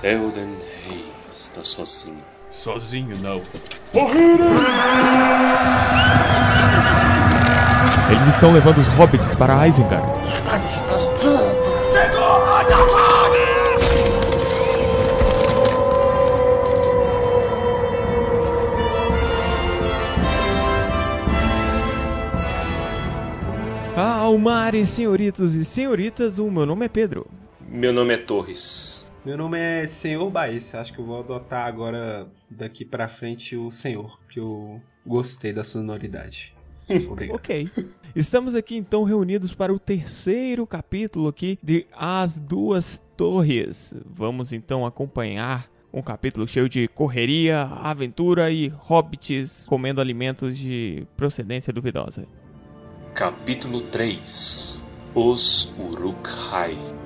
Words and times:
Theoden 0.00 0.56
Rei 0.86 1.04
está 1.34 1.62
sozinho. 1.62 2.24
Sozinho 2.50 3.18
não. 3.18 3.42
Eles 8.10 8.34
estão 8.34 8.50
levando 8.50 8.78
os 8.78 8.86
hobbits 8.96 9.34
para 9.34 9.68
Isengard. 9.68 10.08
Almares, 23.96 24.88
senhoritos 24.88 25.56
e 25.56 25.64
senhoritas, 25.64 26.38
o 26.38 26.50
meu 26.50 26.64
nome 26.64 26.86
é 26.86 26.88
Pedro. 26.88 27.26
Meu 27.68 27.92
nome 27.92 28.14
é 28.14 28.16
Torres. 28.16 28.99
Meu 29.24 29.36
nome 29.36 29.58
é 29.58 29.86
Senhor 29.86 30.30
Baís. 30.30 30.74
Acho 30.74 30.94
que 30.94 30.98
eu 30.98 31.04
vou 31.04 31.20
adotar 31.20 31.66
agora, 31.66 32.26
daqui 32.48 32.86
pra 32.86 33.06
frente, 33.06 33.54
o 33.54 33.70
Senhor, 33.70 34.18
que 34.30 34.40
eu 34.40 34.80
gostei 35.06 35.52
da 35.52 35.62
sonoridade. 35.62 36.54
Obrigado. 36.88 37.36
Ok. 37.36 37.68
Estamos 38.16 38.54
aqui 38.54 38.76
então 38.76 39.04
reunidos 39.04 39.54
para 39.54 39.72
o 39.72 39.78
terceiro 39.78 40.66
capítulo 40.66 41.28
aqui 41.28 41.58
de 41.62 41.86
As 41.92 42.38
Duas 42.38 43.00
Torres. 43.16 43.94
Vamos 44.06 44.52
então 44.52 44.86
acompanhar 44.86 45.70
um 45.92 46.00
capítulo 46.00 46.46
cheio 46.46 46.68
de 46.68 46.88
correria, 46.88 47.62
aventura 47.62 48.50
e 48.50 48.68
hobbits 48.68 49.66
comendo 49.66 50.00
alimentos 50.00 50.56
de 50.56 51.06
procedência 51.16 51.72
duvidosa. 51.72 52.26
Capítulo 53.14 53.82
3 53.82 54.82
Os 55.14 55.74
Uruk-hai 55.78 56.99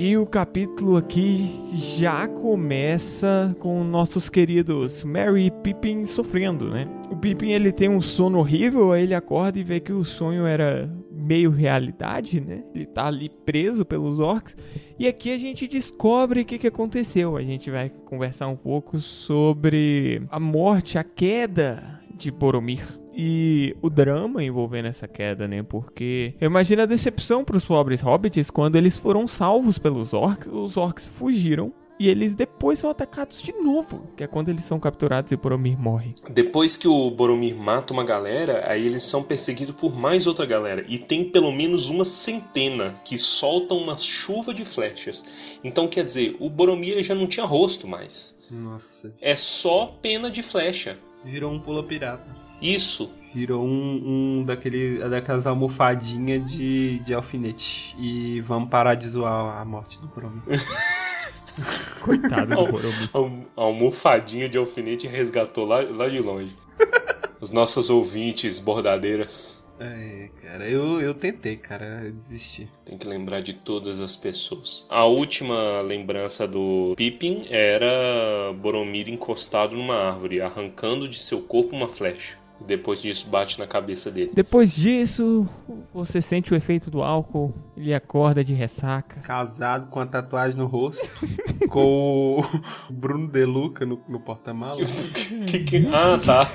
E 0.00 0.16
o 0.16 0.24
capítulo 0.24 0.96
aqui 0.96 1.60
já 1.74 2.28
começa 2.28 3.56
com 3.58 3.82
nossos 3.82 4.28
queridos 4.28 5.02
Merry 5.02 5.46
e 5.46 5.50
Pippin 5.50 6.06
sofrendo, 6.06 6.70
né? 6.70 6.86
O 7.10 7.16
Pippin 7.16 7.48
ele 7.48 7.72
tem 7.72 7.88
um 7.88 8.00
sono 8.00 8.38
horrível, 8.38 8.92
aí 8.92 9.02
ele 9.02 9.14
acorda 9.14 9.58
e 9.58 9.64
vê 9.64 9.80
que 9.80 9.92
o 9.92 10.04
sonho 10.04 10.46
era 10.46 10.88
meio 11.10 11.50
realidade, 11.50 12.40
né? 12.40 12.62
Ele 12.72 12.86
tá 12.86 13.08
ali 13.08 13.28
preso 13.44 13.84
pelos 13.84 14.20
orcs. 14.20 14.56
E 15.00 15.08
aqui 15.08 15.32
a 15.32 15.38
gente 15.38 15.66
descobre 15.66 16.42
o 16.42 16.44
que, 16.44 16.58
que 16.58 16.68
aconteceu. 16.68 17.36
A 17.36 17.42
gente 17.42 17.68
vai 17.68 17.90
conversar 18.04 18.46
um 18.46 18.56
pouco 18.56 19.00
sobre 19.00 20.22
a 20.30 20.38
morte, 20.38 20.96
a 20.96 21.02
queda 21.02 22.00
de 22.16 22.30
Boromir 22.30 22.86
e 23.20 23.74
o 23.82 23.90
drama 23.90 24.44
envolvendo 24.44 24.86
essa 24.86 25.08
queda, 25.08 25.48
né? 25.48 25.64
Porque 25.64 26.34
eu 26.40 26.46
imagino 26.46 26.82
a 26.82 26.86
decepção 26.86 27.44
para 27.44 27.56
os 27.56 27.64
pobres 27.64 28.00
hobbits 28.00 28.48
quando 28.48 28.76
eles 28.76 28.96
foram 28.96 29.26
salvos 29.26 29.76
pelos 29.76 30.14
orcs, 30.14 30.46
os 30.46 30.76
orcs 30.76 31.08
fugiram 31.08 31.72
e 31.98 32.08
eles 32.08 32.36
depois 32.36 32.78
são 32.78 32.88
atacados 32.88 33.42
de 33.42 33.52
novo, 33.52 34.06
que 34.16 34.22
é 34.22 34.28
quando 34.28 34.50
eles 34.50 34.64
são 34.64 34.78
capturados 34.78 35.32
e 35.32 35.36
Boromir 35.36 35.76
morre. 35.76 36.14
Depois 36.30 36.76
que 36.76 36.86
o 36.86 37.10
Boromir 37.10 37.56
mata 37.56 37.92
uma 37.92 38.04
galera, 38.04 38.70
aí 38.70 38.86
eles 38.86 39.02
são 39.02 39.20
perseguidos 39.24 39.74
por 39.74 39.92
mais 39.96 40.28
outra 40.28 40.46
galera. 40.46 40.84
E 40.88 40.96
tem 40.96 41.24
pelo 41.24 41.50
menos 41.50 41.90
uma 41.90 42.04
centena 42.04 42.94
que 43.04 43.18
soltam 43.18 43.78
uma 43.78 43.98
chuva 43.98 44.54
de 44.54 44.64
flechas. 44.64 45.24
Então 45.64 45.88
quer 45.88 46.04
dizer, 46.04 46.36
o 46.38 46.48
Boromir 46.48 47.02
já 47.02 47.16
não 47.16 47.26
tinha 47.26 47.44
rosto 47.44 47.88
mais. 47.88 48.38
Nossa. 48.48 49.12
É 49.20 49.34
só 49.34 49.98
pena 50.00 50.30
de 50.30 50.40
flecha. 50.40 50.96
Virou 51.24 51.52
um 51.52 51.58
pula 51.58 51.82
pirata. 51.82 52.47
Isso. 52.60 53.12
Virou 53.34 53.64
um, 53.64 54.40
um 54.40 54.44
daquele, 54.44 54.98
daquelas 55.08 55.46
almofadinhas 55.46 56.50
de, 56.50 56.98
de 57.00 57.14
alfinete. 57.14 57.94
E 57.98 58.40
vamos 58.40 58.70
parar 58.70 58.94
de 58.94 59.08
zoar 59.08 59.60
a 59.60 59.64
morte 59.64 60.00
do 60.00 60.08
Boromir. 60.08 60.42
Coitado 62.00 62.54
do 62.54 62.72
Boromir. 62.72 63.10
A 63.56 63.62
almofadinha 63.62 64.48
de 64.48 64.56
alfinete 64.56 65.06
resgatou 65.06 65.66
lá, 65.66 65.82
lá 65.82 66.08
de 66.08 66.20
longe. 66.20 66.56
Os 67.40 67.50
nossos 67.52 67.90
ouvintes 67.90 68.58
bordadeiras. 68.58 69.68
É, 69.80 70.28
cara, 70.42 70.68
eu, 70.68 71.00
eu 71.00 71.14
tentei, 71.14 71.56
cara, 71.56 72.02
eu 72.04 72.12
desisti. 72.12 72.68
Tem 72.84 72.98
que 72.98 73.06
lembrar 73.06 73.40
de 73.40 73.52
todas 73.52 74.00
as 74.00 74.16
pessoas. 74.16 74.84
A 74.90 75.04
última 75.04 75.80
lembrança 75.82 76.48
do 76.48 76.94
Pippin 76.96 77.46
era 77.48 78.52
Boromir 78.54 79.08
encostado 79.08 79.76
numa 79.76 79.94
árvore, 79.94 80.40
arrancando 80.40 81.08
de 81.08 81.22
seu 81.22 81.42
corpo 81.42 81.76
uma 81.76 81.88
flecha. 81.88 82.36
E 82.60 82.64
depois 82.64 83.00
disso 83.00 83.28
bate 83.28 83.58
na 83.58 83.66
cabeça 83.66 84.10
dele. 84.10 84.30
Depois 84.34 84.74
disso, 84.74 85.46
você 85.94 86.20
sente 86.20 86.52
o 86.52 86.56
efeito 86.56 86.90
do 86.90 87.02
álcool, 87.02 87.54
ele 87.76 87.94
acorda 87.94 88.42
de 88.42 88.52
ressaca. 88.52 89.20
Casado 89.20 89.86
com 89.88 90.00
a 90.00 90.06
tatuagem 90.06 90.56
no 90.58 90.66
rosto, 90.66 91.12
com 91.70 92.40
o 92.40 92.92
Bruno 92.92 93.28
De 93.28 93.44
Luca 93.44 93.86
no, 93.86 94.00
no 94.08 94.18
porta-malas. 94.20 94.78
Que- 95.46 95.60
que- 95.64 95.86
ah, 95.92 96.18
tá. 96.24 96.50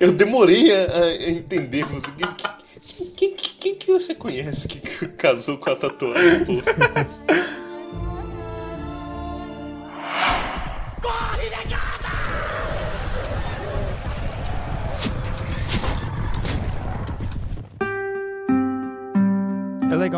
Eu 0.00 0.12
demorei 0.12 0.70
a, 0.74 1.02
a 1.04 1.30
entender. 1.30 1.84
Você, 1.84 2.10
quem, 2.12 3.10
quem, 3.10 3.36
quem- 3.36 3.54
quem 3.60 3.74
que 3.76 3.92
você 3.92 4.14
conhece 4.14 4.66
que 4.66 4.80
que 4.80 5.08
casou 5.08 5.56
com 5.58 5.70
a 5.70 5.76
tatuagem? 5.76 6.44
Pô? 11.00 11.08
É 11.40 11.61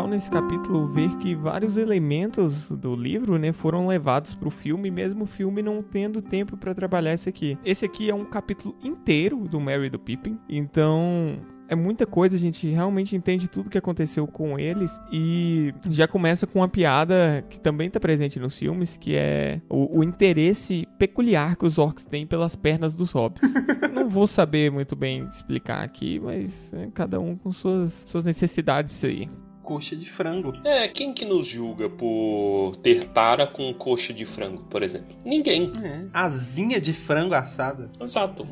legal 0.05 0.07
nesse 0.07 0.29
capítulo 0.29 0.87
ver 0.87 1.15
que 1.17 1.35
vários 1.35 1.77
elementos 1.77 2.69
do 2.71 2.95
livro, 2.95 3.37
né, 3.37 3.51
foram 3.51 3.87
levados 3.87 4.33
pro 4.33 4.49
filme, 4.49 4.89
mesmo 4.89 5.23
o 5.23 5.27
filme 5.27 5.61
não 5.61 5.81
tendo 5.81 6.21
tempo 6.21 6.55
pra 6.55 6.73
trabalhar 6.73 7.13
isso 7.13 7.27
aqui. 7.27 7.57
Esse 7.65 7.85
aqui 7.85 8.09
é 8.09 8.15
um 8.15 8.25
capítulo 8.25 8.75
inteiro 8.83 9.47
do 9.47 9.59
Merry 9.59 9.87
e 9.87 9.89
do 9.89 9.99
Pippin, 9.99 10.39
então 10.47 11.37
é 11.67 11.75
muita 11.75 12.05
coisa, 12.05 12.35
a 12.35 12.39
gente 12.39 12.67
realmente 12.69 13.15
entende 13.15 13.47
tudo 13.47 13.69
que 13.69 13.77
aconteceu 13.77 14.27
com 14.27 14.59
eles 14.59 14.99
e 15.11 15.73
já 15.89 16.07
começa 16.07 16.45
com 16.45 16.59
uma 16.59 16.67
piada 16.67 17.43
que 17.49 17.59
também 17.59 17.89
tá 17.89 17.99
presente 17.99 18.39
nos 18.39 18.57
filmes, 18.57 18.97
que 18.97 19.15
é 19.15 19.61
o, 19.67 19.99
o 19.99 20.03
interesse 20.03 20.87
peculiar 20.99 21.55
que 21.55 21.65
os 21.65 21.79
orcs 21.79 22.05
têm 22.05 22.27
pelas 22.27 22.55
pernas 22.55 22.95
dos 22.95 23.11
hobbits. 23.11 23.51
Não 23.91 24.07
vou 24.07 24.27
saber 24.27 24.71
muito 24.71 24.95
bem 24.95 25.27
explicar 25.31 25.83
aqui, 25.83 26.19
mas 26.19 26.71
é, 26.73 26.87
cada 26.93 27.19
um 27.19 27.35
com 27.35 27.51
suas, 27.51 27.91
suas 28.05 28.23
necessidades 28.23 29.03
aí. 29.03 29.27
Coxa 29.65 29.95
de 29.95 30.09
frango. 30.09 30.53
É, 30.63 30.87
quem 30.87 31.11
que 31.11 31.25
nos 31.25 31.47
julga 31.47 31.89
por 31.89 32.75
ter 32.83 33.05
tara 33.09 33.47
com 33.47 33.73
coxa 33.73 34.13
de 34.13 34.23
frango, 34.23 34.61
por 34.69 34.83
exemplo? 34.83 35.15
Ninguém. 35.25 35.73
É. 35.83 36.05
Asinha 36.13 36.79
de 36.79 36.93
frango 36.93 37.33
assada. 37.33 37.89
Exato. 37.99 38.47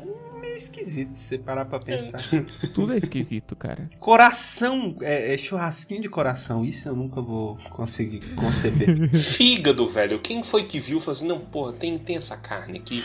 Meio 0.54 0.62
esquisito 0.62 1.14
se 1.14 1.24
você 1.24 1.38
parar 1.38 1.64
pra 1.64 1.80
pensar. 1.80 2.20
Tudo 2.72 2.92
é 2.92 2.98
esquisito, 2.98 3.56
cara. 3.56 3.90
Coração, 3.98 4.96
é, 5.00 5.34
é 5.34 5.36
churrasquinho 5.36 6.00
de 6.00 6.08
coração. 6.08 6.64
Isso 6.64 6.88
eu 6.88 6.94
nunca 6.94 7.20
vou 7.20 7.58
conseguir 7.70 8.20
conceber. 8.36 9.10
Fígado, 9.18 9.88
velho. 9.88 10.20
Quem 10.20 10.44
foi 10.44 10.62
que 10.62 10.78
viu 10.78 10.98
e 10.98 11.00
falou 11.00 11.16
assim: 11.16 11.26
não, 11.26 11.40
porra, 11.40 11.72
tem, 11.72 11.98
tem 11.98 12.16
essa 12.16 12.36
carne 12.36 12.78
aqui. 12.78 13.02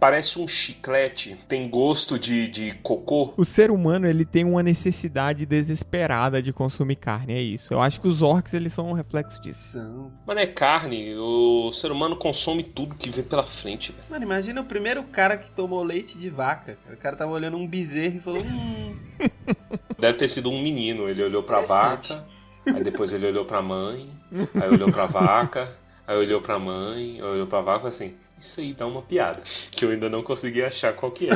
Parece 0.00 0.40
um 0.40 0.48
chiclete, 0.48 1.36
tem 1.46 1.68
gosto 1.68 2.18
de, 2.18 2.48
de 2.48 2.74
cocô. 2.82 3.32
O 3.36 3.44
ser 3.44 3.70
humano, 3.70 4.08
ele 4.08 4.24
tem 4.24 4.44
uma 4.44 4.60
necessidade 4.60 5.46
desesperada 5.46 6.42
de 6.42 6.52
consumir 6.52 6.96
carne, 6.96 7.34
é 7.34 7.40
isso. 7.40 7.72
Eu 7.72 7.80
acho 7.80 8.00
que 8.00 8.08
os 8.08 8.20
orcs, 8.20 8.52
eles 8.52 8.72
são 8.72 8.90
um 8.90 8.92
reflexo 8.92 9.40
disso. 9.40 9.72
São. 9.72 10.10
Mas 10.26 10.34
não 10.34 10.42
é 10.42 10.46
carne, 10.46 11.14
o 11.14 11.70
ser 11.70 11.92
humano 11.92 12.16
consome 12.16 12.64
tudo 12.64 12.96
que 12.96 13.08
vem 13.08 13.24
pela 13.24 13.44
frente, 13.44 13.92
velho. 13.92 14.04
Mano, 14.10 14.24
imagina 14.24 14.60
o 14.60 14.64
primeiro 14.64 15.04
cara 15.04 15.36
que 15.36 15.52
tomou 15.52 15.84
leite 15.84 16.18
de 16.18 16.28
vaca. 16.28 16.47
O 16.92 16.96
cara 16.96 17.16
tava 17.16 17.32
olhando 17.32 17.56
um 17.56 17.66
bezerro 17.66 18.16
e 18.16 18.20
falou: 18.20 18.42
Hum, 18.42 18.96
Deve 19.98 20.18
ter 20.18 20.28
sido 20.28 20.50
um 20.50 20.62
menino, 20.62 21.08
ele 21.08 21.22
olhou 21.22 21.42
pra 21.42 21.60
vaca, 21.60 22.24
aí 22.66 22.82
depois 22.82 23.12
ele 23.12 23.26
olhou 23.26 23.44
pra 23.44 23.60
mãe, 23.60 24.08
aí 24.54 24.68
olhou 24.70 24.90
pra 24.92 25.06
vaca, 25.06 25.76
aí 26.06 26.16
olhou 26.16 26.40
pra 26.40 26.58
mãe, 26.58 27.16
aí 27.16 27.22
olhou 27.22 27.46
pra 27.46 27.60
vaca 27.60 27.78
e 27.78 27.80
falou 27.80 27.88
assim: 27.88 28.16
Isso 28.38 28.60
aí 28.60 28.72
dá 28.72 28.86
uma 28.86 29.02
piada, 29.02 29.42
que 29.70 29.84
eu 29.84 29.90
ainda 29.90 30.08
não 30.08 30.22
consegui 30.22 30.62
achar 30.62 30.92
qual 30.94 31.10
que 31.10 31.28
é. 31.28 31.32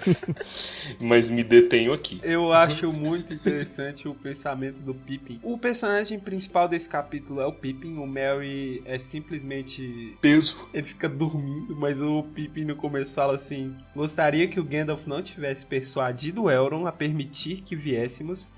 Mas 1.00 1.30
me 1.30 1.42
detenho 1.42 1.92
aqui. 1.92 2.20
Eu 2.22 2.52
acho 2.52 2.92
muito 2.92 3.32
interessante 3.32 4.06
o 4.06 4.14
pensamento 4.14 4.76
do 4.80 4.94
Pippin. 4.94 5.40
O 5.42 5.56
personagem 5.58 6.18
principal 6.18 6.68
desse 6.68 6.88
capítulo 6.88 7.40
é 7.40 7.46
o 7.46 7.52
Pippin. 7.52 7.96
O 7.96 8.06
Merry 8.06 8.82
é 8.84 8.98
simplesmente. 8.98 10.16
Peso. 10.20 10.68
Ele 10.74 10.86
fica 10.86 11.08
dormindo, 11.08 11.74
mas 11.74 12.00
o 12.00 12.22
Pippin 12.22 12.64
no 12.64 12.76
começo 12.76 13.14
fala 13.14 13.34
assim: 13.34 13.74
Gostaria 13.94 14.46
que 14.46 14.60
o 14.60 14.64
Gandalf 14.64 15.06
não 15.06 15.22
tivesse 15.22 15.64
persuadido 15.64 16.50
Elrond 16.50 16.86
a 16.86 16.92
permitir 16.92 17.62
que 17.62 17.74
viéssemos. 17.74 18.48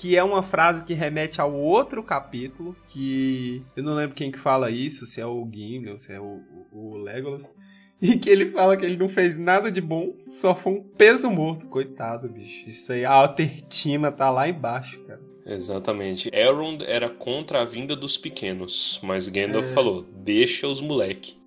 Que 0.00 0.16
é 0.16 0.24
uma 0.24 0.42
frase 0.42 0.82
que 0.82 0.94
remete 0.94 1.42
ao 1.42 1.52
outro 1.52 2.02
capítulo. 2.02 2.74
Que 2.88 3.62
eu 3.76 3.82
não 3.82 3.94
lembro 3.94 4.16
quem 4.16 4.32
que 4.32 4.38
fala 4.38 4.70
isso, 4.70 5.04
se 5.04 5.20
é 5.20 5.26
o 5.26 5.46
Gimli 5.52 5.90
ou 5.90 5.98
se 5.98 6.10
é 6.10 6.18
o, 6.18 6.40
o, 6.72 6.94
o 6.94 6.96
Legolas. 6.96 7.54
E 8.02 8.16
que 8.16 8.30
ele 8.30 8.50
fala 8.50 8.78
que 8.78 8.86
ele 8.86 8.96
não 8.96 9.10
fez 9.10 9.36
nada 9.36 9.70
de 9.70 9.78
bom, 9.78 10.14
só 10.30 10.54
foi 10.54 10.72
um 10.72 10.82
peso 10.82 11.30
morto. 11.30 11.66
Coitado, 11.66 12.30
bicho. 12.30 12.66
Isso 12.66 12.90
aí, 12.94 13.04
a 13.04 13.12
autoestima 13.12 14.10
tá 14.10 14.30
lá 14.30 14.48
embaixo, 14.48 14.98
cara. 15.00 15.20
Exatamente. 15.44 16.30
Elrond 16.32 16.82
era 16.86 17.10
contra 17.10 17.60
a 17.60 17.64
vinda 17.66 17.94
dos 17.94 18.16
pequenos, 18.16 18.98
mas 19.02 19.28
Gandalf 19.28 19.66
é. 19.66 19.72
falou: 19.74 20.02
deixa 20.02 20.66
os 20.66 20.80
moleque. 20.80 21.39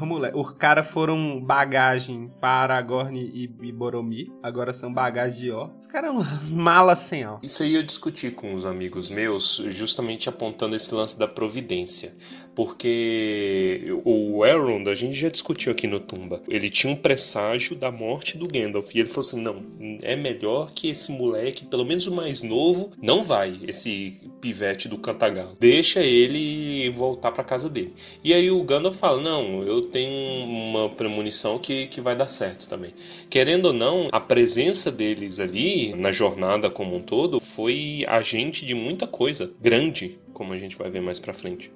O 0.00 0.06
moleque. 0.06 0.38
Os 0.38 0.52
caras 0.52 0.86
foram 0.88 1.40
bagagem 1.40 2.30
para 2.40 2.74
Aragorn 2.74 3.20
e, 3.20 3.50
e 3.62 3.72
Boromir. 3.72 4.30
Agora 4.42 4.72
são 4.72 4.92
bagagem 4.92 5.40
de 5.40 5.50
Or. 5.50 5.70
Os 5.80 5.86
caras 5.88 6.12
são 6.46 6.56
malas 6.56 7.00
sem 7.00 7.24
alça. 7.24 7.44
Isso 7.44 7.62
aí 7.62 7.74
eu 7.74 7.82
discuti 7.82 8.30
com 8.30 8.54
uns 8.54 8.64
amigos 8.64 9.10
meus, 9.10 9.56
justamente 9.68 10.28
apontando 10.28 10.76
esse 10.76 10.94
lance 10.94 11.18
da 11.18 11.26
providência. 11.26 12.16
Porque 12.54 13.80
o 14.04 14.44
Elrond, 14.44 14.88
a 14.88 14.94
gente 14.94 15.14
já 15.14 15.28
discutiu 15.28 15.72
aqui 15.72 15.86
no 15.86 16.00
Tumba, 16.00 16.42
ele 16.48 16.68
tinha 16.68 16.92
um 16.92 16.96
presságio 16.96 17.76
da 17.76 17.90
morte 17.90 18.36
do 18.36 18.48
Gandalf. 18.48 18.94
E 18.94 19.00
ele 19.00 19.08
falou 19.08 19.20
assim: 19.20 19.40
não, 19.40 19.62
é 20.02 20.16
melhor 20.16 20.72
que 20.72 20.88
esse 20.88 21.12
moleque, 21.12 21.64
pelo 21.64 21.84
menos 21.84 22.06
o 22.06 22.14
mais 22.14 22.42
novo, 22.42 22.90
não 23.00 23.22
vai, 23.22 23.58
esse 23.66 24.30
pivete 24.40 24.88
do 24.88 24.98
Cantagalo. 24.98 25.56
Deixa 25.60 26.00
ele 26.00 26.90
voltar 26.90 27.32
para 27.32 27.44
casa 27.44 27.68
dele. 27.68 27.94
E 28.24 28.34
aí 28.34 28.50
o 28.50 28.62
Gandalf 28.62 28.96
fala: 28.96 29.22
não 29.22 29.62
eu 29.62 29.82
tenho 29.82 30.44
uma 30.44 30.88
premonição 30.90 31.58
que, 31.58 31.86
que 31.86 32.00
vai 32.00 32.16
dar 32.16 32.28
certo 32.28 32.68
também. 32.68 32.92
Querendo 33.28 33.66
ou 33.66 33.72
não, 33.72 34.08
a 34.12 34.20
presença 34.20 34.90
deles 34.90 35.38
ali 35.38 35.94
na 35.94 36.10
jornada 36.10 36.70
como 36.70 36.96
um 36.96 37.02
todo 37.02 37.40
foi 37.40 38.04
agente 38.08 38.66
de 38.66 38.74
muita 38.74 39.06
coisa 39.06 39.52
grande, 39.60 40.18
como 40.40 40.54
a 40.54 40.56
gente 40.56 40.74
vai 40.74 40.90
ver 40.90 41.02
mais 41.02 41.18
pra 41.18 41.34
frente. 41.34 41.70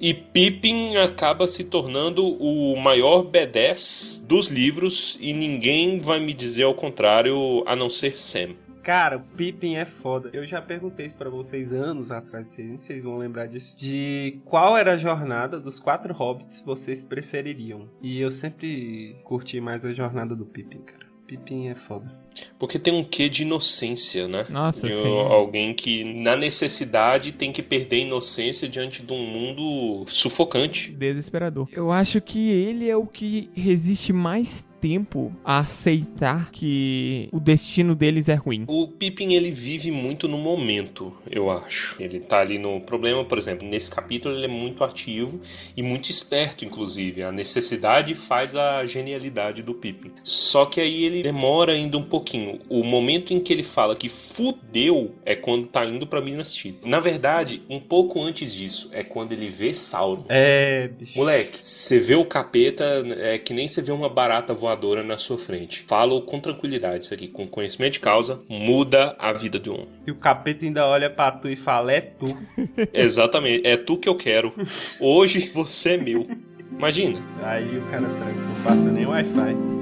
E 0.00 0.14
Pippin 0.14 0.96
acaba 0.98 1.48
se 1.48 1.64
tornando 1.64 2.24
o 2.24 2.76
maior 2.76 3.24
B10 3.24 4.24
dos 4.24 4.46
livros 4.46 5.18
e 5.20 5.32
ninguém 5.32 5.98
vai 5.98 6.20
me 6.20 6.32
dizer 6.32 6.62
ao 6.62 6.74
contrário 6.74 7.64
a 7.66 7.74
não 7.74 7.90
ser 7.90 8.16
Sam. 8.16 8.54
Cara, 8.84 9.16
o 9.16 9.20
Pippin 9.20 9.74
é 9.74 9.84
foda. 9.84 10.30
Eu 10.32 10.46
já 10.46 10.62
perguntei 10.62 11.06
isso 11.06 11.18
pra 11.18 11.28
vocês 11.28 11.72
anos 11.72 12.12
atrás, 12.12 12.54
vocês 12.54 13.02
vão 13.02 13.18
lembrar 13.18 13.46
disso. 13.46 13.76
De 13.76 14.38
qual 14.44 14.76
era 14.76 14.92
a 14.92 14.96
jornada 14.96 15.58
dos 15.58 15.80
quatro 15.80 16.14
hobbits 16.14 16.62
vocês 16.64 17.04
prefeririam. 17.04 17.88
E 18.00 18.20
eu 18.20 18.30
sempre 18.30 19.16
curti 19.24 19.60
mais 19.60 19.84
a 19.84 19.92
jornada 19.92 20.36
do 20.36 20.46
Pippin, 20.46 20.82
cara. 20.82 21.04
Pippin 21.26 21.66
é 21.66 21.74
foda. 21.74 22.14
Porque 22.58 22.78
tem 22.78 22.92
um 22.92 23.04
quê 23.04 23.28
de 23.28 23.42
inocência, 23.42 24.28
né? 24.28 24.46
Nossa, 24.48 24.86
de 24.86 24.92
sim. 24.94 25.18
Alguém 25.28 25.74
que, 25.74 26.04
na 26.04 26.36
necessidade, 26.36 27.32
tem 27.32 27.52
que 27.52 27.62
perder 27.62 28.00
inocência 28.00 28.68
diante 28.68 29.02
de 29.02 29.12
um 29.12 29.24
mundo 29.24 30.04
sufocante. 30.08 30.90
Desesperador. 30.92 31.68
Eu 31.72 31.90
acho 31.90 32.20
que 32.20 32.50
ele 32.50 32.88
é 32.88 32.96
o 32.96 33.06
que 33.06 33.50
resiste 33.54 34.12
mais 34.12 34.66
tempo 34.84 35.34
a 35.42 35.60
aceitar 35.60 36.50
que 36.50 37.30
o 37.32 37.40
destino 37.40 37.94
deles 37.94 38.28
é 38.28 38.34
ruim. 38.34 38.66
O 38.68 38.86
Pippin 38.86 39.32
ele 39.32 39.50
vive 39.50 39.90
muito 39.90 40.28
no 40.28 40.36
momento, 40.36 41.10
eu 41.30 41.50
acho. 41.50 41.96
Ele 41.98 42.20
tá 42.20 42.40
ali 42.40 42.58
no 42.58 42.78
problema, 42.82 43.24
por 43.24 43.38
exemplo, 43.38 43.66
nesse 43.66 43.90
capítulo 43.90 44.34
ele 44.34 44.44
é 44.44 44.48
muito 44.48 44.84
ativo 44.84 45.40
e 45.74 45.82
muito 45.82 46.10
esperto, 46.10 46.66
inclusive. 46.66 47.22
A 47.22 47.32
necessidade 47.32 48.14
faz 48.14 48.54
a 48.54 48.84
genialidade 48.84 49.62
do 49.62 49.72
Pippin. 49.72 50.12
Só 50.22 50.66
que 50.66 50.82
aí 50.82 51.04
ele 51.04 51.22
demora 51.22 51.72
ainda 51.72 51.96
um 51.96 52.02
pouquinho. 52.24 52.60
O 52.68 52.82
momento 52.82 53.34
em 53.34 53.38
que 53.38 53.52
ele 53.52 53.62
fala 53.62 53.94
que 53.94 54.08
fudeu 54.08 55.14
é 55.24 55.36
quando 55.36 55.66
tá 55.66 55.84
indo 55.84 56.06
para 56.06 56.20
Minas 56.20 56.54
Tirith. 56.54 56.80
Na 56.84 56.98
verdade, 56.98 57.62
um 57.68 57.78
pouco 57.78 58.22
antes 58.22 58.52
disso 58.52 58.88
é 58.92 59.04
quando 59.04 59.32
ele 59.32 59.48
vê 59.48 59.74
Sauron. 59.74 60.24
É, 60.28 60.88
bicho. 60.88 61.16
Moleque, 61.16 61.58
você 61.62 61.98
vê 61.98 62.14
o 62.14 62.24
capeta 62.24 62.84
é 63.18 63.38
que 63.38 63.52
nem 63.52 63.68
você 63.68 63.82
vê 63.82 63.92
uma 63.92 64.08
barata 64.08 64.54
voadora 64.54 65.04
na 65.04 65.18
sua 65.18 65.36
frente. 65.36 65.84
Falo 65.86 66.22
com 66.22 66.40
tranquilidade 66.40 67.04
isso 67.04 67.14
aqui, 67.14 67.28
com 67.28 67.46
conhecimento 67.46 67.94
de 67.94 68.00
causa, 68.00 68.42
muda 68.48 69.14
a 69.18 69.32
vida 69.32 69.58
de 69.58 69.70
um. 69.70 69.86
E 70.06 70.10
o 70.10 70.16
capeta 70.16 70.64
ainda 70.64 70.86
olha 70.86 71.10
pra 71.10 71.30
tu 71.30 71.48
e 71.48 71.56
fala: 71.56 71.92
é 71.92 72.00
tu. 72.00 72.26
Exatamente, 72.92 73.66
é 73.66 73.76
tu 73.76 73.98
que 73.98 74.08
eu 74.08 74.16
quero. 74.16 74.54
Hoje 74.98 75.50
você 75.52 75.90
é 75.90 75.96
meu. 75.96 76.26
Imagina. 76.72 77.20
Aí 77.42 77.78
o 77.78 77.82
cara 77.90 78.06
tranca, 78.08 78.40
não 78.40 78.64
passa 78.64 78.90
nem 78.90 79.06
Wi-Fi. 79.06 79.74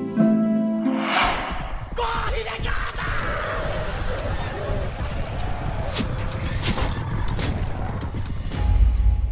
Corre, 1.94 2.31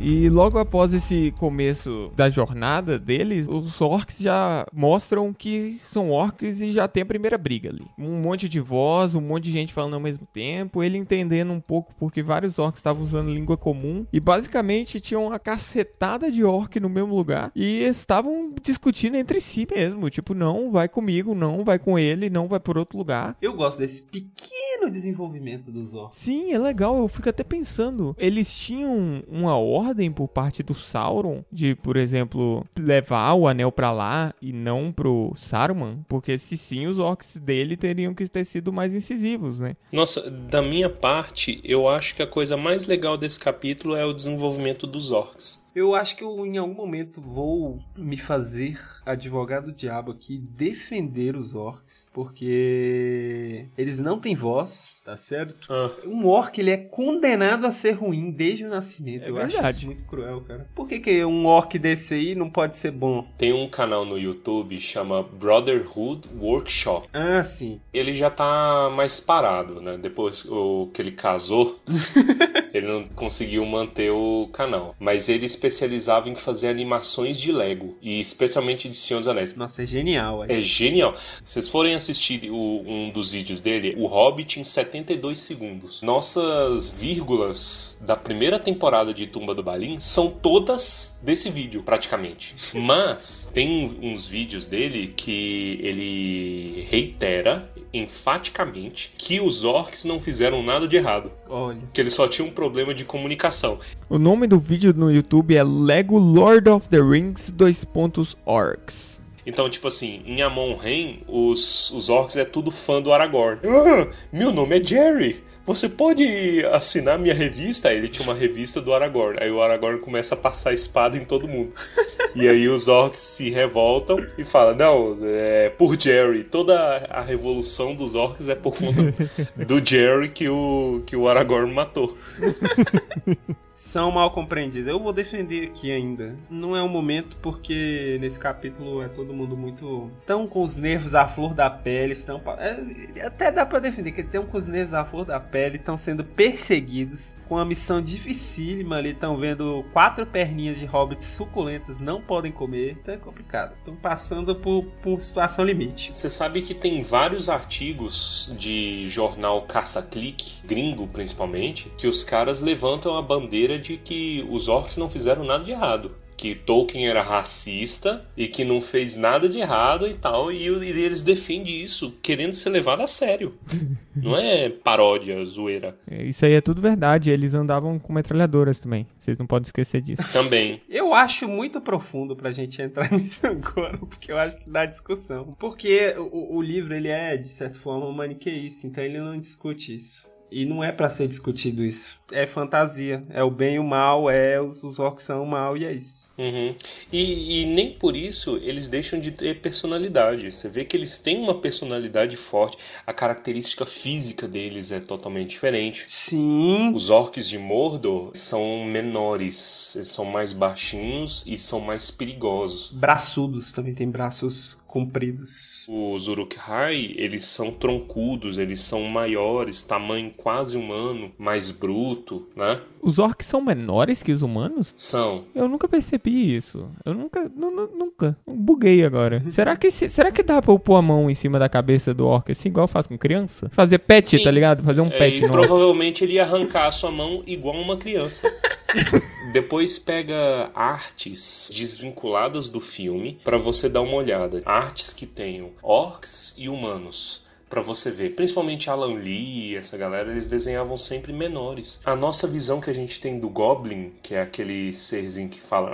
E 0.02 0.30
logo 0.30 0.58
após 0.58 0.94
esse 0.94 1.30
começo 1.38 2.10
da 2.16 2.30
jornada 2.30 2.98
deles, 2.98 3.46
os 3.46 3.82
orcs 3.82 4.18
já 4.18 4.66
mostram 4.72 5.30
que 5.30 5.76
são 5.78 6.10
orcs 6.10 6.62
e 6.62 6.70
já 6.70 6.88
tem 6.88 7.02
a 7.02 7.06
primeira 7.06 7.36
briga 7.36 7.68
ali. 7.68 7.86
Um 7.98 8.18
monte 8.18 8.48
de 8.48 8.60
voz, 8.60 9.14
um 9.14 9.20
monte 9.20 9.44
de 9.44 9.52
gente 9.52 9.74
falando 9.74 9.94
ao 9.94 10.00
mesmo 10.00 10.26
tempo, 10.32 10.82
ele 10.82 10.96
entendendo 10.96 11.52
um 11.52 11.60
pouco 11.60 11.94
porque 11.98 12.22
vários 12.22 12.58
orcs 12.58 12.78
estavam 12.78 13.02
usando 13.02 13.30
língua 13.30 13.58
comum 13.58 14.06
e 14.10 14.18
basicamente 14.18 15.00
tinham 15.00 15.26
uma 15.26 15.38
cacetada 15.38 16.32
de 16.32 16.42
orc 16.42 16.80
no 16.80 16.88
mesmo 16.88 17.14
lugar 17.14 17.52
e 17.54 17.82
estavam 17.82 18.54
discutindo 18.62 19.18
entre 19.18 19.38
si 19.38 19.68
mesmo, 19.70 20.08
tipo, 20.08 20.32
não, 20.32 20.70
vai 20.70 20.88
comigo, 20.88 21.34
não, 21.34 21.62
vai 21.62 21.78
com 21.78 21.98
ele, 21.98 22.30
não 22.30 22.48
vai 22.48 22.58
por 22.58 22.78
outro 22.78 22.96
lugar. 22.96 23.36
Eu 23.42 23.52
gosto 23.52 23.80
desse 23.80 24.02
pequeno 24.04 24.90
desenvolvimento 24.90 25.70
dos 25.70 25.92
orcs. 25.92 26.16
Sim, 26.16 26.54
é 26.54 26.58
legal, 26.58 26.98
eu 26.98 27.08
fico 27.08 27.28
até 27.28 27.44
pensando, 27.44 28.16
eles 28.18 28.56
tinham 28.56 29.22
uma 29.28 29.56
ordem 29.58 29.89
ordem 29.90 30.10
por 30.10 30.28
parte 30.28 30.62
do 30.62 30.74
Sauron 30.74 31.44
de, 31.52 31.74
por 31.74 31.96
exemplo, 31.96 32.64
levar 32.78 33.34
o 33.34 33.46
anel 33.46 33.70
para 33.70 33.92
lá 33.92 34.34
e 34.40 34.52
não 34.52 34.92
pro 34.92 35.32
Saruman? 35.36 36.04
Porque 36.08 36.38
se 36.38 36.56
sim, 36.56 36.86
os 36.86 36.98
orcs 36.98 37.36
dele 37.36 37.76
teriam 37.76 38.14
que 38.14 38.26
ter 38.28 38.44
sido 38.44 38.72
mais 38.72 38.94
incisivos, 38.94 39.58
né? 39.58 39.76
Nossa, 39.92 40.30
da 40.30 40.62
minha 40.62 40.88
parte, 40.88 41.60
eu 41.64 41.88
acho 41.88 42.14
que 42.14 42.22
a 42.22 42.26
coisa 42.26 42.56
mais 42.56 42.86
legal 42.86 43.16
desse 43.16 43.38
capítulo 43.38 43.96
é 43.96 44.04
o 44.04 44.12
desenvolvimento 44.12 44.86
dos 44.86 45.10
orcs. 45.10 45.60
Eu 45.80 45.94
acho 45.94 46.14
que 46.14 46.22
eu 46.22 46.44
em 46.44 46.58
algum 46.58 46.74
momento 46.74 47.22
vou 47.22 47.80
me 47.96 48.18
fazer 48.18 48.78
advogado 49.06 49.66
do 49.66 49.72
diabo 49.72 50.12
aqui, 50.12 50.36
defender 50.36 51.34
os 51.34 51.54
orcs, 51.54 52.06
porque 52.12 53.66
eles 53.78 53.98
não 53.98 54.20
têm 54.20 54.34
voz, 54.34 55.00
tá 55.06 55.16
certo? 55.16 55.66
Ah. 55.70 55.90
Um 56.04 56.26
orc 56.26 56.58
ele 56.58 56.70
é 56.70 56.76
condenado 56.76 57.66
a 57.66 57.72
ser 57.72 57.92
ruim 57.92 58.30
desde 58.30 58.66
o 58.66 58.68
nascimento. 58.68 59.24
É 59.24 59.30
eu 59.30 59.34
verdade. 59.36 59.56
acho 59.56 59.78
isso 59.78 59.86
muito 59.86 60.04
cruel, 60.04 60.42
cara. 60.42 60.68
Por 60.74 60.86
que, 60.86 61.00
que 61.00 61.24
um 61.24 61.46
orc 61.46 61.78
desse 61.78 62.12
aí 62.12 62.34
não 62.34 62.50
pode 62.50 62.76
ser 62.76 62.90
bom? 62.90 63.26
Tem 63.38 63.54
um 63.54 63.66
canal 63.66 64.04
no 64.04 64.18
YouTube 64.18 64.78
chama 64.78 65.22
Brotherhood 65.22 66.28
Workshop. 66.38 67.08
Ah, 67.10 67.42
sim. 67.42 67.80
Ele 67.90 68.12
já 68.12 68.28
tá 68.28 68.92
mais 68.94 69.18
parado, 69.18 69.80
né? 69.80 69.96
Depois 69.96 70.44
o, 70.44 70.90
que 70.92 71.00
ele 71.00 71.12
casou, 71.12 71.80
ele 72.72 72.86
não 72.86 73.02
conseguiu 73.02 73.64
manter 73.66 74.10
o 74.10 74.48
canal. 74.52 74.94
Mas 74.98 75.28
ele 75.28 75.46
especializava 75.46 76.28
em 76.28 76.34
fazer 76.34 76.68
animações 76.68 77.38
de 77.40 77.52
Lego. 77.52 77.96
E 78.02 78.20
especialmente 78.20 78.88
de 78.88 78.96
Senhor 78.96 79.20
dos 79.20 79.28
Anéis. 79.28 79.54
Nossa, 79.54 79.82
é 79.82 79.86
genial. 79.86 80.44
É, 80.44 80.58
É 80.58 80.62
genial. 80.62 81.14
Se 81.44 81.54
vocês 81.54 81.68
forem 81.68 81.94
assistir 81.94 82.50
o- 82.50 82.82
um 82.86 83.10
dos 83.10 83.32
vídeos 83.32 83.60
dele, 83.60 83.94
o 83.98 84.06
Hobbit 84.06 84.60
em 84.60 84.64
72 84.64 85.38
segundos. 85.38 86.02
Nossas 86.02 86.88
vírgulas 86.88 87.98
da 88.00 88.16
primeira 88.16 88.58
temporada 88.58 89.12
de 89.12 89.26
Tumba 89.26 89.54
do 89.54 89.62
Balim 89.62 89.98
são 90.00 90.30
todas 90.30 91.18
desse 91.22 91.50
vídeo, 91.50 91.82
praticamente. 91.82 92.54
Mas 92.74 93.50
tem 93.52 93.98
uns 94.02 94.26
vídeos 94.26 94.66
dele 94.66 95.12
que 95.16 95.78
ele 95.82 96.86
reitera 96.90 97.70
enfaticamente 97.92 99.12
que 99.16 99.40
os 99.40 99.64
orcs 99.64 100.04
não 100.04 100.20
fizeram 100.20 100.62
nada 100.62 100.86
de 100.86 100.96
errado. 100.96 101.32
Olha. 101.48 101.80
Que 101.92 102.00
eles 102.00 102.14
só 102.14 102.28
tinham 102.28 102.48
um 102.48 102.52
problema 102.52 102.94
de 102.94 103.04
comunicação. 103.04 103.78
O 104.08 104.18
nome 104.18 104.46
do 104.46 104.58
vídeo 104.58 104.92
no 104.94 105.10
YouTube 105.10 105.56
é 105.56 105.62
Lego 105.62 106.18
Lord 106.18 106.68
of 106.68 106.88
the 106.88 107.00
Rings 107.00 107.50
dois 107.50 107.84
pontos 107.84 108.36
orcs. 108.44 109.20
Então, 109.44 109.68
tipo 109.68 109.88
assim, 109.88 110.22
em 110.26 110.42
Amon-Ren, 110.42 111.18
os, 111.26 111.90
os 111.90 112.08
orcs 112.08 112.36
é 112.36 112.44
tudo 112.44 112.70
fã 112.70 113.00
do 113.00 113.12
Aragorn. 113.12 113.60
Ah, 113.64 114.06
meu 114.32 114.52
nome 114.52 114.78
é 114.78 114.84
Jerry. 114.84 115.42
Você 115.64 115.88
pode 115.88 116.64
assinar 116.72 117.18
minha 117.18 117.34
revista? 117.34 117.88
Aí 117.88 117.96
Ele 117.96 118.08
tinha 118.08 118.26
uma 118.26 118.34
revista 118.34 118.80
do 118.80 118.94
Aragorn. 118.94 119.38
Aí 119.40 119.50
o 119.50 119.62
Aragorn 119.62 120.00
começa 120.00 120.34
a 120.34 120.38
passar 120.38 120.70
a 120.70 120.74
espada 120.74 121.16
em 121.16 121.24
todo 121.24 121.48
mundo. 121.48 121.72
E 122.32 122.48
aí 122.48 122.68
os 122.68 122.86
orcs 122.86 123.20
se 123.20 123.50
revoltam 123.50 124.24
e 124.38 124.44
falam: 124.44 124.76
Não, 124.76 125.18
é 125.24 125.68
por 125.68 126.00
Jerry. 126.00 126.44
Toda 126.44 126.98
a 127.10 127.20
revolução 127.20 127.92
dos 127.92 128.14
orcs 128.14 128.48
é 128.48 128.54
por 128.54 128.76
conta 128.76 129.12
do 129.66 129.84
Jerry 129.84 130.28
que 130.28 130.48
o, 130.48 131.02
que 131.04 131.16
o 131.16 131.28
Aragorn 131.28 131.74
matou. 131.74 132.16
São 133.80 134.10
mal 134.10 134.30
compreendidos. 134.30 134.86
Eu 134.86 135.00
vou 135.00 135.10
defender 135.10 135.68
aqui 135.68 135.90
ainda. 135.90 136.36
Não 136.50 136.76
é 136.76 136.82
o 136.82 136.88
momento 136.88 137.34
porque 137.40 138.18
nesse 138.20 138.38
capítulo 138.38 139.02
é 139.02 139.08
todo 139.08 139.32
mundo 139.32 139.56
muito. 139.56 140.10
tão 140.26 140.46
com 140.46 140.64
os 140.64 140.76
nervos 140.76 141.14
à 141.14 141.26
flor 141.26 141.54
da 141.54 141.70
pele. 141.70 142.12
Estão... 142.12 142.42
é, 142.58 143.24
até 143.24 143.50
dá 143.50 143.64
pra 143.64 143.78
defender 143.78 144.12
que 144.12 144.20
estão 144.20 144.44
com 144.44 144.58
os 144.58 144.68
nervos 144.68 144.92
à 144.92 145.02
flor 145.02 145.24
da 145.24 145.40
pele. 145.40 145.78
Estão 145.78 145.96
sendo 145.96 146.22
perseguidos. 146.22 147.38
Com 147.48 147.54
uma 147.54 147.64
missão 147.64 148.02
dificílima 148.02 148.96
ali. 148.96 149.12
Estão 149.12 149.38
vendo 149.38 149.82
quatro 149.94 150.26
perninhas 150.26 150.78
de 150.78 150.84
hobbits 150.84 151.24
suculentas 151.24 151.98
não 151.98 152.20
podem 152.20 152.52
comer, 152.52 152.98
então 153.00 153.14
é 153.14 153.16
complicado. 153.16 153.74
Estão 153.78 153.96
passando 153.96 154.54
por, 154.56 154.84
por 155.02 155.20
situação 155.20 155.64
limite. 155.64 156.14
Você 156.14 156.28
sabe 156.28 156.60
que 156.60 156.74
tem 156.74 157.02
vários 157.02 157.48
artigos 157.48 158.54
de 158.58 159.08
jornal 159.08 159.62
caça-clique, 159.62 160.66
gringo 160.66 161.06
principalmente, 161.06 161.90
que 161.96 162.06
os 162.06 162.22
caras 162.22 162.60
levantam 162.60 163.16
a 163.16 163.22
bandeira 163.22 163.69
de 163.78 163.96
que 163.96 164.46
os 164.48 164.68
orcs 164.68 164.96
não 164.96 165.08
fizeram 165.08 165.44
nada 165.44 165.64
de 165.64 165.72
errado 165.72 166.14
que 166.40 166.54
Tolkien 166.54 167.06
era 167.06 167.20
racista 167.20 168.24
e 168.34 168.48
que 168.48 168.64
não 168.64 168.80
fez 168.80 169.14
nada 169.14 169.46
de 169.46 169.58
errado 169.58 170.08
e 170.08 170.14
tal, 170.14 170.50
e, 170.50 170.66
e 170.66 171.02
eles 171.02 171.20
defendem 171.20 171.82
isso, 171.82 172.16
querendo 172.22 172.54
ser 172.54 172.70
levado 172.70 173.02
a 173.02 173.06
sério. 173.06 173.54
não 174.16 174.34
é 174.34 174.70
paródia, 174.70 175.44
zoeira. 175.44 175.98
É, 176.10 176.24
isso 176.24 176.46
aí 176.46 176.54
é 176.54 176.62
tudo 176.62 176.80
verdade, 176.80 177.30
eles 177.30 177.52
andavam 177.52 177.98
com 177.98 178.10
metralhadoras 178.10 178.80
também, 178.80 179.06
vocês 179.18 179.36
não 179.36 179.46
podem 179.46 179.66
esquecer 179.66 180.00
disso. 180.00 180.22
Também. 180.32 180.80
Eu 180.88 181.12
acho 181.12 181.46
muito 181.46 181.78
profundo 181.78 182.34
pra 182.34 182.52
gente 182.52 182.80
entrar 182.80 183.12
nisso 183.12 183.46
agora, 183.46 183.98
porque 183.98 184.32
eu 184.32 184.38
acho 184.38 184.56
que 184.58 184.70
dá 184.70 184.86
discussão. 184.86 185.56
Porque 185.58 186.14
o, 186.16 186.56
o 186.56 186.62
livro, 186.62 186.94
ele 186.94 187.08
é, 187.08 187.36
de 187.36 187.48
certa 187.48 187.78
forma, 187.78 188.10
maniqueísta, 188.12 188.86
então 188.86 189.04
ele 189.04 189.18
não 189.18 189.38
discute 189.38 189.94
isso. 189.94 190.30
E 190.50 190.64
não 190.64 190.82
é 190.82 190.90
para 190.90 191.08
ser 191.08 191.28
discutido 191.28 191.84
isso. 191.84 192.18
É 192.32 192.46
fantasia. 192.46 193.22
É 193.30 193.42
o 193.42 193.50
bem 193.50 193.76
e 193.76 193.78
o 193.78 193.84
mal, 193.84 194.30
é 194.30 194.60
os, 194.60 194.82
os 194.82 194.98
orcs 194.98 195.24
são 195.24 195.42
o 195.42 195.46
mal 195.46 195.76
e 195.76 195.84
é 195.84 195.92
isso. 195.92 196.28
Uhum. 196.40 196.74
E, 197.12 197.62
e, 197.62 197.66
nem 197.66 197.92
por 197.92 198.16
isso 198.16 198.58
eles 198.62 198.88
deixam 198.88 199.20
de 199.20 199.30
ter 199.30 199.60
personalidade. 199.60 200.50
Você 200.50 200.70
vê 200.70 200.86
que 200.86 200.96
eles 200.96 201.18
têm 201.18 201.36
uma 201.36 201.60
personalidade 201.60 202.34
forte. 202.34 202.78
A 203.06 203.12
característica 203.12 203.84
física 203.84 204.48
deles 204.48 204.90
é 204.90 205.00
totalmente 205.00 205.50
diferente. 205.50 206.06
Sim. 206.08 206.92
Os 206.94 207.10
orcs 207.10 207.46
de 207.46 207.58
Mordor 207.58 208.30
são 208.32 208.84
menores, 208.86 209.94
eles 209.94 210.08
são 210.08 210.24
mais 210.24 210.54
baixinhos 210.54 211.44
e 211.46 211.58
são 211.58 211.78
mais 211.78 212.10
perigosos. 212.10 212.90
Braçudos 212.92 213.72
também 213.72 213.94
tem 213.94 214.08
braços 214.08 214.79
compridos. 214.90 215.86
Os 215.88 216.26
Uruk-hai, 216.26 217.14
eles 217.16 217.44
são 217.44 217.70
troncudos, 217.70 218.58
eles 218.58 218.80
são 218.80 219.02
maiores, 219.04 219.84
tamanho 219.84 220.32
quase 220.36 220.76
humano, 220.76 221.30
mais 221.38 221.70
bruto, 221.70 222.48
né? 222.56 222.80
Os 223.02 223.18
orcs 223.18 223.46
são 223.46 223.62
menores 223.62 224.22
que 224.22 224.32
os 224.32 224.42
humanos? 224.42 224.92
São. 224.96 225.44
Eu 225.54 225.68
nunca 225.68 225.88
percebi 225.88 226.54
isso. 226.54 226.90
Eu 227.04 227.14
nunca, 227.14 227.50
nunca. 227.56 228.36
Buguei 228.46 229.04
agora. 229.04 229.42
será 229.48 229.74
que 229.76 229.90
será 229.90 230.30
que 230.30 230.42
dá 230.42 230.60
pra 230.60 230.72
eu 230.72 230.78
pôr 230.78 230.96
a 230.96 231.02
mão 231.02 231.30
em 231.30 231.34
cima 231.34 231.58
da 231.58 231.68
cabeça 231.68 232.12
do 232.12 232.26
orc 232.26 232.50
assim, 232.52 232.68
igual 232.68 232.86
faz 232.86 233.06
com 233.06 233.16
criança? 233.16 233.70
Fazer 233.70 233.98
pet, 233.98 234.26
Sim. 234.26 234.44
tá 234.44 234.50
ligado? 234.50 234.82
Fazer 234.82 235.00
um 235.00 235.06
é, 235.06 235.18
pet. 235.18 235.44
E 235.44 235.48
provavelmente 235.48 236.24
ele 236.24 236.34
ia 236.34 236.42
arrancar 236.42 236.88
a 236.88 236.92
sua 236.92 237.10
mão 237.10 237.42
igual 237.46 237.76
uma 237.76 237.96
criança. 237.96 238.52
Depois 239.52 239.98
pega 239.98 240.70
artes 240.74 241.70
desvinculadas 241.72 242.68
do 242.68 242.80
filme 242.80 243.38
para 243.42 243.56
você 243.56 243.88
dar 243.88 244.02
uma 244.02 244.14
olhada. 244.14 244.62
Artes 244.80 245.12
que 245.12 245.26
tenham 245.26 245.72
orcs 245.82 246.54
e 246.56 246.66
humanos 246.66 247.44
para 247.68 247.82
você 247.82 248.10
ver. 248.10 248.30
Principalmente 248.30 248.88
Alan 248.88 249.14
Lee, 249.14 249.76
essa 249.76 249.96
galera, 249.98 250.30
eles 250.30 250.46
desenhavam 250.46 250.96
sempre 250.96 251.34
menores. 251.34 252.00
A 252.04 252.16
nossa 252.16 252.48
visão 252.48 252.80
que 252.80 252.88
a 252.88 252.94
gente 252.94 253.20
tem 253.20 253.38
do 253.38 253.50
Goblin, 253.50 254.12
que 254.22 254.34
é 254.34 254.40
aquele 254.40 254.92
serzinho 254.94 255.50
que 255.50 255.60
fala, 255.60 255.90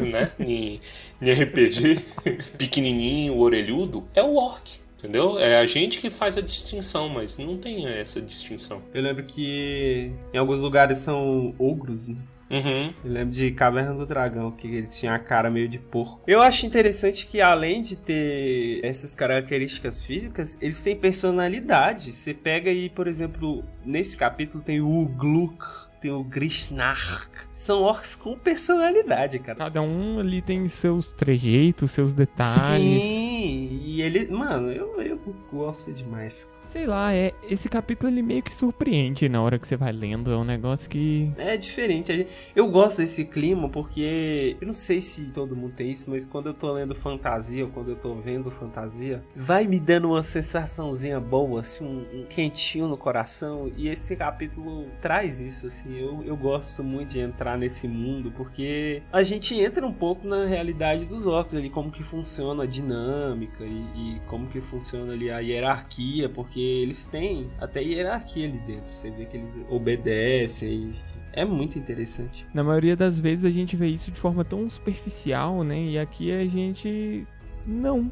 né, 0.00 0.32
em, 0.40 0.80
RPG, 1.20 2.00
pequenininho, 2.56 3.36
orelhudo, 3.36 4.08
é 4.14 4.22
o 4.22 4.36
orc. 4.36 4.80
Entendeu? 4.98 5.38
É 5.38 5.58
a 5.58 5.66
gente 5.66 6.00
que 6.00 6.10
faz 6.10 6.36
a 6.36 6.40
distinção, 6.40 7.08
mas 7.10 7.38
não 7.38 7.56
tem 7.56 7.86
essa 7.86 8.20
distinção. 8.20 8.82
Eu 8.92 9.02
lembro 9.02 9.22
que 9.22 10.10
em 10.32 10.38
alguns 10.38 10.60
lugares 10.60 10.98
são 10.98 11.54
ogros, 11.56 12.08
né? 12.08 12.16
Uhum. 12.50 12.92
Eu 13.04 13.12
lembro 13.12 13.34
de 13.34 13.50
Caverna 13.52 13.94
do 13.94 14.06
Dragão, 14.06 14.50
que 14.50 14.66
ele 14.66 14.86
tinha 14.86 15.14
a 15.14 15.18
cara 15.18 15.50
meio 15.50 15.68
de 15.68 15.78
porco. 15.78 16.20
Eu 16.26 16.40
acho 16.40 16.66
interessante 16.66 17.26
que, 17.26 17.40
além 17.40 17.82
de 17.82 17.96
ter 17.96 18.80
essas 18.82 19.14
características 19.14 20.02
físicas, 20.02 20.58
eles 20.60 20.82
têm 20.82 20.96
personalidade. 20.96 22.12
Você 22.12 22.32
pega 22.32 22.70
aí, 22.70 22.88
por 22.88 23.06
exemplo, 23.06 23.64
nesse 23.84 24.16
capítulo 24.16 24.62
tem 24.64 24.80
o 24.80 25.04
Gluk, 25.04 25.62
tem 26.00 26.10
o 26.10 26.24
Grishnark. 26.24 27.28
São 27.52 27.82
orcs 27.82 28.14
com 28.14 28.38
personalidade, 28.38 29.40
cara. 29.40 29.58
Cada 29.58 29.82
um 29.82 30.20
ali 30.20 30.40
tem 30.40 30.66
seus 30.68 31.12
trejeitos, 31.12 31.90
seus 31.90 32.14
detalhes. 32.14 33.02
Sim, 33.02 33.80
e 33.84 34.00
ele, 34.00 34.28
mano, 34.28 34.70
eu, 34.70 35.00
eu 35.02 35.18
gosto 35.50 35.92
demais. 35.92 36.48
Sei 36.68 36.86
lá, 36.86 37.14
é 37.14 37.32
esse 37.48 37.66
capítulo 37.66 38.12
ele 38.12 38.20
meio 38.20 38.42
que 38.42 38.54
surpreende 38.54 39.26
na 39.26 39.40
hora 39.40 39.58
que 39.58 39.66
você 39.66 39.74
vai 39.74 39.90
lendo. 39.90 40.30
É 40.30 40.36
um 40.36 40.44
negócio 40.44 40.88
que. 40.88 41.32
É 41.38 41.56
diferente. 41.56 42.26
Eu 42.54 42.70
gosto 42.70 42.98
desse 42.98 43.24
clima 43.24 43.70
porque. 43.70 44.54
Eu 44.60 44.66
não 44.66 44.74
sei 44.74 45.00
se 45.00 45.32
todo 45.32 45.56
mundo 45.56 45.72
tem 45.74 45.90
isso, 45.90 46.10
mas 46.10 46.26
quando 46.26 46.50
eu 46.50 46.54
tô 46.54 46.70
lendo 46.70 46.94
fantasia 46.94 47.64
ou 47.64 47.70
quando 47.70 47.88
eu 47.90 47.96
tô 47.96 48.14
vendo 48.16 48.50
fantasia, 48.50 49.24
vai 49.34 49.66
me 49.66 49.80
dando 49.80 50.08
uma 50.08 50.22
sensaçãozinha 50.22 51.18
boa, 51.18 51.60
assim, 51.60 51.84
um, 51.84 52.20
um 52.20 52.24
quentinho 52.26 52.86
no 52.86 52.98
coração. 52.98 53.72
E 53.74 53.88
esse 53.88 54.14
capítulo 54.14 54.88
traz 55.00 55.40
isso, 55.40 55.66
assim. 55.66 55.98
Eu, 55.98 56.22
eu 56.22 56.36
gosto 56.36 56.84
muito 56.84 57.12
de 57.12 57.20
entrar 57.20 57.56
nesse 57.56 57.88
mundo 57.88 58.30
porque 58.36 59.02
a 59.10 59.22
gente 59.22 59.58
entra 59.58 59.86
um 59.86 59.92
pouco 59.92 60.28
na 60.28 60.44
realidade 60.44 61.06
dos 61.06 61.26
orcs 61.26 61.54
ali, 61.54 61.70
como 61.70 61.90
que 61.90 62.02
funciona 62.02 62.64
a 62.64 62.66
dinâmica 62.66 63.64
e, 63.64 64.16
e 64.16 64.20
como 64.26 64.48
que 64.48 64.60
funciona 64.60 65.14
ali 65.14 65.30
a 65.30 65.38
hierarquia, 65.38 66.28
porque 66.28 66.57
porque 66.58 66.82
eles 66.82 67.04
têm 67.04 67.48
até 67.60 67.80
hierarquia 67.80 68.48
ali 68.48 68.58
dentro. 68.58 68.90
Você 68.96 69.10
vê 69.10 69.24
que 69.26 69.36
eles 69.36 69.54
obedecem. 69.70 70.92
É 71.32 71.44
muito 71.44 71.78
interessante. 71.78 72.44
Na 72.52 72.64
maioria 72.64 72.96
das 72.96 73.20
vezes 73.20 73.44
a 73.44 73.50
gente 73.50 73.76
vê 73.76 73.86
isso 73.86 74.10
de 74.10 74.18
forma 74.18 74.44
tão 74.44 74.68
superficial, 74.68 75.62
né? 75.62 75.80
E 75.80 75.98
aqui 75.98 76.32
a 76.32 76.44
gente 76.46 77.24
não. 77.64 78.10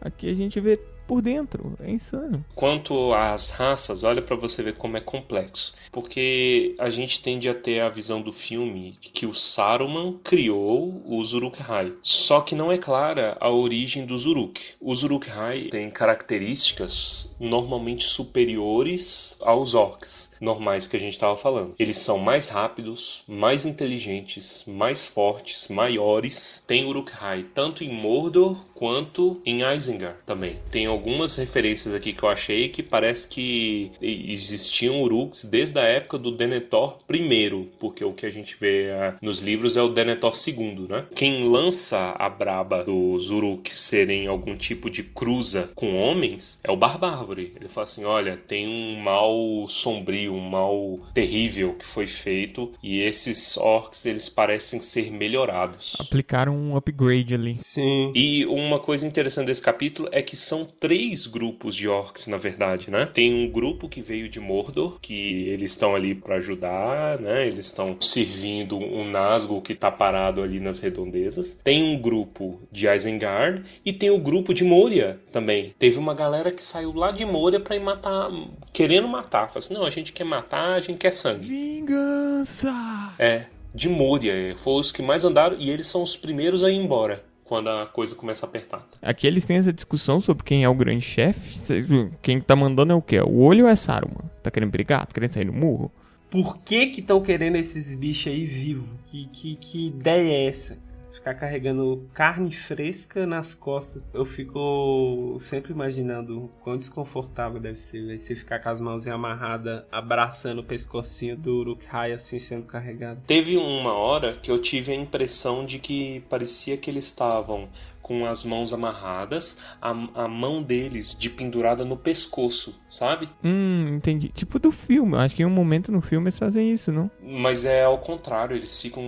Aqui 0.00 0.28
a 0.28 0.34
gente 0.34 0.60
vê 0.60 0.78
por 1.06 1.22
dentro. 1.22 1.74
É 1.80 1.90
insano. 1.90 2.44
Quanto 2.54 3.12
às 3.12 3.50
raças, 3.50 4.02
olha 4.02 4.22
para 4.22 4.36
você 4.36 4.62
ver 4.62 4.74
como 4.74 4.96
é 4.96 5.00
complexo. 5.00 5.74
Porque 5.92 6.74
a 6.78 6.90
gente 6.90 7.22
tende 7.22 7.48
a 7.48 7.54
ter 7.54 7.80
a 7.80 7.88
visão 7.88 8.20
do 8.20 8.32
filme 8.32 8.96
que 9.00 9.26
o 9.26 9.34
Saruman 9.34 10.18
criou 10.22 11.02
os 11.06 11.32
Uruk-hai. 11.32 11.92
Só 12.02 12.40
que 12.40 12.54
não 12.54 12.70
é 12.70 12.78
clara 12.78 13.36
a 13.40 13.50
origem 13.50 14.04
dos 14.04 14.26
Uruk. 14.26 14.60
Os 14.80 15.02
Uruk-hai 15.02 15.68
têm 15.70 15.90
características 15.90 17.34
normalmente 17.38 18.04
superiores 18.04 19.36
aos 19.40 19.74
orcs 19.74 20.34
normais 20.40 20.86
que 20.86 20.96
a 20.96 21.00
gente 21.00 21.12
estava 21.12 21.36
falando. 21.36 21.74
Eles 21.78 21.98
são 21.98 22.18
mais 22.18 22.48
rápidos, 22.48 23.22
mais 23.26 23.64
inteligentes, 23.64 24.64
mais 24.66 25.06
fortes, 25.06 25.68
maiores. 25.68 26.64
Tem 26.66 26.84
Uruk-hai 26.84 27.46
tanto 27.54 27.84
em 27.84 27.92
Mordor 27.92 28.66
quanto 28.74 29.40
em 29.44 29.62
Isengard 29.62 30.18
também. 30.26 30.58
Tem 30.70 30.86
algumas 30.96 31.36
referências 31.36 31.94
aqui 31.94 32.12
que 32.12 32.22
eu 32.22 32.28
achei 32.28 32.68
que 32.68 32.82
parece 32.82 33.28
que 33.28 33.92
existiam 34.00 35.02
Uruks 35.02 35.44
desde 35.44 35.78
a 35.78 35.82
época 35.84 36.18
do 36.18 36.32
Denethor 36.32 36.98
I, 37.12 37.68
porque 37.78 38.04
o 38.04 38.12
que 38.12 38.24
a 38.24 38.30
gente 38.30 38.56
vê 38.58 38.88
uh, 38.90 39.14
nos 39.20 39.40
livros 39.40 39.76
é 39.76 39.82
o 39.82 39.90
Denethor 39.90 40.32
II, 40.46 40.86
né? 40.88 41.04
Quem 41.14 41.48
lança 41.48 42.14
a 42.18 42.28
braba 42.28 42.82
dos 42.82 43.30
Uruks 43.30 43.78
serem 43.78 44.26
algum 44.26 44.56
tipo 44.56 44.88
de 44.88 45.02
cruza 45.02 45.68
com 45.74 45.94
homens 45.94 46.60
é 46.64 46.70
o 46.70 46.76
Barbárvore. 46.76 47.52
Ele 47.56 47.68
fala 47.68 47.84
assim: 47.84 48.04
olha, 48.04 48.36
tem 48.36 48.66
um 48.66 49.00
mal 49.00 49.68
sombrio, 49.68 50.34
um 50.34 50.48
mal 50.48 50.98
terrível 51.12 51.74
que 51.74 51.84
foi 51.84 52.06
feito 52.06 52.72
e 52.82 53.02
esses 53.02 53.56
orcs 53.56 54.06
eles 54.06 54.28
parecem 54.28 54.80
ser 54.80 55.10
melhorados. 55.10 55.96
Aplicaram 56.00 56.56
um 56.56 56.76
upgrade 56.76 57.34
ali. 57.34 57.58
Sim. 57.62 58.12
E 58.14 58.46
uma 58.46 58.80
coisa 58.80 59.06
interessante 59.06 59.46
desse 59.46 59.62
capítulo 59.62 60.08
é 60.12 60.22
que 60.22 60.36
são 60.36 60.64
três 60.86 61.26
grupos 61.26 61.74
de 61.74 61.88
orcs, 61.88 62.28
na 62.28 62.36
verdade, 62.36 62.92
né? 62.92 63.06
Tem 63.06 63.34
um 63.34 63.50
grupo 63.50 63.88
que 63.88 64.00
veio 64.00 64.28
de 64.28 64.38
Mordor, 64.38 65.00
que 65.00 65.48
eles 65.48 65.72
estão 65.72 65.96
ali 65.96 66.14
para 66.14 66.36
ajudar, 66.36 67.18
né? 67.18 67.44
Eles 67.44 67.66
estão 67.66 68.00
servindo 68.00 68.78
um 68.78 69.10
Nazgûl 69.10 69.60
que 69.60 69.74
tá 69.74 69.90
parado 69.90 70.40
ali 70.40 70.60
nas 70.60 70.78
redondezas. 70.78 71.58
Tem 71.64 71.82
um 71.82 72.00
grupo 72.00 72.60
de 72.70 72.86
Isengard 72.86 73.64
e 73.84 73.92
tem 73.92 74.10
o 74.10 74.18
grupo 74.18 74.54
de 74.54 74.62
Moria 74.62 75.18
também. 75.32 75.74
Teve 75.76 75.98
uma 75.98 76.14
galera 76.14 76.52
que 76.52 76.62
saiu 76.62 76.92
lá 76.92 77.10
de 77.10 77.24
Moria 77.24 77.58
para 77.58 77.74
ir 77.74 77.80
matar, 77.80 78.30
querendo 78.72 79.08
matar. 79.08 79.48
Falei 79.48 79.58
assim, 79.58 79.74
não, 79.74 79.84
a 79.84 79.90
gente 79.90 80.12
quer 80.12 80.22
matar, 80.22 80.74
a 80.74 80.80
gente 80.80 80.98
quer 80.98 81.12
sangue. 81.12 81.48
Vingança! 81.48 83.12
É, 83.18 83.46
de 83.74 83.88
Moria. 83.88 84.54
Foram 84.56 84.78
os 84.78 84.92
que 84.92 85.02
mais 85.02 85.24
andaram 85.24 85.56
e 85.58 85.68
eles 85.68 85.88
são 85.88 86.04
os 86.04 86.16
primeiros 86.16 86.62
a 86.62 86.70
ir 86.70 86.76
embora 86.76 87.24
quando 87.46 87.68
a 87.68 87.86
coisa 87.86 88.14
começa 88.14 88.44
a 88.44 88.48
apertar. 88.48 88.86
Aqui 89.00 89.26
eles 89.26 89.44
têm 89.44 89.56
essa 89.56 89.72
discussão 89.72 90.20
sobre 90.20 90.44
quem 90.44 90.64
é 90.64 90.68
o 90.68 90.74
grande 90.74 91.04
chefe. 91.04 91.84
Quem 92.20 92.40
tá 92.40 92.54
mandando 92.56 92.92
é 92.92 92.96
o 92.96 93.02
quê? 93.02 93.20
O 93.20 93.38
olho 93.38 93.64
ou 93.64 93.70
é 93.70 93.76
Saruman? 93.76 94.30
Tá 94.42 94.50
querendo 94.50 94.70
brigar? 94.70 95.06
Tá 95.06 95.14
querendo 95.14 95.32
sair 95.32 95.44
no 95.44 95.52
murro? 95.52 95.90
Por 96.30 96.58
que 96.58 96.88
que 96.88 97.00
estão 97.00 97.20
querendo 97.22 97.56
esses 97.56 97.94
bichos 97.94 98.32
aí 98.32 98.44
vivos? 98.44 98.88
Que, 99.10 99.26
que, 99.32 99.56
que 99.56 99.86
ideia 99.86 100.28
é 100.28 100.46
essa? 100.46 100.78
Ficar 101.16 101.34
carregando 101.34 102.08
carne 102.12 102.52
fresca 102.52 103.26
nas 103.26 103.54
costas. 103.54 104.08
Eu 104.12 104.24
fico 104.24 105.38
sempre 105.40 105.72
imaginando 105.72 106.50
quão 106.60 106.76
desconfortável 106.76 107.58
deve 107.58 107.80
ser 107.80 108.16
você 108.16 108.34
ficar 108.34 108.58
com 108.60 108.68
as 108.68 108.80
mãos 108.80 109.06
amarradas, 109.06 109.84
abraçando 109.90 110.60
o 110.60 110.64
pescocinho 110.64 111.36
do 111.36 111.56
Uruk-hai 111.56 112.12
assim 112.12 112.38
sendo 112.38 112.66
carregado. 112.66 113.22
Teve 113.26 113.56
uma 113.56 113.94
hora 113.94 114.34
que 114.34 114.50
eu 114.50 114.58
tive 114.60 114.92
a 114.92 114.94
impressão 114.94 115.64
de 115.64 115.78
que 115.78 116.20
parecia 116.28 116.76
que 116.76 116.90
eles 116.90 117.06
estavam 117.06 117.68
com 118.06 118.24
as 118.24 118.44
mãos 118.44 118.72
amarradas, 118.72 119.58
a, 119.82 119.90
a 119.90 120.28
mão 120.28 120.62
deles 120.62 121.12
de 121.18 121.28
pendurada 121.28 121.84
no 121.84 121.96
pescoço, 121.96 122.80
sabe? 122.88 123.28
Hum, 123.42 123.96
entendi. 123.96 124.28
Tipo 124.28 124.60
do 124.60 124.70
filme. 124.70 125.16
Acho 125.16 125.34
que 125.34 125.42
em 125.42 125.44
um 125.44 125.50
momento 125.50 125.90
no 125.90 126.00
filme 126.00 126.26
eles 126.26 126.38
fazem 126.38 126.70
isso, 126.70 126.92
não? 126.92 127.10
Mas 127.20 127.64
é 127.64 127.82
ao 127.82 127.98
contrário, 127.98 128.54
eles 128.54 128.80
ficam 128.80 129.02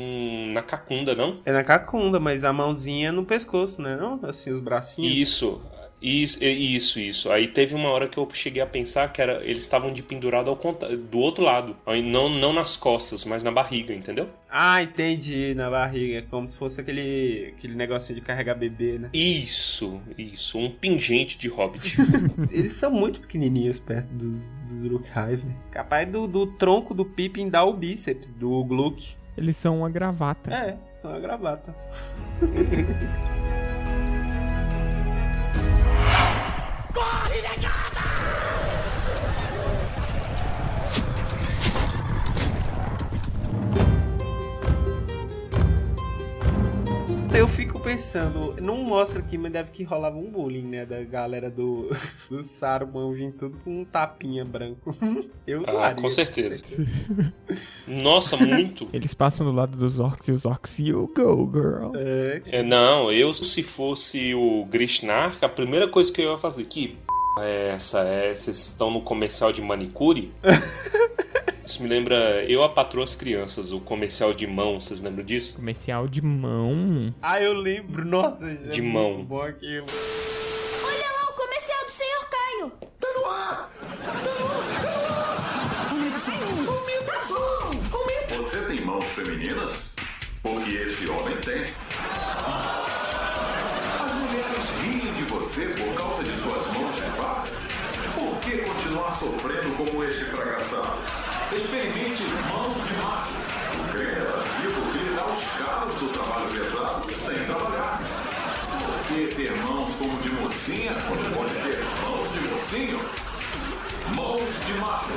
na 0.53 0.63
cacunda, 0.63 1.15
não? 1.15 1.39
É 1.45 1.53
na 1.53 1.63
cacunda, 1.63 2.19
mas 2.19 2.43
a 2.43 2.53
mãozinha 2.53 3.13
no 3.13 3.25
pescoço, 3.25 3.81
né? 3.81 3.97
Não? 3.97 4.19
Assim, 4.25 4.51
os 4.51 4.59
bracinhos. 4.59 5.13
Isso. 5.13 5.63
Isso, 6.01 6.43
isso, 6.43 7.01
isso. 7.01 7.31
Aí 7.31 7.49
teve 7.49 7.75
uma 7.75 7.89
hora 7.91 8.09
que 8.09 8.19
eu 8.19 8.29
cheguei 8.33 8.63
a 8.63 8.67
pensar 8.67 9.13
que 9.13 9.21
era, 9.21 9.45
eles 9.45 9.63
estavam 9.63 9.93
de 9.93 10.03
pendurado 10.03 10.49
ao 10.49 10.57
do 10.57 11.19
outro 11.19 11.45
lado. 11.45 11.77
Não, 12.05 12.29
não 12.29 12.53
nas 12.53 12.77
costas, 12.77 13.25
mas 13.25 13.43
na 13.43 13.51
barriga, 13.51 13.93
entendeu? 13.93 14.29
Ah, 14.51 14.83
entendi, 14.83 15.55
na 15.55 15.71
barriga. 15.71 16.27
Como 16.31 16.47
se 16.47 16.57
fosse 16.57 16.81
aquele, 16.81 17.53
aquele 17.57 17.75
negocinho 17.75 18.19
de 18.19 18.25
carregar 18.25 18.55
bebê, 18.55 18.99
né? 18.99 19.11
Isso, 19.13 20.01
isso. 20.17 20.59
Um 20.59 20.71
pingente 20.71 21.37
de 21.37 21.49
hobbit. 21.49 21.97
eles 22.51 22.73
são 22.73 22.91
muito 22.91 23.21
pequenininhos 23.21 23.79
perto 23.79 24.09
dos, 24.13 24.41
dos 24.67 24.85
Uruk-hai, 24.85 25.41
Capaz 25.71 26.09
do, 26.09 26.27
do 26.27 26.47
tronco 26.47 26.95
do 26.95 27.05
Pippin 27.05 27.49
dar 27.49 27.65
o 27.65 27.73
bíceps 27.73 28.33
do 28.33 28.65
Gluck. 28.65 29.17
Eles 29.37 29.57
são 29.57 29.79
uma 29.79 29.91
gravata. 29.91 30.53
É, 30.53 30.77
são 31.01 31.11
uma 31.11 31.21
gravata. 31.21 31.75
Corre, 36.93 37.43
negada! 37.43 37.98
Eu 47.39 47.47
fico 47.47 47.79
pensando, 47.79 48.57
não 48.61 48.79
mostra 48.79 49.21
aqui, 49.21 49.39
mas 49.39 49.53
deve 49.53 49.71
que 49.71 49.85
rolava 49.85 50.17
um 50.17 50.29
bullying, 50.29 50.67
né? 50.67 50.85
Da 50.85 51.05
galera 51.05 51.49
do, 51.49 51.89
do 52.29 52.43
Saruman 52.43 53.13
vindo 53.13 53.35
tudo 53.35 53.59
com 53.63 53.83
um 53.83 53.85
tapinha 53.85 54.45
branco. 54.45 54.93
Eu 55.47 55.63
Ah, 55.69 55.95
com 55.95 56.11
certeza. 56.11 56.85
Nossa, 57.87 58.37
muito. 58.37 58.89
Eles 58.93 59.15
passam 59.15 59.47
do 59.47 59.53
lado 59.53 59.79
dos 59.79 60.01
orcs 60.01 60.27
e 60.27 60.33
os 60.33 60.45
orcs, 60.45 60.81
you 60.81 61.09
go, 61.15 61.49
girl. 61.55 61.93
É. 61.95 62.43
é 62.59 62.63
não, 62.65 63.09
eu 63.13 63.33
se 63.33 63.63
fosse 63.63 64.35
o 64.35 64.65
Grishnark, 64.65 65.45
a 65.45 65.49
primeira 65.49 65.87
coisa 65.87 66.13
que 66.13 66.21
eu 66.21 66.33
ia 66.33 66.39
fazer, 66.39 66.65
que 66.65 66.89
p 66.89 66.97
é 67.41 67.69
essa? 67.69 68.01
É, 68.01 68.35
vocês 68.35 68.67
estão 68.67 68.91
no 68.91 69.01
comercial 69.01 69.53
de 69.53 69.63
manicure? 69.63 70.33
Isso 71.69 71.83
me 71.83 71.89
lembra 71.91 72.17
Eu, 72.49 72.65
a 72.65 72.71
Patroa 72.71 73.05
as 73.05 73.15
Crianças, 73.15 73.73
o 73.73 73.79
comercial 73.79 74.33
de 74.33 74.47
mão, 74.47 74.81
vocês 74.81 75.03
lembram 75.03 75.23
disso? 75.23 75.57
Comercial 75.57 76.09
de 76.09 76.23
mão? 76.23 77.15
Ah, 77.21 77.43
eu 77.43 77.53
lembro, 77.53 78.07
nossa. 78.07 78.49
De 78.55 78.81
é 78.81 78.83
mão. 78.83 79.23
Bom 79.23 79.43
aquilo. 79.43 79.85
Olha 80.83 81.11
lá 81.13 81.31
o 81.31 81.35
comercial 81.35 81.85
do 81.85 81.91
Senhor 81.91 82.27
Caio. 82.31 82.73
Tá 82.99 83.09
no 83.15 83.27
ar! 83.27 83.71
Tá 83.83 84.15
no 84.25 84.47
ar! 84.49 84.65
Tá 84.81 84.93
no 84.97 85.05
ar! 85.13 85.91
Aumenta 85.91 86.21
som! 86.21 86.73
Aumenta 86.73 87.21
som! 87.27 87.99
Aumenta! 87.99 88.35
Você 88.37 88.63
tem 88.63 88.81
mãos 88.87 89.05
femininas? 89.05 89.91
Porque 90.43 90.71
esse 90.71 91.07
homem 91.07 91.37
tem. 91.37 91.65
As 94.01 94.15
mulheres 94.15 94.71
riem 94.81 95.13
de 95.13 95.25
você 95.25 95.67
por 95.67 95.95
causa 95.95 96.25
de 96.25 96.35
suas 96.35 96.67
mãos 96.69 96.97
de 96.97 97.03
fato. 97.11 97.53
Por 98.15 98.41
que 98.41 98.57
continuar 98.57 99.13
sofrendo 99.13 99.77
como 99.77 100.03
este 100.03 100.25
fracassado? 100.25 101.28
Experimente 101.51 102.23
mãos 102.53 102.77
de 102.87 102.95
macho. 103.03 103.33
O 103.75 103.93
creme 103.93 104.21
vivo 104.61 104.93
lhe 104.93 105.15
dá 105.15 105.25
os 105.27 105.45
calos 105.59 105.95
do 105.95 106.09
trabalho 106.11 106.51
pesado 106.51 107.09
sem 107.25 107.45
trabalhar. 107.47 108.03
Por 108.85 108.99
que 109.07 109.35
ter 109.35 109.57
mãos 109.57 109.95
como 109.95 110.21
de 110.21 110.29
mocinha 110.29 110.95
quando 111.09 111.35
pode 111.35 111.55
ter 111.55 111.83
mãos 112.05 112.31
de 112.33 112.41
mocinho? 112.49 113.01
Mãos 114.15 114.67
de 114.67 114.73
macho. 114.75 115.13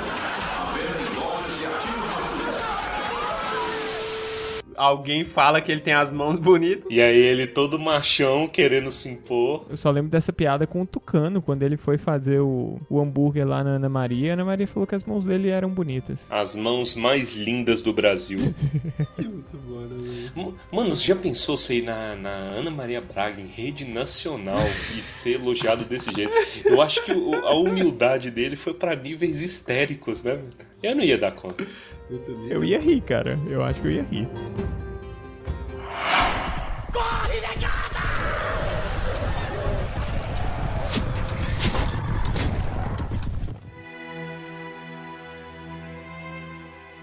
A 0.57 1.10
alguém 4.75 5.23
fala 5.25 5.61
que 5.61 5.71
ele 5.71 5.81
tem 5.81 5.93
as 5.93 6.11
mãos 6.11 6.37
bonitas. 6.39 6.85
E 6.89 7.01
aí 7.01 7.17
ele 7.17 7.47
todo 7.47 7.79
machão 7.79 8.47
querendo 8.47 8.91
se 8.91 9.09
impor. 9.09 9.65
Eu 9.69 9.77
só 9.77 9.89
lembro 9.91 10.09
dessa 10.09 10.31
piada 10.33 10.65
com 10.67 10.81
o 10.81 10.85
Tucano, 10.85 11.41
quando 11.41 11.63
ele 11.63 11.77
foi 11.77 11.97
fazer 11.97 12.39
o, 12.39 12.79
o 12.89 12.99
hambúrguer 12.99 13.47
lá 13.47 13.63
na 13.63 13.71
Ana 13.71 13.89
Maria. 13.89 14.31
A 14.31 14.33
Ana 14.33 14.45
Maria 14.45 14.67
falou 14.67 14.87
que 14.87 14.95
as 14.95 15.03
mãos 15.03 15.23
dele 15.23 15.49
eram 15.49 15.69
bonitas. 15.69 16.19
As 16.29 16.55
mãos 16.55 16.95
mais 16.95 17.35
lindas 17.35 17.81
do 17.81 17.93
Brasil. 17.93 18.39
Muito 19.17 19.57
bom, 19.57 19.81
né? 19.81 20.53
Mano, 20.71 20.95
você 20.95 21.07
já 21.07 21.15
pensou 21.15 21.57
você 21.57 21.75
ir 21.75 21.83
na, 21.83 22.15
na 22.15 22.29
Ana 22.29 22.71
Maria 22.71 23.01
Braga 23.01 23.41
em 23.41 23.47
rede 23.47 23.85
nacional 23.85 24.65
e 24.97 25.03
ser 25.03 25.35
elogiado 25.35 25.85
desse 25.85 26.11
jeito? 26.11 26.33
Eu 26.65 26.81
acho 26.81 27.03
que 27.03 27.11
a 27.11 27.53
humildade 27.53 28.31
dele 28.31 28.55
foi 28.55 28.73
para 28.73 28.95
níveis 28.95 29.41
histéricos, 29.41 30.23
né? 30.23 30.39
Eu 30.81 30.95
não 30.95 31.03
ia 31.03 31.17
dar 31.17 31.31
conta. 31.31 31.65
Eu 32.49 32.63
ia 32.63 32.79
rir, 32.79 33.01
cara. 33.01 33.39
Eu 33.47 33.63
acho 33.63 33.79
que 33.81 33.87
eu 33.87 33.91
ia 33.91 34.03
rir. 34.03 34.27
Corre, 36.91 37.39
negada! 37.39 37.99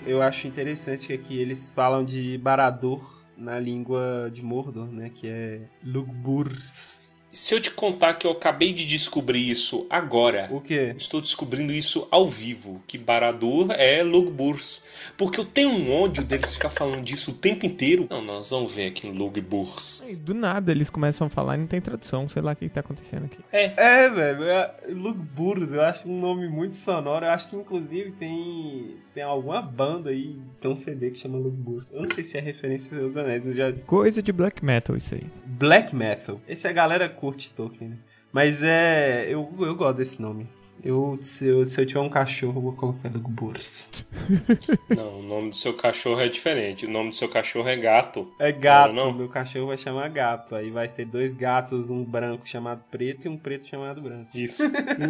Eu 0.06 0.20
acho 0.20 0.46
interessante 0.46 1.06
que 1.06 1.12
aqui 1.14 1.38
eles 1.38 1.72
falam 1.72 2.04
de 2.04 2.36
Baradur 2.38 3.24
na 3.36 3.58
língua 3.58 4.30
de 4.32 4.42
Mordor, 4.42 4.86
né? 4.86 5.10
Que 5.14 5.28
é 5.28 5.60
Lugburs 5.82 7.07
se 7.30 7.54
eu 7.54 7.60
te 7.60 7.70
contar 7.70 8.14
que 8.14 8.26
eu 8.26 8.30
acabei 8.30 8.72
de 8.72 8.86
descobrir 8.86 9.50
isso 9.50 9.86
agora. 9.90 10.48
O 10.50 10.60
quê? 10.60 10.94
Estou 10.96 11.20
descobrindo 11.20 11.72
isso 11.72 12.08
ao 12.10 12.26
vivo. 12.26 12.82
Que 12.86 12.96
Baradur 12.96 13.70
é 13.72 14.02
Lugburs. 14.02 14.82
Porque 15.16 15.38
eu 15.38 15.44
tenho 15.44 15.70
um 15.70 15.94
ódio 16.00 16.24
deles 16.24 16.54
ficar 16.54 16.70
falando 16.70 17.02
disso 17.02 17.32
o 17.32 17.34
tempo 17.34 17.66
inteiro. 17.66 18.06
Não, 18.08 18.22
nós 18.22 18.50
vamos 18.50 18.74
ver 18.74 18.86
aqui 18.86 19.06
em 19.06 19.12
Lugburs. 19.12 20.04
Do 20.18 20.34
nada 20.34 20.72
eles 20.72 20.90
começam 20.90 21.26
a 21.26 21.30
falar 21.30 21.56
e 21.56 21.60
não 21.60 21.66
tem 21.66 21.80
tradução. 21.80 22.28
Sei 22.28 22.40
lá 22.40 22.52
o 22.52 22.56
que, 22.56 22.64
está 22.64 22.80
acontecendo 22.80 23.26
aqui. 23.26 23.38
É. 23.52 23.72
É, 23.76 24.08
velho. 24.08 24.44
É, 24.44 24.74
Lugburs, 24.88 25.72
eu 25.72 25.82
acho 25.82 26.08
um 26.08 26.20
nome 26.20 26.48
muito 26.48 26.74
sonoro. 26.76 27.24
Eu 27.24 27.30
acho 27.30 27.48
que 27.48 27.56
inclusive 27.56 28.12
tem, 28.12 28.96
tem 29.18 29.24
alguma 29.24 29.60
banda 29.60 30.10
aí, 30.10 30.38
tem 30.60 30.70
um 30.70 30.76
CD 30.76 31.10
que 31.10 31.18
chama 31.18 31.36
Lugburs. 31.38 31.90
Eu 31.90 32.02
não 32.02 32.08
sei 32.08 32.22
se 32.22 32.38
é 32.38 32.40
referência 32.40 32.96
aos 33.02 33.16
anéis. 33.16 33.42
Já... 33.56 33.72
Coisa 33.84 34.22
de 34.22 34.30
black 34.30 34.64
metal 34.64 34.96
isso 34.96 35.12
aí. 35.12 35.24
Black 35.44 35.92
metal. 35.92 36.40
Esse 36.48 36.68
é 36.68 36.70
a 36.70 36.72
galera 36.72 37.08
curte 37.08 37.52
Tolkien, 37.52 37.90
né? 37.90 37.96
Mas 38.32 38.62
é. 38.62 39.26
Eu, 39.28 39.52
eu 39.58 39.74
gosto 39.74 39.96
desse 39.96 40.22
nome. 40.22 40.46
Eu 40.82 41.18
se, 41.20 41.46
eu, 41.46 41.64
se 41.64 41.80
eu 41.80 41.86
tiver 41.86 42.00
um 42.00 42.08
cachorro, 42.08 42.58
eu 42.58 42.62
vou 42.62 42.72
colocar 42.72 43.08
Doug 43.08 43.26
Burris. 43.26 44.06
Não, 44.94 45.20
o 45.20 45.22
nome 45.22 45.50
do 45.50 45.56
seu 45.56 45.74
cachorro 45.74 46.20
é 46.20 46.28
diferente. 46.28 46.86
O 46.86 46.90
nome 46.90 47.10
do 47.10 47.16
seu 47.16 47.28
cachorro 47.28 47.68
é 47.68 47.76
gato. 47.76 48.32
É 48.38 48.52
gato. 48.52 48.92
Não, 48.92 49.06
não? 49.06 49.18
Meu 49.18 49.28
cachorro 49.28 49.68
vai 49.68 49.76
chamar 49.76 50.08
gato. 50.10 50.54
Aí 50.54 50.70
vai 50.70 50.88
ter 50.88 51.04
dois 51.04 51.34
gatos, 51.34 51.90
um 51.90 52.04
branco 52.04 52.46
chamado 52.48 52.82
preto 52.90 53.26
e 53.26 53.28
um 53.28 53.36
preto 53.36 53.68
chamado 53.68 54.00
branco. 54.00 54.30
Isso. 54.34 54.62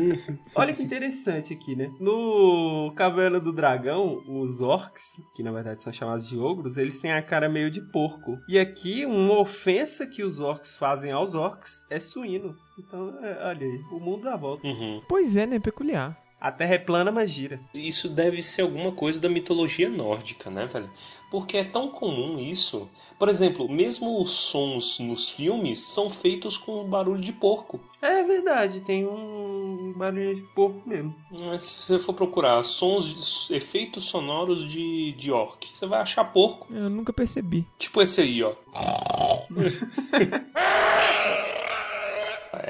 Olha 0.54 0.72
que 0.72 0.82
interessante 0.82 1.52
aqui, 1.52 1.76
né? 1.76 1.90
No 2.00 2.92
Caverna 2.96 3.40
do 3.40 3.52
Dragão, 3.52 4.22
os 4.26 4.60
orcs, 4.60 5.20
que 5.34 5.42
na 5.42 5.52
verdade 5.52 5.82
são 5.82 5.92
chamados 5.92 6.28
de 6.28 6.36
ogros, 6.38 6.76
eles 6.76 7.00
têm 7.00 7.12
a 7.12 7.22
cara 7.22 7.48
meio 7.48 7.70
de 7.70 7.80
porco. 7.80 8.38
E 8.48 8.58
aqui, 8.58 9.04
uma 9.04 9.38
ofensa 9.38 10.06
que 10.06 10.22
os 10.22 10.40
orcs 10.40 10.76
fazem 10.76 11.10
aos 11.10 11.34
orcs 11.34 11.86
é 11.90 11.98
suíno. 11.98 12.54
Então, 12.78 13.14
é, 13.22 13.48
olha 13.48 13.66
aí, 13.66 13.80
o 13.90 13.98
mundo 13.98 14.24
dá 14.24 14.36
volta. 14.36 14.66
Uhum. 14.66 15.02
Pois 15.08 15.34
é, 15.34 15.46
né? 15.46 15.58
Peculiar. 15.58 16.16
A 16.40 16.52
Terra 16.52 16.74
é 16.74 16.78
plana, 16.78 17.10
mas 17.10 17.30
gira. 17.32 17.60
Isso 17.74 18.08
deve 18.08 18.42
ser 18.42 18.62
alguma 18.62 18.92
coisa 18.92 19.18
da 19.20 19.28
mitologia 19.28 19.88
nórdica, 19.88 20.48
né, 20.48 20.66
velho? 20.66 20.88
Porque 21.32 21.56
é 21.56 21.64
tão 21.64 21.88
comum 21.88 22.38
isso. 22.38 22.88
Por 23.18 23.28
exemplo, 23.28 23.68
mesmo 23.68 24.22
os 24.22 24.30
sons 24.30 24.98
nos 25.00 25.28
filmes 25.28 25.80
são 25.80 26.08
feitos 26.08 26.56
com 26.56 26.84
barulho 26.84 27.20
de 27.20 27.32
porco. 27.32 27.80
É 28.00 28.22
verdade, 28.22 28.80
tem 28.80 29.04
um 29.04 29.92
barulho 29.96 30.36
de 30.36 30.42
porco 30.54 30.80
mesmo. 30.88 31.14
Mas 31.40 31.64
se 31.64 31.92
você 31.92 31.98
for 31.98 32.14
procurar 32.14 32.62
sons, 32.62 33.50
efeitos 33.50 34.04
sonoros 34.04 34.70
de, 34.70 35.12
de 35.12 35.32
orc, 35.32 35.66
você 35.66 35.86
vai 35.86 36.00
achar 36.00 36.24
porco. 36.24 36.68
Eu 36.72 36.88
nunca 36.88 37.12
percebi. 37.12 37.66
Tipo 37.76 38.00
esse 38.00 38.20
aí, 38.20 38.42
ó. 38.42 38.54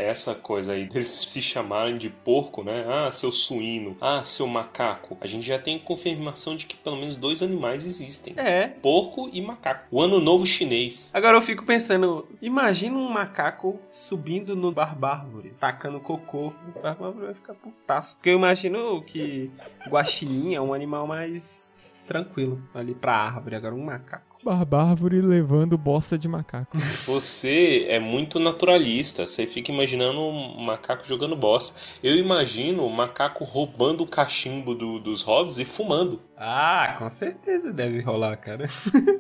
essa 0.03 0.35
coisa 0.35 0.73
aí 0.73 0.87
deles 0.87 1.09
se 1.29 1.41
chamarem 1.43 1.97
de 1.97 2.09
porco, 2.11 2.63
né? 2.63 2.85
Ah, 2.89 3.11
seu 3.11 3.31
suíno, 3.33 3.97
ah, 4.01 4.23
seu 4.23 4.47
macaco. 4.47 5.17
A 5.21 5.27
gente 5.27 5.47
já 5.47 5.59
tem 5.59 5.79
confirmação 5.79 6.57
de 6.57 6.67
que 6.67 6.77
pelo 6.77 6.97
menos 6.97 7.17
dois 7.17 7.43
animais 7.43 7.87
existem: 7.87 8.35
É. 8.37 8.69
porco 8.69 9.29
e 9.33 9.41
macaco. 9.41 9.87
O 9.91 10.01
ano 10.01 10.21
novo 10.21 10.47
chinês. 10.47 11.11
Agora 11.15 11.37
eu 11.37 11.43
fico 11.43 11.65
pensando, 11.65 12.27
imagina 12.41 12.97
um 12.97 13.09
macaco 13.09 13.79
subindo 13.91 14.55
no 14.55 14.71
barbárvore, 14.73 15.55
tacando 15.59 16.01
cocô. 16.01 16.53
O 16.77 16.81
barbárvore 16.83 17.27
vai 17.27 17.35
ficar 17.35 17.55
putaço. 17.55 18.17
Porque 18.17 18.31
eu 18.31 18.35
imagino 18.37 19.03
que 19.03 19.51
guaxinim 19.89 20.55
é 20.55 20.61
um 20.61 20.73
animal 20.75 21.07
mais 21.07 21.79
tranquilo 22.07 22.63
ali 22.75 22.95
pra 22.95 23.15
árvore. 23.17 23.57
Agora 23.57 23.75
um 23.75 23.85
macaco. 23.85 24.28
Barbárvore 24.49 25.21
levando 25.21 25.77
bosta 25.77 26.17
de 26.17 26.27
macaco. 26.27 26.79
Você 26.79 27.85
é 27.89 27.99
muito 28.01 28.41
naturalista. 28.41 29.27
Você 29.27 29.47
fica 29.47 29.71
imaginando 29.71 30.19
um 30.21 30.59
macaco 30.63 31.07
jogando 31.07 31.37
bosta. 31.37 31.79
Eu 32.03 32.17
imagino 32.17 32.87
o 32.87 32.91
macaco 32.91 33.45
roubando 33.45 34.03
o 34.05 34.07
cachimbo 34.07 34.75
do- 34.75 34.99
dos 34.99 35.23
hobbits 35.23 35.59
e 35.59 35.67
fumando. 35.67 36.23
Ah, 36.35 36.97
com 36.99 37.11
certeza 37.11 37.71
deve 37.73 38.01
rolar, 38.01 38.37
cara. 38.39 38.71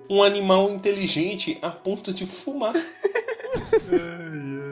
Um 0.08 0.22
animal 0.22 0.70
inteligente 0.70 1.58
a 1.60 1.68
ponto 1.70 2.10
de 2.10 2.24
fumar. 2.24 2.72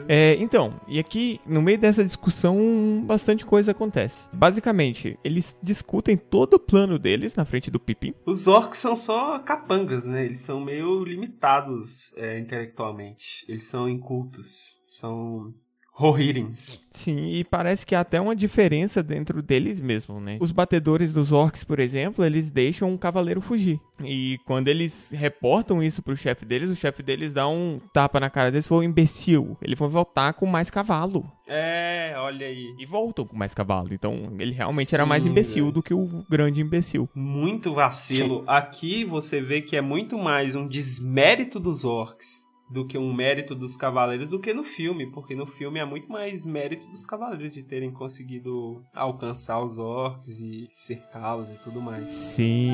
É, 0.07 0.35
então, 0.39 0.79
e 0.87 0.99
aqui, 0.99 1.39
no 1.45 1.61
meio 1.61 1.77
dessa 1.77 2.03
discussão, 2.03 3.03
bastante 3.05 3.45
coisa 3.45 3.71
acontece. 3.71 4.29
Basicamente, 4.31 5.17
eles 5.23 5.57
discutem 5.61 6.17
todo 6.17 6.55
o 6.55 6.59
plano 6.59 6.97
deles 6.97 7.35
na 7.35 7.45
frente 7.45 7.69
do 7.69 7.79
Pippin. 7.79 8.13
Os 8.25 8.47
orcs 8.47 8.79
são 8.79 8.95
só 8.95 9.39
capangas, 9.39 10.05
né? 10.05 10.25
Eles 10.25 10.39
são 10.39 10.59
meio 10.59 11.03
limitados 11.03 12.13
é, 12.15 12.39
intelectualmente. 12.39 13.45
Eles 13.47 13.65
são 13.65 13.89
incultos. 13.89 14.77
São 14.85 15.53
Rohirrins. 15.97 16.79
Sim, 16.91 17.25
e 17.27 17.43
parece 17.43 17.83
que 17.83 17.95
há 17.95 18.01
até 18.01 18.21
uma 18.21 18.35
diferença 18.35 19.01
dentro 19.01 19.41
deles 19.41 19.81
mesmo, 19.81 20.19
né? 20.19 20.37
Os 20.39 20.51
batedores 20.51 21.11
dos 21.11 21.31
orcs, 21.31 21.63
por 21.63 21.79
exemplo, 21.79 22.23
eles 22.23 22.51
deixam 22.51 22.91
um 22.91 22.97
cavaleiro 22.97 23.41
fugir. 23.41 23.79
E 24.03 24.37
quando 24.45 24.67
eles 24.67 25.09
reportam 25.11 25.81
isso 25.81 26.03
pro 26.03 26.15
chefe 26.15 26.45
deles, 26.45 26.69
o 26.69 26.75
chefe 26.75 27.01
deles 27.01 27.33
dá 27.33 27.47
um 27.47 27.81
tapa 27.91 28.19
na 28.19 28.29
cara 28.29 28.51
deles 28.51 28.65
e 28.65 28.69
falou, 28.69 28.83
imbecil, 28.83 29.57
ele 29.59 29.73
vai 29.73 29.89
voltar 29.89 30.33
com 30.33 30.45
mais 30.45 30.69
cavalo. 30.69 31.25
É, 31.47 32.13
olha 32.17 32.45
aí. 32.45 32.75
E 32.77 32.85
voltam 32.85 33.25
com 33.25 33.35
mais 33.35 33.55
cavalo. 33.55 33.89
Então, 33.91 34.33
ele 34.37 34.51
realmente 34.51 34.93
era 34.93 35.05
mais 35.05 35.23
Sim, 35.23 35.29
imbecil 35.29 35.65
velho. 35.65 35.73
do 35.73 35.81
que 35.81 35.95
o 35.95 36.23
grande 36.29 36.61
imbecil. 36.61 37.09
Muito 37.15 37.73
vacilo. 37.73 38.43
Aqui 38.45 39.03
você 39.03 39.41
vê 39.41 39.61
que 39.61 39.75
é 39.75 39.81
muito 39.81 40.15
mais 40.15 40.55
um 40.55 40.67
desmérito 40.67 41.59
dos 41.59 41.83
orcs 41.83 42.46
do 42.69 42.85
que 42.85 42.97
um 42.97 43.13
mérito 43.13 43.55
dos 43.55 43.75
cavaleiros 43.75 44.29
do 44.29 44.39
que 44.39 44.53
no 44.53 44.63
filme, 44.63 45.09
porque 45.11 45.35
no 45.35 45.45
filme 45.45 45.79
é 45.79 45.85
muito 45.85 46.11
mais 46.11 46.45
mérito 46.45 46.85
dos 46.87 47.05
cavaleiros 47.05 47.53
de 47.53 47.63
terem 47.63 47.91
conseguido 47.91 48.83
alcançar 48.93 49.63
os 49.63 49.77
orcs 49.77 50.39
e 50.39 50.67
cercá-los 50.69 51.49
e 51.49 51.57
tudo 51.63 51.81
mais. 51.81 52.09
Sim. 52.09 52.71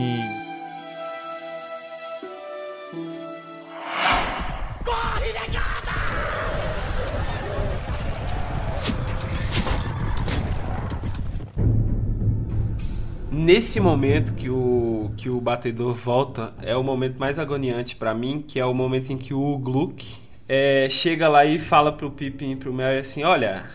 Nesse 13.34 13.80
momento 13.80 14.36
que 14.36 14.48
o, 14.48 15.12
que 15.18 15.28
o 15.28 15.42
batedor 15.42 15.92
volta, 15.96 16.54
é 16.62 16.78
o 16.78 16.84
momento 16.84 17.18
mais 17.18 17.40
agoniante 17.40 17.96
pra 17.96 18.14
mim, 18.14 18.46
que 18.48 18.60
é 18.60 18.66
o 18.66 18.76
momento 18.76 19.12
em 19.12 19.18
que 19.18 19.34
o 19.34 19.58
Gluck 19.58 20.06
é, 20.48 20.88
chega 20.88 21.28
lá 21.28 21.44
e 21.44 21.58
fala 21.58 21.92
pro 21.92 22.12
Pippin 22.12 22.52
e 22.52 22.56
pro 22.56 22.72
Merry 22.72 23.00
assim, 23.00 23.24
olha, 23.24 23.66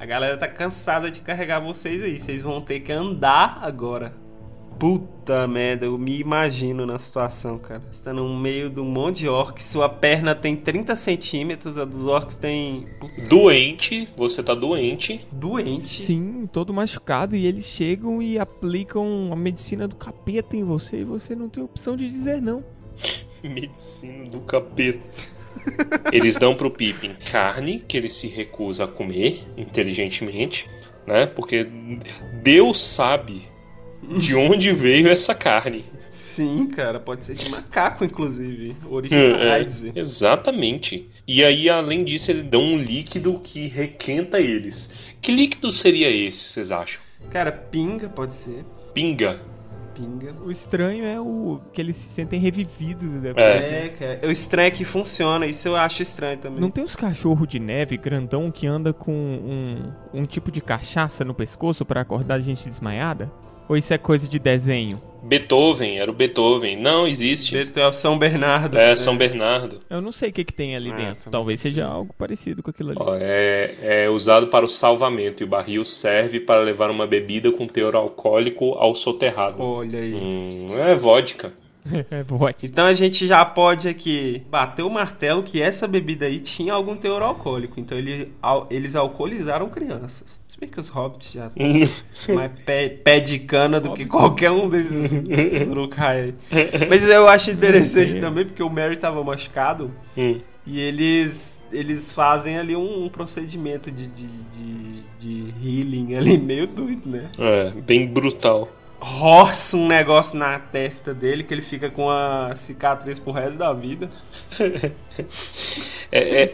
a 0.00 0.06
galera 0.06 0.34
tá 0.38 0.48
cansada 0.48 1.10
de 1.10 1.20
carregar 1.20 1.60
vocês 1.60 2.02
aí, 2.02 2.18
vocês 2.18 2.40
vão 2.40 2.58
ter 2.62 2.80
que 2.80 2.90
andar 2.90 3.58
agora. 3.60 4.14
Puta 4.78 5.46
merda, 5.48 5.86
eu 5.86 5.96
me 5.96 6.20
imagino 6.20 6.84
na 6.84 6.98
situação, 6.98 7.58
cara. 7.58 7.82
Você 7.90 8.04
tá 8.04 8.12
no 8.12 8.36
meio 8.38 8.68
de 8.68 8.78
um 8.78 8.84
monte 8.84 9.20
de 9.20 9.28
orcs, 9.28 9.64
sua 9.64 9.88
perna 9.88 10.34
tem 10.34 10.54
30 10.54 10.94
centímetros, 10.94 11.78
a 11.78 11.84
dos 11.84 12.04
orcs 12.04 12.36
tem... 12.36 12.86
Puta, 13.00 13.26
Doente, 13.26 14.06
você 14.16 14.42
tá 14.42 14.54
doente. 14.54 15.26
doente. 15.32 16.02
Sim, 16.02 16.46
todo 16.52 16.74
machucado. 16.74 17.34
E 17.34 17.46
eles 17.46 17.64
chegam 17.64 18.20
e 18.20 18.38
aplicam 18.38 19.30
a 19.32 19.36
medicina 19.36 19.88
do 19.88 19.96
capeta 19.96 20.54
em 20.54 20.62
você. 20.62 20.98
E 21.00 21.04
você 21.04 21.34
não 21.34 21.48
tem 21.48 21.62
opção 21.64 21.96
de 21.96 22.06
dizer 22.06 22.42
não. 22.42 22.62
Medicina 23.42 24.24
do 24.24 24.40
capeta. 24.40 25.00
Eles 26.12 26.36
dão 26.36 26.54
pro 26.54 26.70
Pippin 26.70 27.14
carne 27.30 27.80
que 27.80 27.96
ele 27.96 28.08
se 28.08 28.28
recusa 28.28 28.84
a 28.84 28.88
comer 28.88 29.42
inteligentemente, 29.56 30.68
né? 31.06 31.26
Porque 31.26 31.66
Deus 32.42 32.80
sabe 32.80 33.42
de 34.18 34.34
onde 34.34 34.72
veio 34.72 35.08
essa 35.08 35.34
carne. 35.34 35.84
Sim, 36.16 36.66
cara, 36.68 36.98
pode 36.98 37.26
ser 37.26 37.34
de 37.34 37.50
macaco, 37.50 38.02
inclusive. 38.02 38.74
Originais. 38.88 39.84
É, 39.84 39.92
exatamente. 39.94 41.10
E 41.28 41.44
aí, 41.44 41.68
além 41.68 42.04
disso, 42.04 42.30
eles 42.30 42.42
dão 42.42 42.62
um 42.62 42.78
líquido 42.78 43.38
que 43.44 43.68
requenta 43.68 44.40
eles. 44.40 44.92
Que 45.20 45.30
líquido 45.30 45.70
seria 45.70 46.10
esse, 46.10 46.38
vocês 46.48 46.72
acham? 46.72 47.02
Cara, 47.30 47.52
pinga 47.52 48.08
pode 48.08 48.32
ser. 48.32 48.64
Pinga. 48.94 49.40
Pinga. 49.94 50.34
O 50.42 50.50
estranho 50.50 51.04
é 51.04 51.20
o 51.20 51.60
que 51.72 51.80
eles 51.82 51.96
se 51.96 52.08
sentem 52.08 52.40
revividos. 52.40 53.10
Né? 53.10 53.32
É. 53.36 53.86
É, 53.86 53.88
cara. 53.88 54.20
O 54.26 54.30
estranho 54.30 54.68
é 54.68 54.70
que 54.70 54.84
funciona, 54.84 55.46
isso 55.46 55.68
eu 55.68 55.76
acho 55.76 56.02
estranho 56.02 56.38
também. 56.38 56.60
Não 56.60 56.70
tem 56.70 56.82
os 56.82 56.96
cachorros 56.96 57.46
de 57.46 57.58
neve 57.58 57.96
grandão 57.98 58.50
que 58.50 58.66
anda 58.66 58.92
com 58.94 59.12
um, 59.12 59.92
um 60.20 60.24
tipo 60.24 60.50
de 60.50 60.62
cachaça 60.62 61.24
no 61.26 61.34
pescoço 61.34 61.84
pra 61.84 62.00
acordar 62.00 62.36
a 62.36 62.40
gente 62.40 62.68
desmaiada? 62.68 63.30
Ou 63.68 63.76
isso 63.76 63.92
é 63.92 63.98
coisa 63.98 64.28
de 64.28 64.38
desenho? 64.38 65.00
Beethoven, 65.22 65.98
era 65.98 66.08
o 66.08 66.14
Beethoven. 66.14 66.76
Não 66.76 67.04
existe. 67.06 67.52
Beto 67.52 67.80
é 67.80 67.88
o 67.88 67.92
São 67.92 68.16
Bernardo. 68.16 68.78
É, 68.78 68.94
São 68.94 69.16
Bernardo. 69.16 69.80
Eu 69.90 70.00
não 70.00 70.12
sei 70.12 70.28
o 70.28 70.32
que, 70.32 70.44
que 70.44 70.52
tem 70.52 70.76
ali 70.76 70.90
Ah, 70.92 70.96
dentro. 70.96 71.22
são 71.24 71.32
Talvez 71.32 71.58
seja 71.58 71.84
algo 71.84 72.14
parecido 72.16 72.62
com 72.62 72.70
aquilo 72.70 72.90
ali. 72.90 72.98
Ó, 73.00 73.16
é, 73.18 73.74
é 74.04 74.08
usado 74.08 74.46
para 74.46 74.64
o 74.64 74.68
salvamento 74.68 75.42
e 75.42 75.44
o 75.44 75.48
barril 75.48 75.84
serve 75.84 76.38
para 76.38 76.60
levar 76.62 76.90
uma 76.92 77.08
bebida 77.08 77.50
com 77.50 77.66
teor 77.66 77.96
alcoólico 77.96 78.74
ao 78.74 78.94
soterrado. 78.94 79.60
Olha 79.60 79.98
aí. 79.98 80.14
Hum, 80.14 80.66
é 80.78 80.94
vodka. 80.94 81.52
É 82.10 82.22
vodka. 82.24 82.66
Então 82.66 82.84
a 82.86 82.94
gente 82.94 83.26
já 83.28 83.44
pode 83.44 83.88
aqui 83.88 84.42
bater 84.50 84.82
o 84.82 84.90
martelo 84.90 85.42
que 85.44 85.62
essa 85.62 85.86
bebida 85.86 86.26
aí 86.26 86.40
tinha 86.40 86.72
algum 86.72 86.96
teor 86.96 87.22
alcoólico. 87.22 87.78
Então 87.78 87.96
ele, 87.96 88.32
al- 88.42 88.66
eles 88.70 88.96
alcoolizaram 88.96 89.68
crianças. 89.68 90.40
Se 90.56 90.60
bem 90.60 90.70
que 90.70 90.80
os 90.80 90.88
hobbits 90.88 91.32
já 91.32 91.48
estão 91.54 92.34
mais 92.34 92.50
pé, 92.60 92.88
pé 92.88 93.20
de 93.20 93.38
cana 93.40 93.78
do 93.78 93.92
que 93.92 94.06
qualquer 94.06 94.50
um 94.50 94.70
desses 94.70 95.68
Uruk-hai 95.68 96.34
aí. 96.50 96.88
Mas 96.88 97.06
eu 97.06 97.28
acho 97.28 97.50
interessante 97.50 98.18
também 98.20 98.46
porque 98.46 98.62
o 98.62 98.70
Mary 98.70 98.96
tava 98.96 99.22
machucado 99.22 99.92
Hum. 100.16 100.40
e 100.66 100.80
eles, 100.80 101.60
eles 101.70 102.10
fazem 102.10 102.56
ali 102.56 102.74
um, 102.74 103.04
um 103.04 103.08
procedimento 103.10 103.90
de, 103.90 104.08
de, 104.08 104.26
de, 104.26 105.02
de 105.20 105.54
healing 105.62 106.14
ali 106.14 106.38
meio 106.40 106.66
doido, 106.66 107.06
né? 107.06 107.28
É, 107.38 107.72
bem 107.82 108.06
brutal. 108.06 108.66
roça 108.98 109.76
um 109.76 109.86
negócio 109.86 110.38
na 110.38 110.58
testa 110.58 111.12
dele 111.12 111.44
que 111.44 111.52
ele 111.52 111.60
fica 111.60 111.90
com 111.90 112.08
a 112.08 112.54
cicatriz 112.54 113.18
pro 113.18 113.30
resto 113.30 113.58
da 113.58 113.74
vida. 113.74 114.08
É, 116.12 116.44
é, 116.44 116.50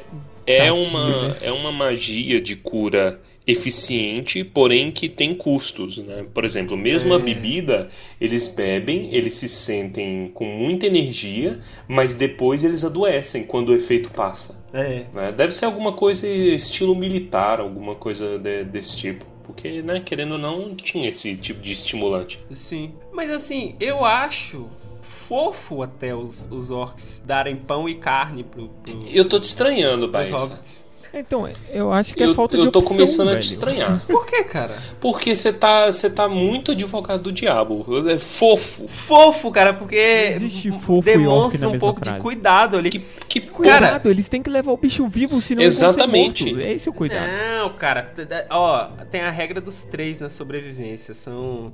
é, 0.46 0.72
uma, 0.72 1.28
né? 1.28 1.36
é 1.42 1.52
uma 1.52 1.70
magia 1.70 2.40
de 2.40 2.56
cura 2.56 3.20
eficiente, 3.46 4.44
porém 4.44 4.90
que 4.92 5.08
tem 5.08 5.34
custos, 5.34 5.98
né? 5.98 6.24
Por 6.32 6.44
exemplo, 6.44 6.76
mesmo 6.76 7.12
a 7.14 7.16
É. 7.18 7.22
bebida, 7.22 7.88
eles 8.20 8.48
bebem, 8.48 9.14
eles 9.14 9.34
se 9.34 9.48
sentem 9.48 10.30
com 10.32 10.44
muita 10.44 10.86
energia, 10.86 11.60
mas 11.88 12.16
depois 12.16 12.62
eles 12.64 12.84
adoecem 12.84 13.44
quando 13.44 13.70
o 13.70 13.74
efeito 13.74 14.10
passa. 14.10 14.62
É. 14.72 15.04
né? 15.12 15.32
Deve 15.32 15.52
ser 15.52 15.66
alguma 15.66 15.92
coisa 15.92 16.26
estilo 16.26 16.94
militar, 16.94 17.60
alguma 17.60 17.94
coisa 17.94 18.38
de- 18.38 18.64
desse 18.64 18.96
tipo. 18.96 19.24
Porque, 19.44 19.82
né, 19.82 20.00
querendo 20.00 20.32
ou 20.32 20.38
não, 20.38 20.74
tinha 20.74 21.08
esse 21.08 21.34
tipo 21.36 21.60
de 21.60 21.72
estimulante. 21.72 22.38
Sim. 22.54 22.92
Mas 23.12 23.28
assim, 23.30 23.74
eu 23.80 24.02
acho 24.04 24.66
fofo 25.02 25.82
até 25.82 26.14
os, 26.14 26.48
os 26.50 26.70
orcs 26.70 27.20
darem 27.26 27.56
pão 27.56 27.88
e 27.88 27.96
carne 27.96 28.44
pro, 28.44 28.68
pro, 28.68 29.04
Eu 29.08 29.28
tô 29.28 29.38
te 29.38 29.44
estranhando, 29.44 30.06
hobbits. 30.06 30.84
Então, 31.14 31.46
eu 31.70 31.92
acho 31.92 32.14
que 32.14 32.22
é 32.22 32.26
Eu, 32.26 32.34
falta 32.34 32.56
de 32.56 32.64
eu 32.64 32.72
tô 32.72 32.78
opção, 32.78 32.96
começando 32.96 33.28
a 33.28 33.32
velho. 33.32 33.42
te 33.42 33.48
estranhar. 33.50 34.02
Por 34.08 34.24
que, 34.26 34.42
cara? 34.44 34.76
Porque 35.00 35.36
você 35.36 35.52
tá, 35.52 35.92
você 35.92 36.08
tá 36.08 36.26
muito 36.28 36.72
advogado 36.72 37.22
do 37.24 37.32
diabo. 37.32 37.84
É 38.08 38.18
fofo. 38.18 38.88
Fofo, 38.88 39.50
cara, 39.50 39.74
porque 39.74 39.96
existe 39.96 40.70
fofo 40.70 41.00
e 41.00 41.12
demonstra 41.12 41.68
um 41.68 41.78
pouco 41.78 42.00
frase. 42.00 42.16
de 42.16 42.22
cuidado 42.22 42.78
ali. 42.78 42.90
Que, 42.90 42.98
que 43.28 43.40
Cuidado, 43.42 43.80
Cara- 43.80 44.00
eles 44.06 44.28
têm 44.28 44.42
que 44.42 44.48
levar 44.50 44.72
o 44.72 44.76
bicho 44.76 45.06
vivo, 45.06 45.40
senão 45.40 45.62
Exatamente. 45.62 46.58
É 46.62 46.72
esse 46.72 46.88
o 46.88 46.92
cuidado. 46.92 47.28
Não, 47.30 47.70
cara, 47.74 48.12
ó, 48.50 48.86
tem 49.10 49.20
a 49.20 49.30
regra 49.30 49.60
dos 49.60 49.84
três 49.84 50.20
na 50.20 50.30
sobrevivência. 50.30 51.12
São 51.12 51.72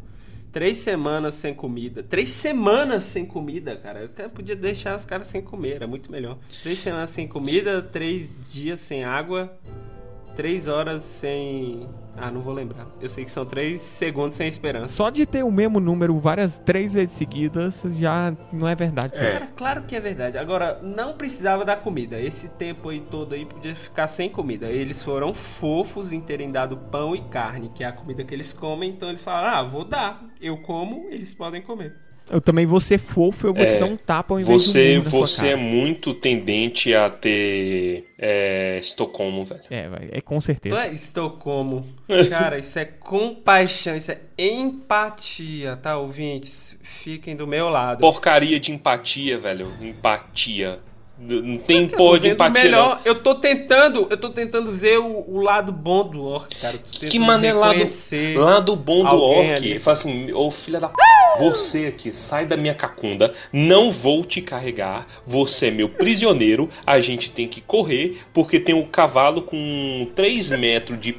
três 0.52 0.78
semanas 0.78 1.34
sem 1.34 1.54
comida. 1.54 2.02
Três 2.02 2.32
semanas 2.32 3.04
sem 3.04 3.26
comida, 3.26 3.76
cara. 3.76 4.10
Eu 4.16 4.30
podia 4.30 4.56
deixar 4.56 4.96
os 4.96 5.04
caras 5.04 5.26
sem 5.26 5.40
comer, 5.42 5.76
era 5.76 5.86
muito 5.86 6.10
melhor. 6.10 6.38
Três 6.62 6.78
semanas 6.78 7.10
sem 7.10 7.26
comida, 7.26 7.82
três 7.82 8.34
dias 8.50 8.80
sem 8.80 9.04
água, 9.04 9.56
Três 10.38 10.68
horas 10.68 11.02
sem. 11.02 11.90
Ah, 12.16 12.30
não 12.30 12.42
vou 12.42 12.54
lembrar. 12.54 12.86
Eu 13.00 13.08
sei 13.08 13.24
que 13.24 13.30
são 13.30 13.44
três 13.44 13.82
segundos 13.82 14.36
sem 14.36 14.46
esperança. 14.46 14.92
Só 14.92 15.10
de 15.10 15.26
ter 15.26 15.42
o 15.42 15.50
mesmo 15.50 15.80
número 15.80 16.16
várias 16.20 16.58
três 16.58 16.94
vezes 16.94 17.16
seguidas 17.16 17.82
já 17.96 18.32
não 18.52 18.68
é 18.68 18.76
verdade. 18.76 19.18
É. 19.18 19.32
Cara, 19.32 19.46
claro 19.56 19.82
que 19.82 19.96
é 19.96 20.00
verdade. 20.00 20.38
Agora, 20.38 20.78
não 20.80 21.14
precisava 21.14 21.64
da 21.64 21.74
comida. 21.74 22.20
Esse 22.20 22.50
tempo 22.50 22.88
aí 22.88 23.00
todo 23.00 23.34
aí 23.34 23.44
podia 23.44 23.74
ficar 23.74 24.06
sem 24.06 24.30
comida. 24.30 24.68
Eles 24.70 25.02
foram 25.02 25.34
fofos 25.34 26.12
em 26.12 26.20
terem 26.20 26.52
dado 26.52 26.76
pão 26.76 27.16
e 27.16 27.22
carne, 27.22 27.72
que 27.74 27.82
é 27.82 27.88
a 27.88 27.92
comida 27.92 28.22
que 28.22 28.32
eles 28.32 28.52
comem. 28.52 28.90
Então 28.90 29.08
eles 29.08 29.20
falaram: 29.20 29.58
ah, 29.58 29.62
vou 29.64 29.84
dar. 29.84 30.24
Eu 30.40 30.58
como, 30.58 31.08
eles 31.10 31.34
podem 31.34 31.60
comer. 31.60 31.96
Eu 32.30 32.40
também 32.40 32.66
vou 32.66 32.80
ser 32.80 32.98
fofo, 32.98 33.46
eu 33.46 33.54
vou 33.54 33.64
te 33.64 33.76
É, 33.76 33.78
dar 33.78 33.86
um 33.86 33.96
tapa 33.96 34.34
ao 34.34 34.40
invés 34.40 34.62
de 34.62 34.68
Você, 34.68 34.94
um 34.94 34.98
na 34.98 35.10
sua 35.10 35.20
você 35.20 35.48
é 35.48 35.56
muito 35.56 36.14
tendente 36.14 36.94
a 36.94 37.08
ter 37.08 38.06
é, 38.18 38.78
Estocolmo, 38.80 39.44
velho. 39.44 39.62
É, 39.70 39.88
é 40.12 40.20
com 40.20 40.40
certeza. 40.40 40.74
Tu 40.74 40.80
é 40.80 40.92
Estocolmo. 40.92 41.86
Cara, 42.28 42.58
isso 42.58 42.78
é 42.78 42.84
compaixão, 42.84 43.96
isso 43.96 44.10
é 44.12 44.18
empatia, 44.38 45.76
tá, 45.76 45.96
ouvintes? 45.96 46.78
Fiquem 46.82 47.36
do 47.36 47.46
meu 47.46 47.68
lado. 47.68 48.00
Porcaria 48.00 48.58
de 48.58 48.72
empatia, 48.72 49.38
velho. 49.38 49.72
Empatia. 49.80 50.80
Não 51.20 51.56
tem 51.56 51.82
Eu 51.82 51.96
porra 51.96 52.20
de 52.20 52.28
empatia, 52.28 52.62
melhor. 52.62 53.00
Eu 53.04 53.16
tô 53.16 53.34
tentando, 53.34 54.06
eu 54.08 54.16
tô 54.16 54.30
tentando 54.30 54.70
ver 54.70 54.98
o, 54.98 55.24
o 55.28 55.40
lado 55.40 55.72
bom 55.72 56.08
do 56.08 56.24
orc, 56.24 56.54
cara. 56.60 56.78
Não. 57.02 57.08
Que 57.08 57.18
mané 57.18 57.52
lado, 57.52 57.84
lado 58.36 58.76
bom 58.76 59.04
do 59.04 59.20
orc. 59.20 59.50
ali. 59.50 59.80
Fala 59.80 59.94
assim, 59.94 60.32
ô 60.32 60.48
filha 60.50 60.78
da 60.78 60.88
p... 60.88 60.94
Você 61.40 61.86
aqui, 61.86 62.14
sai 62.14 62.46
da 62.46 62.56
minha 62.56 62.74
cacunda. 62.74 63.32
Não 63.52 63.90
vou 63.90 64.24
te 64.24 64.40
carregar. 64.40 65.06
Você 65.24 65.66
é 65.66 65.70
meu 65.72 65.88
prisioneiro. 65.88 66.68
A 66.86 67.00
gente 67.00 67.30
tem 67.30 67.48
que 67.48 67.60
correr 67.60 68.20
porque 68.32 68.60
tem 68.60 68.74
um 68.74 68.84
cavalo 68.84 69.42
com 69.42 70.08
3 70.14 70.52
metros 70.52 71.00
de 71.00 71.12
p... 71.12 71.18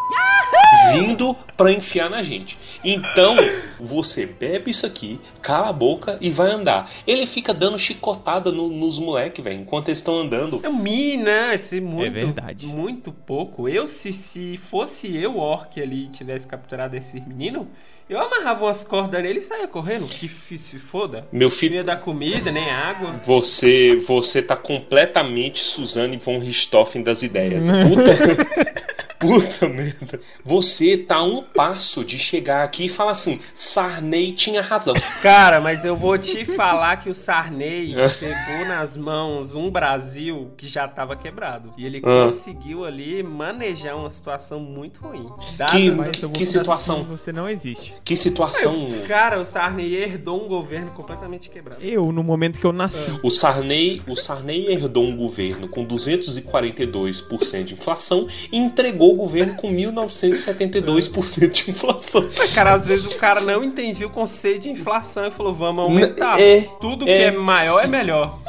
vindo 0.94 1.36
pra 1.58 1.72
enfiar 1.72 2.10
na 2.10 2.22
gente. 2.24 2.58
Então, 2.84 3.36
você 3.80 4.26
bebe 4.26 4.72
isso 4.72 4.86
aqui, 4.86 5.20
cala 5.42 5.70
a 5.70 5.74
boca 5.74 6.18
e 6.22 6.30
vai 6.30 6.52
andar. 6.52 6.90
Ele 7.06 7.26
fica 7.26 7.54
dando 7.54 7.78
chicotada 7.78 8.52
no- 8.52 8.70
nos 8.70 8.98
moleques, 9.00 9.44
velho, 9.44 9.62
enquanto 9.62 9.90
eles 9.90 10.00
estão 10.00 10.18
andando. 10.20 10.62
É 10.64 10.70
mi, 10.70 11.18
né? 11.18 11.54
Esse 11.56 11.82
muito, 11.82 12.14
verdade. 12.14 12.68
muito 12.68 13.12
pouco. 13.12 13.68
Eu, 13.68 13.88
se, 13.88 14.14
se 14.14 14.58
fosse 14.58 15.16
eu, 15.16 15.38
orc, 15.38 15.82
ali, 15.82 16.06
e 16.06 16.10
tivesse 16.10 16.48
capturado 16.48 16.96
esse 16.96 17.20
menino, 17.20 17.68
eu 18.10 18.20
amarrava 18.20 18.66
umas 18.66 18.84
cordas 18.84 19.22
nele 19.22 19.40
e 19.40 19.42
saia 19.42 19.68
correndo. 19.68 20.08
Que 20.08 20.28
se 20.30 20.80
foda. 20.80 21.28
Meu 21.32 21.50
Não 21.50 21.56
filho, 21.56 21.76
ia 21.76 21.84
dar 21.84 21.98
comida, 21.98 22.52
nem 22.52 22.70
água. 22.70 23.20
Você, 23.24 23.96
você 24.08 24.42
tá 24.42 24.56
completamente 24.56 25.60
Suzane 25.60 26.18
von 26.18 26.40
Richthofen 26.40 27.04
das 27.04 27.22
ideias. 27.22 27.66
Puta, 27.68 28.12
puta 29.20 29.68
merda. 29.68 30.22
Você 30.46 30.96
tá 30.98 31.22
um 31.22 31.44
passo 31.44 32.04
de 32.06 32.18
chegar 32.18 32.64
aqui 32.64 32.86
e 32.86 32.90
falar 32.90 33.12
assim: 33.12 33.40
Sarney 33.54 34.32
tinha 34.32 34.62
razão. 34.62 34.94
Cara, 35.22 35.60
mas 35.60 35.84
eu 35.84 35.96
vou 35.96 36.18
te 36.18 36.46
falar 36.46 36.98
que 36.98 37.10
o 37.10 37.14
Sarney 37.16 37.94
pegou 38.20 38.68
nas 38.68 38.96
mãos 38.96 39.54
um 39.56 39.70
Brasil 39.70 40.52
que 40.58 40.68
já 40.68 40.88
tava 40.88 41.16
quebrado. 41.16 41.74
E 41.78 41.86
ele 41.86 42.00
Ah. 42.04 42.26
conseguiu 42.26 42.86
ali 42.86 43.22
manejar 43.22 43.96
uma 43.96 44.10
situação 44.10 44.60
muito 44.60 45.02
ruim. 45.02 45.30
Que- 45.70 45.90
as 45.90 45.96
Mas 45.96 46.24
eu 46.24 46.32
que 46.32 46.46
situação? 46.46 47.02
assim, 47.02 47.18
Você 47.18 47.32
não 47.32 47.50
existe. 47.50 47.94
Que 48.04 48.16
situação. 48.16 48.92
Cara, 49.08 49.40
o 49.40 49.46
Sarney 49.46 49.96
herdou 49.96 50.44
um 50.44 50.48
governo 50.48 50.92
completamente 50.92 51.50
quebrado. 51.50 51.82
Eu, 51.84 52.12
no 52.12 52.24
momento 52.24 52.60
que 52.60 52.66
eu 52.66 52.72
nasci, 52.72 53.20
O 53.24 53.30
Sarney, 53.30 54.02
o 54.08 54.16
Sarney 54.16 54.68
herdou 54.72 55.04
um 55.06 55.16
governo 55.18 55.68
com 55.68 55.84
242% 55.86 57.64
de 57.66 57.74
inflação 57.74 58.28
e 58.52 58.58
entregou 58.58 59.09
o 59.14 59.16
governo 59.16 59.56
com 59.56 59.72
1972% 59.72 61.50
de 61.52 61.72
inflação. 61.72 62.28
Mas, 62.38 62.54
cara, 62.54 62.74
às 62.74 62.86
vezes 62.86 63.06
o 63.08 63.18
cara 63.18 63.42
não 63.42 63.64
entendia 63.64 64.08
o 64.08 64.10
conceito 64.10 64.64
de 64.64 64.70
inflação 64.72 65.28
e 65.28 65.32
falou, 65.32 65.54
vamos 65.54 65.84
aumentar. 65.84 66.40
É, 66.40 66.62
Tudo 66.80 67.06
que 67.06 67.12
é. 67.12 67.24
é 67.26 67.32
maior 67.32 67.84
é 67.84 67.88
melhor. 67.88 68.40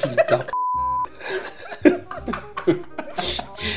Filho 0.00 0.16
da 0.28 0.38
p... 0.38 0.48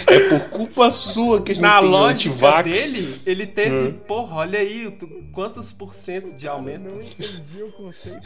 É 0.08 0.20
por 0.30 0.40
culpa 0.50 0.92
sua 0.92 1.42
que 1.42 1.54
a 1.54 1.56
gente 1.56 1.64
Na 1.64 1.80
tem 1.80 1.90
lógica 1.90 2.64
dele, 2.64 3.20
ele 3.26 3.48
teve, 3.48 3.76
Hum. 3.76 3.94
porra, 4.08 4.38
olha 4.38 4.60
aí, 4.60 4.96
quantos 5.34 5.72
por 5.72 5.96
cento 5.96 6.34
de 6.34 6.48
aumento. 6.48 6.88
entendi 6.88 7.64
o 7.64 7.72
conceito. 7.72 8.22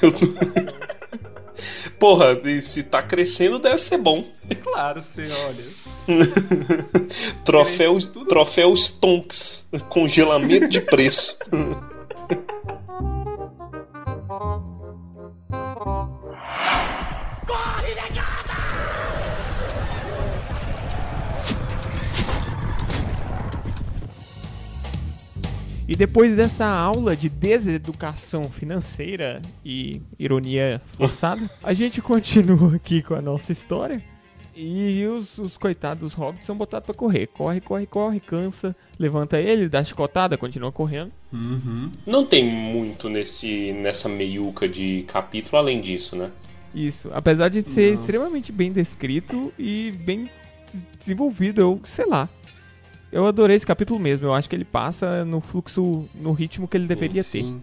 Porra, 1.99 2.37
se 2.61 2.83
tá 2.83 3.01
crescendo 3.01 3.57
deve 3.59 3.77
ser 3.79 3.97
bom. 3.97 4.23
Claro, 4.63 5.01
você 5.03 5.27
olha. 5.47 5.63
Troféu, 7.43 7.97
troféu 8.27 8.75
Stonks. 8.75 9.67
Congelamento 9.89 10.67
de 10.67 10.81
preço. 10.81 11.37
E 25.87 25.95
depois 25.95 26.35
dessa 26.35 26.65
aula 26.65 27.15
de 27.15 27.29
deseducação 27.29 28.45
financeira 28.45 29.39
e 29.63 30.01
ironia 30.17 30.81
forçada, 30.97 31.47
a 31.63 31.73
gente 31.73 32.01
continua 32.01 32.75
aqui 32.75 33.03
com 33.03 33.13
a 33.13 33.21
nossa 33.21 33.51
história. 33.51 34.01
E 34.57 35.05
os, 35.05 35.37
os 35.37 35.57
coitados 35.57 36.13
hobbits 36.13 36.45
são 36.45 36.55
botados 36.57 36.85
pra 36.85 36.95
correr. 36.95 37.27
Corre, 37.27 37.59
corre, 37.61 37.85
corre, 37.85 38.19
cansa, 38.21 38.73
levanta 38.97 39.37
ele, 39.39 39.67
dá 39.69 39.83
chicotada, 39.83 40.37
continua 40.37 40.71
correndo. 40.71 41.11
Não 42.07 42.25
tem 42.25 42.43
muito 42.45 43.07
nesse, 43.09 43.73
nessa 43.73 44.07
meiuca 44.09 44.67
de 44.67 45.03
capítulo 45.03 45.57
além 45.57 45.81
disso, 45.81 46.15
né? 46.15 46.31
Isso, 46.73 47.09
apesar 47.13 47.49
de 47.49 47.61
ser 47.61 47.93
Não. 47.93 48.01
extremamente 48.01 48.51
bem 48.51 48.71
descrito 48.71 49.53
e 49.59 49.91
bem 49.99 50.29
des- 50.71 50.83
desenvolvido, 50.99 51.61
eu 51.61 51.79
sei 51.83 52.05
lá. 52.05 52.27
Eu 53.15 53.25
adorei 53.25 53.55
esse 53.55 53.65
capítulo 53.65 53.97
mesmo. 53.97 54.27
Eu 54.27 54.33
acho 54.33 54.49
que 54.49 54.55
ele 54.57 54.65
passa 54.65 55.23
no 55.23 55.39
fluxo, 55.39 56.05
no 56.13 56.33
ritmo 56.33 56.67
que 56.67 56.75
ele 56.75 56.85
deveria 56.85 57.23
ter. 57.23 57.43
Sim. 57.43 57.61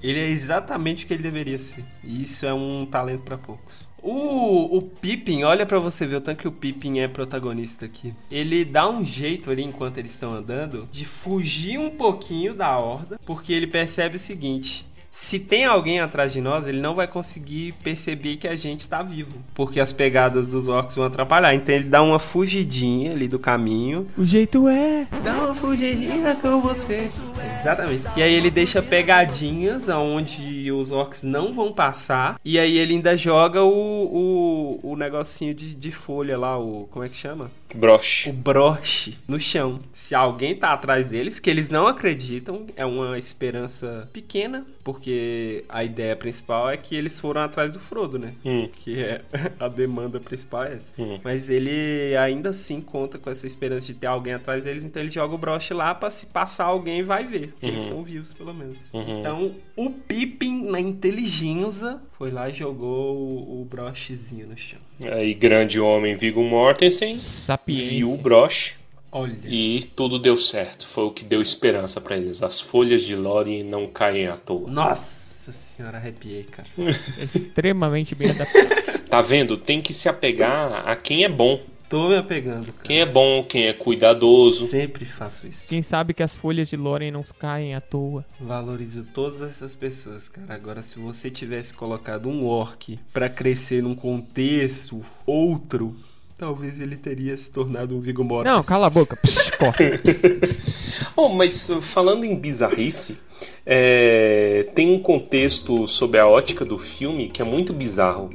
Ele 0.00 0.20
é 0.20 0.28
exatamente 0.28 1.04
o 1.04 1.08
que 1.08 1.14
ele 1.14 1.24
deveria 1.24 1.58
ser. 1.58 1.84
E 2.04 2.22
isso 2.22 2.46
é 2.46 2.54
um 2.54 2.86
talento 2.86 3.22
pra 3.22 3.36
poucos. 3.36 3.88
O, 4.00 4.76
o 4.76 4.80
Pippin, 4.80 5.42
olha 5.42 5.66
pra 5.66 5.80
você 5.80 6.06
ver 6.06 6.16
o 6.16 6.20
tanto 6.20 6.38
que 6.38 6.46
o 6.46 6.52
Pippin 6.52 7.00
é 7.00 7.08
protagonista 7.08 7.84
aqui. 7.84 8.14
Ele 8.30 8.64
dá 8.64 8.88
um 8.88 9.04
jeito 9.04 9.50
ali 9.50 9.64
enquanto 9.64 9.98
eles 9.98 10.12
estão 10.12 10.30
andando 10.30 10.88
de 10.92 11.04
fugir 11.04 11.78
um 11.78 11.90
pouquinho 11.90 12.54
da 12.54 12.78
horda, 12.78 13.18
porque 13.26 13.52
ele 13.52 13.66
percebe 13.66 14.16
o 14.16 14.20
seguinte: 14.20 14.86
se 15.14 15.38
tem 15.38 15.66
alguém 15.66 16.00
atrás 16.00 16.32
de 16.32 16.40
nós, 16.40 16.66
ele 16.66 16.80
não 16.80 16.94
vai 16.94 17.06
conseguir 17.06 17.74
perceber 17.84 18.38
que 18.38 18.48
a 18.48 18.56
gente 18.56 18.88
tá 18.88 19.02
vivo, 19.02 19.44
porque 19.54 19.78
as 19.78 19.92
pegadas 19.92 20.48
dos 20.48 20.68
orcs 20.68 20.96
vão 20.96 21.04
atrapalhar. 21.04 21.54
Então 21.54 21.74
ele 21.74 21.84
dá 21.84 22.00
uma 22.00 22.18
fugidinha 22.18 23.12
ali 23.12 23.28
do 23.28 23.38
caminho 23.38 24.08
O 24.16 24.24
jeito 24.24 24.66
é. 24.66 25.06
Dá 25.22 25.34
uma 25.34 25.54
fugidinha 25.54 26.34
com 26.36 26.62
você. 26.62 27.10
Exatamente. 27.44 28.06
E 28.16 28.22
aí 28.22 28.34
ele 28.34 28.50
deixa 28.50 28.82
pegadinhas 28.82 29.88
aonde 29.88 30.70
os 30.72 30.90
orcs 30.90 31.22
não 31.22 31.52
vão 31.52 31.72
passar. 31.72 32.40
E 32.44 32.58
aí 32.58 32.78
ele 32.78 32.94
ainda 32.94 33.16
joga 33.16 33.62
o, 33.62 34.78
o, 34.82 34.92
o 34.92 34.96
negocinho 34.96 35.54
de, 35.54 35.74
de 35.74 35.92
folha 35.92 36.38
lá, 36.38 36.58
o. 36.58 36.88
Como 36.90 37.04
é 37.04 37.08
que 37.08 37.16
chama? 37.16 37.50
O 37.74 37.78
Broche. 37.78 38.30
broche 38.32 39.18
no 39.26 39.40
chão. 39.40 39.78
Se 39.90 40.14
alguém 40.14 40.54
tá 40.54 40.72
atrás 40.72 41.08
deles, 41.08 41.38
que 41.38 41.48
eles 41.48 41.70
não 41.70 41.86
acreditam, 41.86 42.66
é 42.76 42.84
uma 42.84 43.18
esperança 43.18 44.08
pequena, 44.12 44.66
porque 44.84 45.64
a 45.68 45.82
ideia 45.82 46.14
principal 46.14 46.68
é 46.70 46.76
que 46.76 46.94
eles 46.94 47.18
foram 47.18 47.40
atrás 47.40 47.72
do 47.72 47.80
Frodo, 47.80 48.18
né? 48.18 48.34
Hum. 48.44 48.68
Que 48.72 49.02
é 49.02 49.22
a 49.58 49.68
demanda 49.68 50.20
principal 50.20 50.64
é 50.64 50.74
essa. 50.74 50.92
Hum. 50.98 51.18
Mas 51.24 51.48
ele 51.48 52.14
ainda 52.16 52.50
assim 52.50 52.80
conta 52.80 53.18
com 53.18 53.30
essa 53.30 53.46
esperança 53.46 53.86
de 53.86 53.94
ter 53.94 54.06
alguém 54.06 54.34
atrás 54.34 54.64
deles, 54.64 54.84
então 54.84 55.02
ele 55.02 55.10
joga 55.10 55.34
o 55.34 55.38
broche 55.38 55.72
lá 55.72 55.94
pra 55.94 56.10
se 56.10 56.26
passar 56.26 56.64
alguém 56.64 57.02
vai 57.02 57.24
ver. 57.32 57.54
Que 57.60 57.66
eles 57.66 57.82
são 57.82 58.02
vivos, 58.02 58.32
pelo 58.32 58.52
menos. 58.54 58.92
Uhum. 58.92 59.20
Então, 59.20 59.54
o 59.76 59.90
Pippin, 59.90 60.64
na 60.70 60.78
inteligência, 60.78 61.98
foi 62.12 62.30
lá 62.30 62.48
e 62.48 62.54
jogou 62.54 63.16
o, 63.16 63.62
o 63.62 63.64
brochezinho 63.64 64.46
no 64.46 64.56
chão. 64.56 64.78
Aí, 65.00 65.34
grande 65.34 65.80
homem 65.80 66.16
Viggo 66.16 66.42
Mortensen 66.42 67.16
Sapiência. 67.16 67.88
viu 67.88 68.12
o 68.12 68.18
broche 68.18 68.74
Olha. 69.10 69.36
e 69.44 69.82
tudo 69.96 70.18
deu 70.18 70.36
certo. 70.36 70.86
Foi 70.86 71.04
o 71.04 71.10
que 71.10 71.24
deu 71.24 71.42
esperança 71.42 72.00
pra 72.00 72.16
eles. 72.16 72.42
As 72.42 72.60
folhas 72.60 73.02
de 73.02 73.16
Lórien 73.16 73.64
não 73.64 73.86
caem 73.86 74.28
à 74.28 74.36
toa. 74.36 74.70
Nossa 74.70 75.50
senhora, 75.50 75.96
arrepiei, 75.98 76.44
cara. 76.44 76.68
Extremamente 77.18 78.14
bem 78.14 78.30
adaptado. 78.30 79.00
Tá 79.08 79.20
vendo? 79.20 79.56
Tem 79.56 79.82
que 79.82 79.92
se 79.92 80.08
apegar 80.08 80.88
a 80.88 80.94
quem 80.96 81.24
é 81.24 81.28
bom. 81.28 81.60
Tô 81.92 82.08
me 82.08 82.16
apegando, 82.16 82.72
cara. 82.72 82.84
Quem 82.84 83.02
é 83.02 83.04
bom, 83.04 83.44
quem 83.44 83.66
é 83.66 83.74
cuidadoso. 83.74 84.64
Sempre 84.64 85.04
faço 85.04 85.46
isso. 85.46 85.68
Quem 85.68 85.82
sabe 85.82 86.14
que 86.14 86.22
as 86.22 86.34
folhas 86.34 86.70
de 86.70 86.74
Lórien 86.74 87.10
não 87.12 87.22
caem 87.38 87.74
à 87.74 87.82
toa. 87.82 88.24
Valorizo 88.40 89.04
todas 89.12 89.42
essas 89.42 89.74
pessoas, 89.74 90.26
cara. 90.26 90.54
Agora, 90.54 90.80
se 90.80 90.98
você 90.98 91.30
tivesse 91.30 91.74
colocado 91.74 92.30
um 92.30 92.46
orc 92.46 92.98
pra 93.12 93.28
crescer 93.28 93.82
num 93.82 93.94
contexto 93.94 95.04
outro, 95.26 95.94
Talvez 96.38 96.80
ele 96.80 96.96
teria 96.96 97.36
se 97.36 97.52
tornado 97.52 97.94
um 97.94 98.00
Viggo 98.00 98.24
Mortis. 98.24 98.50
Não, 98.50 98.62
cala 98.64 98.86
a 98.86 98.90
boca. 98.90 99.14
Psh. 99.16 99.52
Oh, 101.14 101.28
mas 101.28 101.68
uh, 101.68 101.80
falando 101.82 102.24
em 102.24 102.34
bizarrice, 102.34 103.18
é, 103.66 104.66
tem 104.74 104.90
um 104.90 104.98
contexto 104.98 105.86
sobre 105.86 106.18
a 106.18 106.26
ótica 106.26 106.64
do 106.64 106.78
filme 106.78 107.28
que 107.28 107.42
é 107.42 107.44
muito 107.44 107.72
bizarro, 107.74 108.30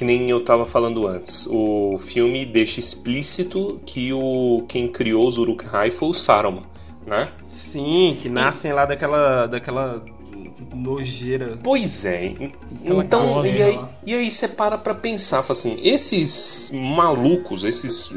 que 0.00 0.04
nem 0.06 0.30
eu 0.30 0.42
tava 0.42 0.64
falando 0.64 1.06
antes. 1.06 1.46
O 1.50 1.98
filme 1.98 2.46
deixa 2.46 2.80
explícito 2.80 3.78
que 3.84 4.10
o 4.14 4.64
quem 4.66 4.88
criou 4.88 5.28
os 5.28 5.36
Uruk-hai 5.36 5.90
foi 5.90 6.08
o 6.08 6.14
Saruman, 6.14 6.62
né? 7.06 7.28
Sim, 7.52 8.16
que 8.18 8.26
nascem 8.26 8.72
lá 8.72 8.86
daquela, 8.86 9.46
daquela 9.46 10.02
nojeira. 10.74 11.58
Pois 11.62 12.06
é. 12.06 12.28
Aquela 12.28 13.04
Então, 13.04 13.44
e 13.44 13.62
aí, 13.62 13.80
e 14.06 14.14
aí 14.14 14.30
você 14.30 14.48
para 14.48 14.78
pra 14.78 14.94
pensar, 14.94 15.40
assim, 15.46 15.78
esses 15.82 16.70
malucos, 16.72 17.62
esses 17.62 18.08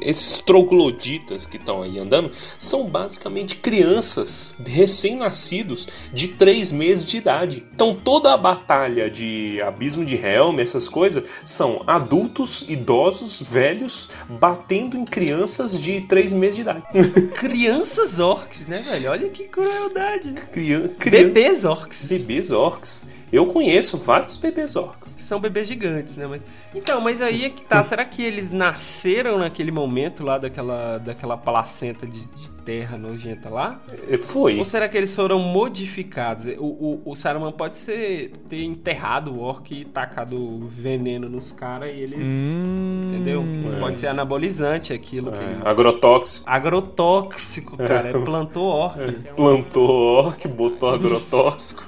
esses 0.00 0.38
trogloditas 0.38 1.46
que 1.46 1.56
estão 1.56 1.82
aí 1.82 1.98
andando 1.98 2.32
são 2.58 2.86
basicamente 2.86 3.56
crianças 3.56 4.54
recém-nascidos 4.64 5.88
de 6.12 6.28
três 6.28 6.72
meses 6.72 7.06
de 7.06 7.16
idade. 7.16 7.64
Então 7.74 7.94
toda 7.94 8.32
a 8.32 8.36
batalha 8.36 9.10
de 9.10 9.60
Abismo 9.62 10.04
de 10.04 10.16
Helm, 10.16 10.58
essas 10.58 10.88
coisas, 10.88 11.24
são 11.44 11.82
adultos, 11.86 12.64
idosos, 12.68 13.40
velhos 13.40 14.10
batendo 14.28 14.96
em 14.96 15.04
crianças 15.04 15.80
de 15.80 16.00
três 16.02 16.32
meses 16.32 16.56
de 16.56 16.62
idade. 16.62 16.82
Crianças 17.38 18.18
orcs, 18.18 18.66
né, 18.66 18.78
velho? 18.78 19.10
Olha 19.10 19.28
que 19.28 19.44
crueldade. 19.44 20.32
Crian 20.52 20.88
crian 20.88 21.28
Bebês 21.28 21.64
orcs. 21.64 22.08
bebês 22.08 22.50
orcs. 22.50 23.04
Eu 23.32 23.46
conheço 23.46 23.96
vários 23.96 24.36
bebês 24.36 24.76
orcs. 24.76 25.16
São 25.22 25.40
bebês 25.40 25.66
gigantes, 25.66 26.16
né? 26.18 26.26
Mas... 26.26 26.42
Então, 26.74 27.00
mas 27.00 27.22
aí 27.22 27.46
é 27.46 27.50
que 27.50 27.62
tá. 27.62 27.82
Será 27.82 28.04
que 28.04 28.22
eles 28.22 28.52
nasceram 28.52 29.38
naquele 29.38 29.70
momento 29.70 30.22
lá 30.22 30.36
daquela, 30.36 30.98
daquela 30.98 31.38
placenta 31.38 32.06
de, 32.06 32.20
de 32.26 32.51
terra 32.64 32.96
nojenta 32.96 33.48
lá? 33.48 33.80
É, 34.08 34.16
Foi. 34.18 34.58
Ou 34.58 34.64
será 34.64 34.88
que 34.88 34.96
eles 34.96 35.14
foram 35.14 35.38
modificados? 35.38 36.46
O, 36.58 36.64
o, 36.64 37.02
o 37.04 37.14
Saruman 37.14 37.52
pode 37.52 37.76
ser 37.76 38.32
ter 38.48 38.62
enterrado 38.62 39.32
o 39.32 39.40
orc 39.40 39.70
e 39.72 39.84
tacado 39.84 40.66
veneno 40.68 41.28
nos 41.28 41.52
caras 41.52 41.90
e 41.90 41.98
eles. 41.98 42.18
Hum, 42.20 43.08
Entendeu? 43.10 43.44
É. 43.76 43.80
Pode 43.80 43.98
ser 43.98 44.08
anabolizante 44.08 44.92
aquilo. 44.92 45.32
Que... 45.32 45.38
É, 45.38 45.58
agrotóxico. 45.64 46.48
Agrotóxico, 46.48 47.76
cara. 47.76 48.02
É 48.12 48.12
plantou 48.12 48.66
orc. 48.66 48.98
Plantou 49.36 49.88
orc, 49.88 50.48
botou 50.48 50.90
agrotóxico. 50.90 51.86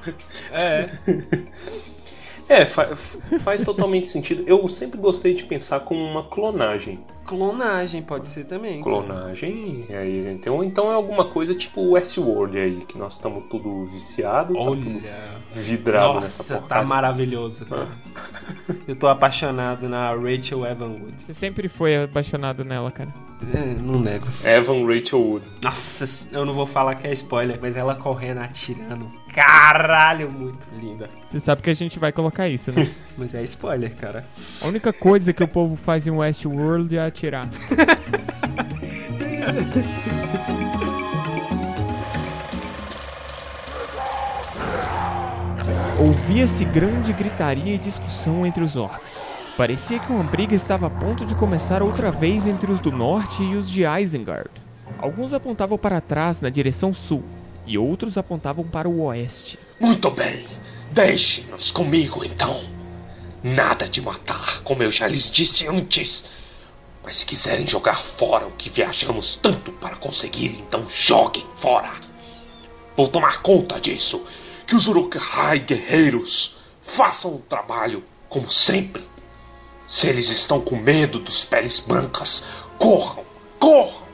É. 0.52 0.88
É, 2.48 2.66
fa- 2.66 2.94
faz 3.40 3.62
totalmente 3.62 4.08
sentido. 4.08 4.44
Eu 4.46 4.66
sempre 4.68 5.00
gostei 5.00 5.32
de 5.34 5.44
pensar 5.44 5.80
como 5.80 6.00
uma 6.04 6.24
clonagem. 6.24 6.98
Clonagem 7.26 8.02
pode 8.02 8.26
ser 8.26 8.44
também. 8.44 8.82
Clonagem, 8.82 9.86
e 9.88 9.94
aí, 9.94 10.28
então, 10.30 10.62
então 10.62 10.90
é 10.90 10.94
alguma 10.94 11.24
coisa 11.30 11.54
tipo 11.54 11.80
Westworld 11.92 12.58
aí, 12.58 12.76
que 12.86 12.98
nós 12.98 13.14
estamos 13.14 13.44
tudo 13.48 13.84
viciado, 13.86 14.52
tá 14.52 14.62
tudo 14.62 14.88
Olha. 14.88 15.40
vidrado 15.50 16.20
nessa 16.20 16.42
Nossa, 16.42 16.54
tá 16.54 16.60
porcaria. 16.60 16.86
maravilhoso. 16.86 17.66
Eu 18.86 18.96
tô 18.96 19.08
apaixonado 19.08 19.88
na 19.88 20.14
Rachel 20.14 20.66
Evanwood. 20.66 21.14
Você 21.26 21.34
sempre 21.34 21.68
foi 21.68 22.04
apaixonado 22.04 22.64
nela, 22.64 22.90
cara. 22.90 23.12
É, 23.52 23.74
não 23.80 24.00
nego. 24.00 24.26
Evan 24.42 24.86
Rachel 24.86 25.20
Wood. 25.20 25.44
Nossa, 25.62 26.34
eu 26.34 26.46
não 26.46 26.54
vou 26.54 26.66
falar 26.66 26.94
que 26.94 27.06
é 27.06 27.12
spoiler, 27.12 27.58
mas 27.60 27.76
ela 27.76 27.94
correndo, 27.94 28.38
atirando. 28.38 29.10
Caralho, 29.34 30.30
muito 30.30 30.66
linda. 30.80 31.10
Você 31.28 31.40
sabe 31.40 31.62
que 31.62 31.70
a 31.70 31.74
gente 31.74 31.98
vai 31.98 32.12
colocar 32.12 32.48
isso, 32.48 32.70
né? 32.70 32.88
Mas 33.18 33.34
é 33.34 33.42
spoiler, 33.44 33.94
cara. 33.94 34.24
A 34.60 34.66
única 34.66 34.92
coisa 34.92 35.32
que 35.32 35.42
o 35.42 35.48
povo 35.48 35.76
faz 35.76 36.06
em 36.06 36.10
Westworld 36.10 36.96
é 36.96 37.06
atirar. 37.06 37.48
Ouvia-se 46.04 46.66
grande 46.66 47.14
gritaria 47.14 47.76
e 47.76 47.78
discussão 47.78 48.44
entre 48.44 48.62
os 48.62 48.76
orcs. 48.76 49.22
Parecia 49.56 49.98
que 49.98 50.12
uma 50.12 50.22
briga 50.22 50.54
estava 50.54 50.86
a 50.86 50.90
ponto 50.90 51.24
de 51.24 51.34
começar 51.34 51.82
outra 51.82 52.12
vez 52.12 52.46
entre 52.46 52.70
os 52.70 52.78
do 52.78 52.92
norte 52.92 53.42
e 53.42 53.56
os 53.56 53.70
de 53.70 53.84
Isengard. 53.86 54.50
Alguns 54.98 55.32
apontavam 55.32 55.78
para 55.78 56.02
trás 56.02 56.42
na 56.42 56.50
direção 56.50 56.92
sul, 56.92 57.24
e 57.66 57.78
outros 57.78 58.18
apontavam 58.18 58.66
para 58.66 58.86
o 58.86 59.00
oeste. 59.04 59.58
Muito 59.80 60.10
bem, 60.10 60.44
deixem-nos 60.92 61.70
comigo 61.70 62.22
então. 62.22 62.62
Nada 63.42 63.88
de 63.88 64.02
matar, 64.02 64.60
como 64.62 64.82
eu 64.82 64.92
já 64.92 65.08
lhes 65.08 65.30
disse 65.30 65.66
antes. 65.66 66.26
Mas 67.02 67.16
se 67.16 67.24
quiserem 67.24 67.66
jogar 67.66 67.98
fora 67.98 68.46
o 68.46 68.50
que 68.50 68.68
viajamos 68.68 69.36
tanto 69.36 69.72
para 69.72 69.96
conseguir, 69.96 70.54
então 70.68 70.86
joguem 70.94 71.46
fora. 71.56 71.90
Vou 72.94 73.08
tomar 73.08 73.40
conta 73.40 73.80
disso. 73.80 74.22
Que 74.66 74.74
os 74.74 74.86
Uruk-hai 74.86 75.58
guerreiros 75.60 76.56
façam 76.82 77.34
o 77.34 77.38
trabalho 77.48 78.02
como 78.28 78.50
sempre. 78.50 79.04
Se 79.86 80.06
eles 80.08 80.28
estão 80.30 80.60
com 80.60 80.76
medo 80.76 81.18
dos 81.18 81.44
peles 81.44 81.80
brancas, 81.80 82.46
corram, 82.78 83.24
corram 83.58 84.04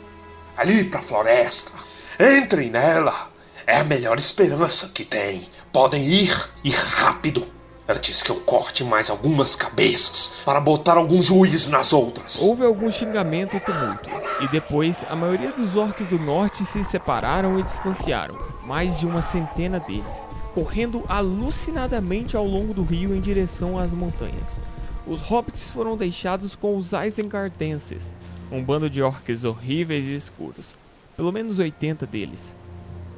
ali 0.56 0.84
para 0.84 1.00
a 1.00 1.02
floresta. 1.02 1.72
Entrem 2.18 2.70
nela. 2.70 3.30
É 3.66 3.76
a 3.76 3.84
melhor 3.84 4.18
esperança 4.18 4.88
que 4.88 5.04
tem. 5.04 5.48
Podem 5.72 6.04
ir 6.04 6.50
e 6.62 6.70
rápido. 6.70 7.46
Antes 7.92 8.22
que 8.22 8.30
eu 8.30 8.36
corte 8.36 8.84
mais 8.84 9.10
algumas 9.10 9.56
cabeças 9.56 10.34
para 10.44 10.60
botar 10.60 10.96
algum 10.96 11.20
juízo 11.20 11.72
nas 11.72 11.92
outras. 11.92 12.40
Houve 12.40 12.64
algum 12.64 12.88
xingamento 12.88 13.56
e 13.56 13.60
tumulto, 13.60 14.08
e 14.40 14.46
depois 14.46 15.04
a 15.10 15.16
maioria 15.16 15.50
dos 15.50 15.74
orcs 15.74 16.06
do 16.06 16.16
norte 16.16 16.64
se 16.64 16.84
separaram 16.84 17.58
e 17.58 17.64
distanciaram, 17.64 18.38
mais 18.64 19.00
de 19.00 19.06
uma 19.06 19.20
centena 19.20 19.80
deles, 19.80 20.28
correndo 20.54 21.04
alucinadamente 21.08 22.36
ao 22.36 22.46
longo 22.46 22.72
do 22.72 22.84
rio 22.84 23.12
em 23.12 23.20
direção 23.20 23.76
às 23.76 23.92
montanhas. 23.92 24.48
Os 25.04 25.20
hobbits 25.20 25.72
foram 25.72 25.96
deixados 25.96 26.54
com 26.54 26.76
os 26.76 26.92
Isengardenses, 26.92 28.14
um 28.52 28.62
bando 28.62 28.88
de 28.88 29.02
orcs 29.02 29.42
horríveis 29.42 30.04
e 30.04 30.14
escuros, 30.14 30.66
pelo 31.16 31.32
menos 31.32 31.58
80 31.58 32.06
deles. 32.06 32.54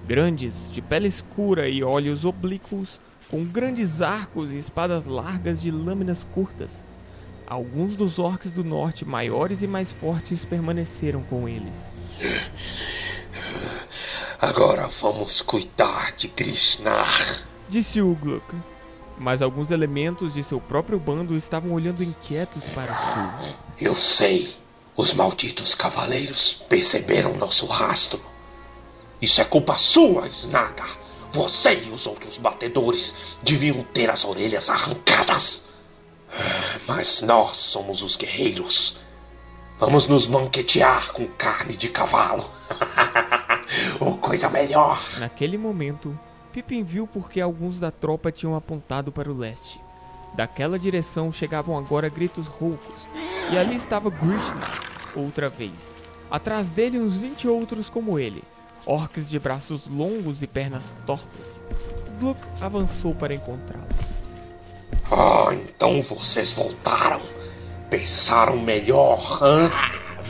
Grandes, 0.08 0.72
de 0.72 0.80
pele 0.80 1.08
escura 1.08 1.68
e 1.68 1.84
olhos 1.84 2.24
oblíquos, 2.24 2.98
com 3.32 3.42
grandes 3.46 4.02
arcos 4.02 4.52
e 4.52 4.58
espadas 4.58 5.06
largas 5.06 5.62
de 5.62 5.70
lâminas 5.70 6.18
curtas. 6.34 6.84
Alguns 7.46 7.96
dos 7.96 8.18
orcs 8.18 8.50
do 8.50 8.62
norte 8.62 9.06
maiores 9.06 9.62
e 9.62 9.66
mais 9.66 9.90
fortes 9.90 10.44
permaneceram 10.44 11.22
com 11.22 11.48
eles. 11.48 11.86
Agora 14.38 14.86
vamos 14.86 15.40
cuidar 15.40 16.12
de 16.12 16.28
Krishnar. 16.28 17.08
Disse 17.70 18.02
Ugluk. 18.02 18.44
Mas 19.18 19.40
alguns 19.40 19.70
elementos 19.70 20.34
de 20.34 20.42
seu 20.42 20.60
próprio 20.60 20.98
bando 20.98 21.34
estavam 21.34 21.72
olhando 21.72 22.04
inquietos 22.04 22.62
para 22.74 22.92
o 22.92 22.96
sul. 22.96 23.54
Eu 23.80 23.94
sei. 23.94 24.54
Os 24.94 25.14
malditos 25.14 25.74
cavaleiros 25.74 26.52
perceberam 26.68 27.34
nosso 27.38 27.64
rastro. 27.64 28.20
Isso 29.22 29.40
é 29.40 29.44
culpa 29.44 29.74
sua, 29.76 30.26
Snaga. 30.26 30.84
Você 31.32 31.74
e 31.86 31.90
os 31.90 32.06
outros 32.06 32.38
batedores 32.38 33.38
deviam 33.42 33.82
ter 33.82 34.10
as 34.10 34.24
orelhas 34.24 34.68
arrancadas. 34.68 35.70
Mas 36.86 37.22
nós 37.22 37.56
somos 37.56 38.02
os 38.02 38.16
guerreiros. 38.16 38.98
Vamos 39.78 40.06
nos 40.06 40.26
banquetear 40.26 41.12
com 41.12 41.26
carne 41.26 41.74
de 41.74 41.88
cavalo. 41.88 42.48
Ou 43.98 44.18
coisa 44.18 44.48
melhor. 44.48 45.02
Naquele 45.18 45.56
momento, 45.56 46.18
Pippin 46.52 46.82
viu 46.82 47.06
porque 47.06 47.40
alguns 47.40 47.80
da 47.80 47.90
tropa 47.90 48.30
tinham 48.30 48.54
apontado 48.54 49.10
para 49.10 49.30
o 49.30 49.36
leste. 49.36 49.80
Daquela 50.34 50.78
direção 50.78 51.32
chegavam 51.32 51.76
agora 51.76 52.08
gritos 52.08 52.46
roucos, 52.46 53.06
e 53.50 53.58
ali 53.58 53.76
estava 53.76 54.08
Grishna, 54.08 54.66
outra 55.14 55.48
vez. 55.48 55.94
Atrás 56.30 56.68
dele 56.68 56.98
uns 56.98 57.16
20 57.16 57.48
outros 57.48 57.90
como 57.90 58.18
ele, 58.18 58.42
orcs 58.86 59.28
de 59.28 59.38
braços 59.38 59.86
longos 59.86 60.42
e 60.42 60.46
pernas 60.46 60.84
tortas. 61.06 61.60
Gluck 62.18 62.40
avançou 62.60 63.14
para 63.14 63.34
encontrá-los. 63.34 64.22
Ah, 65.10 65.54
então 65.54 66.00
vocês 66.02 66.52
voltaram. 66.52 67.22
Pensaram 67.90 68.56
melhor, 68.56 69.42
hã? 69.42 69.70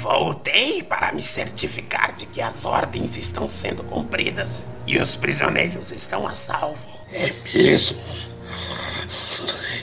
Voltei 0.01 0.83
para 0.83 1.13
me 1.13 1.23
certificar 1.23 2.17
de 2.17 2.27
que 2.27 2.41
as 2.41 2.65
ordens 2.65 3.17
estão 3.17 3.49
sendo 3.49 3.85
cumpridas 3.85 4.65
e 4.87 4.99
os 4.99 5.15
prisioneiros 5.15 5.93
estão 5.93 6.27
a 6.27 6.35
salvo. 6.35 6.89
É 7.13 7.33
mesmo? 7.55 8.03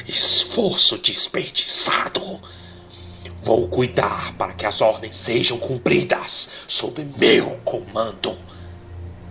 Esforço 0.05 0.97
desperdiçado. 0.97 2.39
Vou 3.41 3.67
cuidar 3.69 4.33
para 4.33 4.51
que 4.51 4.65
as 4.65 4.81
ordens 4.81 5.15
sejam 5.15 5.57
cumpridas 5.57 6.49
sob 6.67 7.07
meu 7.17 7.57
comando. 7.63 8.37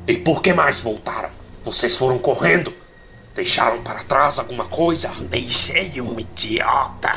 E 0.09 0.16
por 0.16 0.40
que 0.40 0.54
mais 0.54 0.80
voltaram? 0.80 1.28
Vocês 1.62 1.94
foram 1.94 2.18
correndo? 2.18 2.74
Deixaram 3.34 3.82
para 3.82 4.02
trás 4.04 4.38
alguma 4.38 4.64
coisa? 4.64 5.11
Deixei 5.28 6.00
um 6.00 6.18
idiota. 6.18 7.14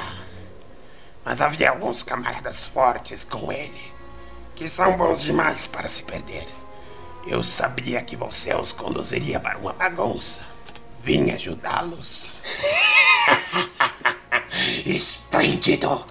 Mas 1.23 1.41
havia 1.41 1.69
alguns 1.69 2.03
camaradas 2.03 2.67
fortes 2.67 3.23
com 3.23 3.49
ele, 3.49 3.81
que 4.55 4.67
são 4.67 4.97
bons 4.97 5.21
demais 5.21 5.67
para 5.67 5.87
se 5.87 6.03
perder. 6.03 6.45
Eu 7.25 7.41
sabia 7.41 8.01
que 8.01 8.17
você 8.17 8.53
os 8.53 8.73
conduziria 8.73 9.39
para 9.39 9.57
uma 9.57 9.71
bagunça. 9.71 10.41
Vim 11.01 11.31
ajudá-los. 11.31 12.41
Esplêndido! 14.85 16.05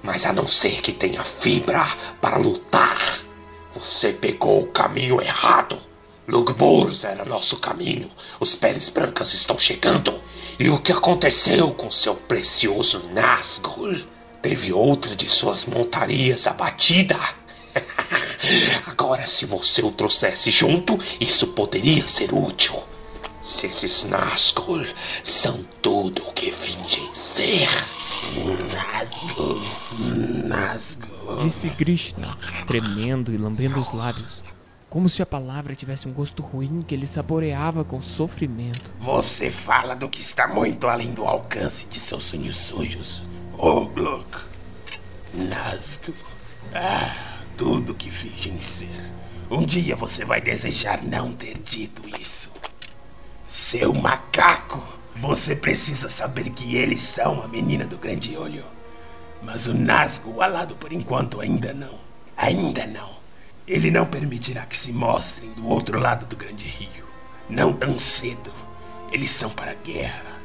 Mas 0.00 0.24
a 0.24 0.32
não 0.32 0.46
ser 0.46 0.82
que 0.82 0.92
tenha 0.92 1.24
fibra 1.24 1.84
para 2.20 2.36
lutar, 2.36 2.96
você 3.72 4.12
pegou 4.12 4.62
o 4.62 4.68
caminho 4.68 5.20
errado. 5.20 5.90
Lugburs 6.26 7.04
era 7.04 7.24
nosso 7.24 7.56
caminho. 7.58 8.08
Os 8.38 8.54
peles 8.54 8.88
brancas 8.88 9.34
estão 9.34 9.58
chegando. 9.58 10.14
E 10.58 10.68
o 10.68 10.78
que 10.78 10.92
aconteceu 10.92 11.72
com 11.72 11.90
seu 11.90 12.14
precioso 12.14 13.08
Nazgul? 13.12 14.00
Teve 14.40 14.72
outra 14.72 15.16
de 15.16 15.28
suas 15.28 15.66
montarias 15.66 16.46
abatida. 16.46 17.18
Agora, 18.86 19.26
se 19.26 19.46
você 19.46 19.82
o 19.82 19.90
trouxesse 19.90 20.50
junto, 20.50 20.98
isso 21.20 21.48
poderia 21.48 22.06
ser 22.06 22.32
útil. 22.32 22.74
Se 23.40 23.66
esses 23.66 24.04
Nazgul 24.04 24.86
são 25.24 25.64
tudo 25.80 26.22
o 26.22 26.32
que 26.32 26.50
fingem 26.50 27.12
ser. 27.14 27.68
Nazgul, 28.72 29.60
Nazgul. 30.46 31.38
Disse 31.42 31.70
Krishna, 31.70 32.36
tremendo 32.66 33.32
e 33.32 33.36
lambendo 33.36 33.80
os 33.80 33.92
lábios, 33.92 34.42
como 34.92 35.08
se 35.08 35.22
a 35.22 35.26
palavra 35.26 35.74
tivesse 35.74 36.06
um 36.06 36.12
gosto 36.12 36.42
ruim 36.42 36.82
que 36.82 36.94
ele 36.94 37.06
saboreava 37.06 37.82
com 37.82 37.98
sofrimento. 38.02 38.92
Você 39.00 39.50
fala 39.50 39.96
do 39.96 40.06
que 40.06 40.20
está 40.20 40.46
muito 40.46 40.86
além 40.86 41.14
do 41.14 41.24
alcance 41.24 41.86
de 41.86 41.98
seus 41.98 42.24
sonhos 42.24 42.56
sujos. 42.56 43.22
Gluck. 43.56 44.38
Nazgul. 45.32 46.14
Ah, 46.74 47.38
tudo 47.56 47.94
que 47.94 48.10
fingem 48.10 48.60
ser. 48.60 49.10
Um 49.50 49.64
dia 49.64 49.96
você 49.96 50.26
vai 50.26 50.42
desejar 50.42 51.02
não 51.02 51.32
ter 51.32 51.58
dito 51.58 52.02
isso. 52.20 52.52
Seu 53.48 53.94
macaco. 53.94 54.82
Você 55.16 55.56
precisa 55.56 56.10
saber 56.10 56.50
que 56.50 56.76
eles 56.76 57.00
são 57.00 57.42
a 57.42 57.48
menina 57.48 57.86
do 57.86 57.96
grande 57.96 58.36
olho. 58.36 58.64
Mas 59.42 59.64
o 59.66 59.72
Nazgul 59.72 60.42
alado 60.42 60.74
por 60.74 60.92
enquanto 60.92 61.40
ainda 61.40 61.72
não. 61.72 61.98
Ainda 62.36 62.86
não. 62.86 63.21
Ele 63.66 63.90
não 63.90 64.04
permitirá 64.04 64.66
que 64.66 64.76
se 64.76 64.92
mostrem 64.92 65.50
do 65.52 65.68
outro 65.68 65.98
lado 65.98 66.26
do 66.26 66.36
grande 66.36 66.66
rio. 66.66 67.06
Não 67.48 67.72
tão 67.72 67.98
cedo. 67.98 68.52
Eles 69.12 69.30
são 69.30 69.50
para 69.50 69.74
guerra 69.74 70.40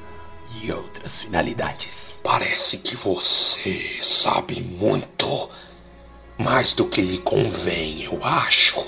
e 0.62 0.72
outras 0.72 1.20
finalidades. 1.20 2.20
Parece 2.24 2.78
que 2.78 2.96
você 2.96 3.98
sabe 4.02 4.62
muito. 4.62 5.50
Mais 6.38 6.74
do 6.74 6.86
que 6.86 7.02
lhe 7.02 7.18
convém, 7.18 8.04
eu 8.04 8.24
acho. 8.24 8.86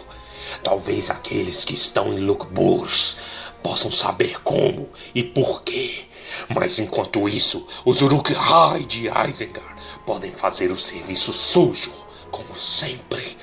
Talvez 0.64 1.10
aqueles 1.10 1.64
que 1.66 1.74
estão 1.74 2.14
em 2.14 2.20
Lukburs 2.20 3.18
possam 3.64 3.92
saber 3.92 4.40
como 4.42 4.90
e 5.16 5.24
por 5.24 5.64
quê. 5.64 6.06
Mas 6.54 6.78
enquanto 6.78 7.28
isso, 7.28 7.68
os 7.84 8.02
Uruk-hai 8.02 8.84
de 8.86 9.08
Isengard 9.08 9.82
podem 10.06 10.32
fazer 10.32 10.72
o 10.72 10.78
serviço 10.78 11.34
sujo, 11.34 11.92
como 12.30 12.56
sempre. 12.56 13.38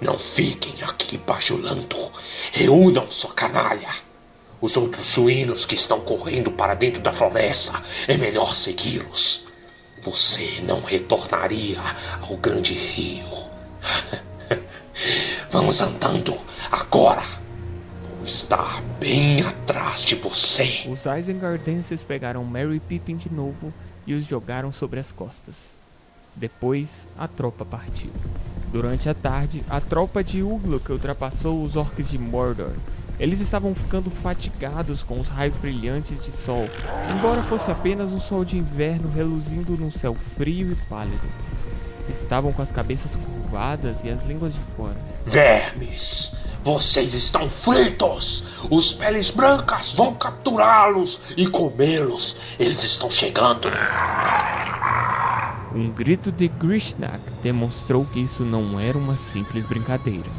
Não 0.00 0.18
fiquem 0.18 0.74
aqui 0.82 1.16
bajulando. 1.16 2.10
Reúnam 2.52 3.08
sua 3.08 3.32
canalha. 3.32 3.88
Os 4.60 4.76
outros 4.76 5.04
suínos 5.04 5.66
que 5.66 5.74
estão 5.74 6.00
correndo 6.00 6.50
para 6.50 6.74
dentro 6.74 7.02
da 7.02 7.12
floresta, 7.12 7.82
é 8.08 8.16
melhor 8.16 8.54
segui-los. 8.54 9.46
Você 10.02 10.62
não 10.62 10.80
retornaria 10.80 11.80
ao 12.20 12.36
grande 12.36 12.74
rio. 12.74 13.28
Vamos 15.50 15.80
andando 15.80 16.34
agora. 16.70 17.22
Vou 18.16 18.24
estar 18.24 18.82
bem 18.98 19.42
atrás 19.42 20.00
de 20.00 20.14
você. 20.14 20.84
Os 20.88 21.04
Isengardenses 21.04 22.02
pegaram 22.02 22.42
Mary 22.44 22.76
e 22.76 22.80
Pippin 22.80 23.16
de 23.16 23.32
novo 23.32 23.72
e 24.06 24.14
os 24.14 24.24
jogaram 24.24 24.72
sobre 24.72 25.00
as 25.00 25.12
costas. 25.12 25.54
Depois, 26.36 26.88
a 27.16 27.28
tropa 27.28 27.64
partiu. 27.64 28.10
Durante 28.72 29.08
a 29.08 29.14
tarde, 29.14 29.62
a 29.70 29.80
tropa 29.80 30.22
de 30.24 30.42
Ugluk 30.42 30.90
ultrapassou 30.90 31.62
os 31.62 31.76
orcs 31.76 32.10
de 32.10 32.18
Mordor. 32.18 32.72
Eles 33.20 33.40
estavam 33.40 33.72
ficando 33.72 34.10
fatigados 34.10 35.02
com 35.02 35.20
os 35.20 35.28
raios 35.28 35.56
brilhantes 35.58 36.24
de 36.24 36.32
sol, 36.32 36.68
embora 37.16 37.44
fosse 37.44 37.70
apenas 37.70 38.12
um 38.12 38.20
sol 38.20 38.44
de 38.44 38.58
inverno 38.58 39.08
reluzindo 39.08 39.76
num 39.76 39.92
céu 39.92 40.16
frio 40.36 40.72
e 40.72 40.74
pálido. 40.88 41.28
Estavam 42.08 42.52
com 42.52 42.60
as 42.60 42.72
cabeças 42.72 43.14
curvadas 43.14 44.02
e 44.02 44.10
as 44.10 44.26
línguas 44.26 44.52
de 44.54 44.60
fora. 44.76 44.96
Vermes, 45.24 46.34
vocês 46.64 47.12
estão 47.12 47.50
fritos! 47.50 48.42
Os 48.70 48.94
peles 48.94 49.28
brancas 49.28 49.92
vão 49.92 50.14
capturá-los 50.14 51.20
e 51.36 51.46
comê-los. 51.46 52.36
Eles 52.58 52.82
estão 52.82 53.10
chegando. 53.10 53.68
Um 55.74 55.90
grito 55.90 56.32
de 56.32 56.48
Grishnak 56.48 57.20
demonstrou 57.42 58.06
que 58.06 58.18
isso 58.18 58.44
não 58.44 58.80
era 58.80 58.96
uma 58.96 59.14
simples 59.14 59.66
brincadeira. 59.66 60.30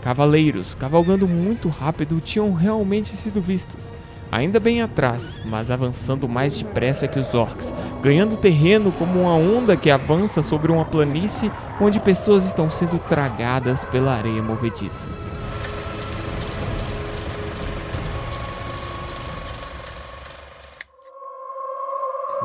Cavaleiros, 0.00 0.74
cavalgando 0.74 1.28
muito 1.28 1.68
rápido, 1.68 2.22
tinham 2.22 2.54
realmente 2.54 3.10
sido 3.14 3.42
vistos. 3.42 3.92
Ainda 4.32 4.58
bem 4.58 4.80
atrás, 4.80 5.38
mas 5.44 5.70
avançando 5.70 6.26
mais 6.26 6.56
depressa 6.56 7.06
que 7.06 7.18
os 7.18 7.34
orcs, 7.34 7.74
ganhando 8.02 8.38
terreno 8.38 8.90
como 8.92 9.20
uma 9.20 9.34
onda 9.34 9.76
que 9.76 9.90
avança 9.90 10.40
sobre 10.40 10.72
uma 10.72 10.86
planície 10.86 11.52
onde 11.78 12.00
pessoas 12.00 12.46
estão 12.46 12.70
sendo 12.70 12.98
tragadas 12.98 13.84
pela 13.84 14.14
areia 14.14 14.42
movediça. 14.42 15.25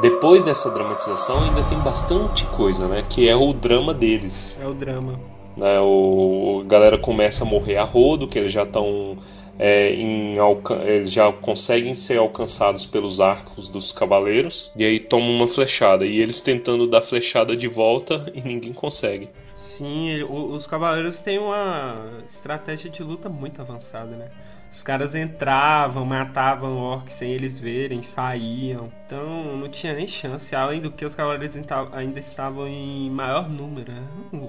Depois 0.01 0.43
dessa 0.43 0.71
dramatização 0.71 1.43
ainda 1.43 1.61
tem 1.63 1.77
bastante 1.79 2.45
coisa, 2.47 2.87
né? 2.87 3.05
Que 3.07 3.29
é 3.29 3.35
o 3.35 3.53
drama 3.53 3.93
deles. 3.93 4.57
É 4.59 4.65
o 4.65 4.73
drama. 4.73 5.19
Né? 5.55 5.79
O, 5.79 6.61
a 6.65 6.67
galera 6.67 6.97
começa 6.97 7.43
a 7.43 7.47
morrer 7.47 7.77
a 7.77 7.83
rodo, 7.83 8.27
que 8.27 8.39
eles 8.39 8.51
já 8.51 8.63
estão 8.63 9.17
é, 9.59 9.93
em 9.93 10.37
eles 10.87 11.11
já 11.11 11.31
conseguem 11.31 11.93
ser 11.93 12.17
alcançados 12.17 12.87
pelos 12.87 13.19
arcos 13.19 13.69
dos 13.69 13.91
cavaleiros 13.91 14.71
e 14.75 14.83
aí 14.83 14.99
tomam 14.99 15.29
uma 15.29 15.47
flechada 15.47 16.03
e 16.03 16.19
eles 16.19 16.41
tentando 16.41 16.87
dar 16.87 17.03
flechada 17.03 17.55
de 17.55 17.67
volta 17.67 18.25
e 18.33 18.41
ninguém 18.41 18.73
consegue. 18.73 19.29
Sim, 19.53 20.23
os 20.23 20.65
cavaleiros 20.65 21.21
têm 21.21 21.37
uma 21.37 22.09
estratégia 22.25 22.89
de 22.89 23.03
luta 23.03 23.29
muito 23.29 23.61
avançada, 23.61 24.15
né? 24.15 24.29
Os 24.71 24.81
caras 24.81 25.15
entravam, 25.15 26.05
matavam 26.05 26.77
orcs 26.77 27.13
sem 27.13 27.31
eles 27.33 27.59
verem, 27.59 28.01
saíam. 28.03 28.91
Então 29.05 29.57
não 29.57 29.67
tinha 29.67 29.93
nem 29.93 30.07
chance. 30.07 30.55
Além 30.55 30.79
do 30.79 30.89
que 30.89 31.03
os 31.03 31.13
cavaleiros 31.13 31.57
ainda 31.91 32.19
estavam 32.19 32.67
em 32.67 33.09
maior 33.09 33.49
número. 33.49 33.91
né? 33.91 34.03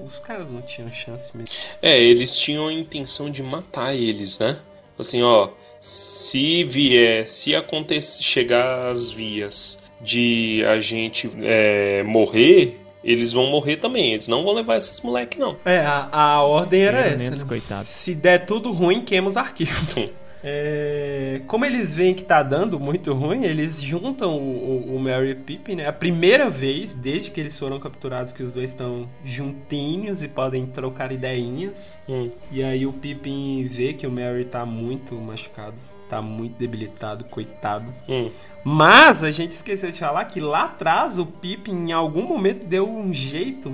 Os 0.05 0.19
caras 0.19 0.49
não 0.49 0.61
tinham 0.61 0.89
chance 0.89 1.35
mesmo. 1.35 1.53
É, 1.81 1.99
eles 2.01 2.37
tinham 2.37 2.67
a 2.67 2.73
intenção 2.73 3.29
de 3.29 3.43
matar 3.43 3.93
eles, 3.93 4.39
né? 4.39 4.57
Assim, 4.97 5.21
ó, 5.23 5.49
se 5.79 6.63
vier, 6.63 7.27
se 7.27 7.53
acontecer, 7.55 8.23
chegar 8.23 8.91
às 8.91 9.11
vias 9.11 9.79
de 9.99 10.63
a 10.67 10.79
gente 10.79 11.29
é, 11.41 12.03
morrer, 12.03 12.79
eles 13.03 13.33
vão 13.33 13.47
morrer 13.49 13.77
também. 13.77 14.13
Eles 14.13 14.27
não 14.27 14.43
vão 14.43 14.53
levar 14.53 14.77
esses 14.77 15.01
moleque, 15.01 15.37
não. 15.39 15.55
É, 15.65 15.79
a, 15.79 16.09
a 16.11 16.41
ordem 16.41 16.81
era 16.81 16.99
essa. 16.99 17.25
Menos 17.25 17.41
Né? 17.41 17.45
coitados. 17.47 17.89
Se 17.89 18.15
der 18.15 18.45
tudo 18.45 18.71
ruim, 18.71 19.01
queima 19.03 19.27
os 19.29 19.37
arquivos. 19.37 19.95
É, 20.45 21.39
como 21.47 21.63
eles 21.63 21.93
veem 21.95 22.13
que 22.13 22.21
tá 22.25 22.43
dando 22.43 22.77
muito 22.77 23.13
ruim, 23.13 23.45
eles 23.45 23.81
juntam 23.81 24.35
o, 24.37 24.91
o, 24.91 24.95
o 24.97 24.99
Merry 24.99 25.29
e 25.29 25.31
o 25.31 25.35
Pippin, 25.37 25.75
né? 25.75 25.87
A 25.87 25.93
primeira 25.93 26.49
vez, 26.49 26.93
desde 26.93 27.31
que 27.31 27.39
eles 27.39 27.57
foram 27.57 27.79
capturados, 27.79 28.33
que 28.33 28.43
os 28.43 28.51
dois 28.51 28.71
estão 28.71 29.07
juntinhos 29.23 30.21
e 30.21 30.27
podem 30.27 30.65
trocar 30.65 31.13
ideinhas. 31.13 32.01
Hum. 32.09 32.29
E 32.51 32.61
aí 32.61 32.85
o 32.85 32.91
Pippin 32.91 33.65
vê 33.69 33.93
que 33.93 34.05
o 34.05 34.11
Merry 34.11 34.43
tá 34.43 34.65
muito 34.65 35.15
machucado, 35.15 35.75
tá 36.15 36.21
muito 36.21 36.57
debilitado, 36.57 37.25
coitado. 37.25 37.93
Hum. 38.07 38.29
Mas 38.63 39.23
a 39.23 39.31
gente 39.31 39.51
esqueceu 39.51 39.91
de 39.91 39.99
falar 39.99 40.25
que 40.25 40.39
lá 40.39 40.65
atrás 40.65 41.17
o 41.17 41.25
Pippin 41.25 41.89
em 41.89 41.91
algum 41.91 42.23
momento 42.23 42.65
deu 42.65 42.89
um 42.89 43.11
jeito 43.13 43.73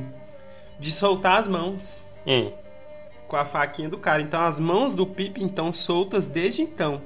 de 0.80 0.92
soltar 0.92 1.40
as 1.40 1.48
mãos 1.48 2.04
Hum. 2.26 2.52
com 3.28 3.36
a 3.36 3.46
faquinha 3.46 3.90
do 3.90 3.98
cara. 3.98 4.22
Então 4.22 4.42
as 4.46 4.60
mãos 4.60 4.94
do 4.94 5.06
Pippin 5.06 5.46
estão 5.46 5.72
soltas 5.72 6.28
desde 6.28 6.62
então. 6.62 7.02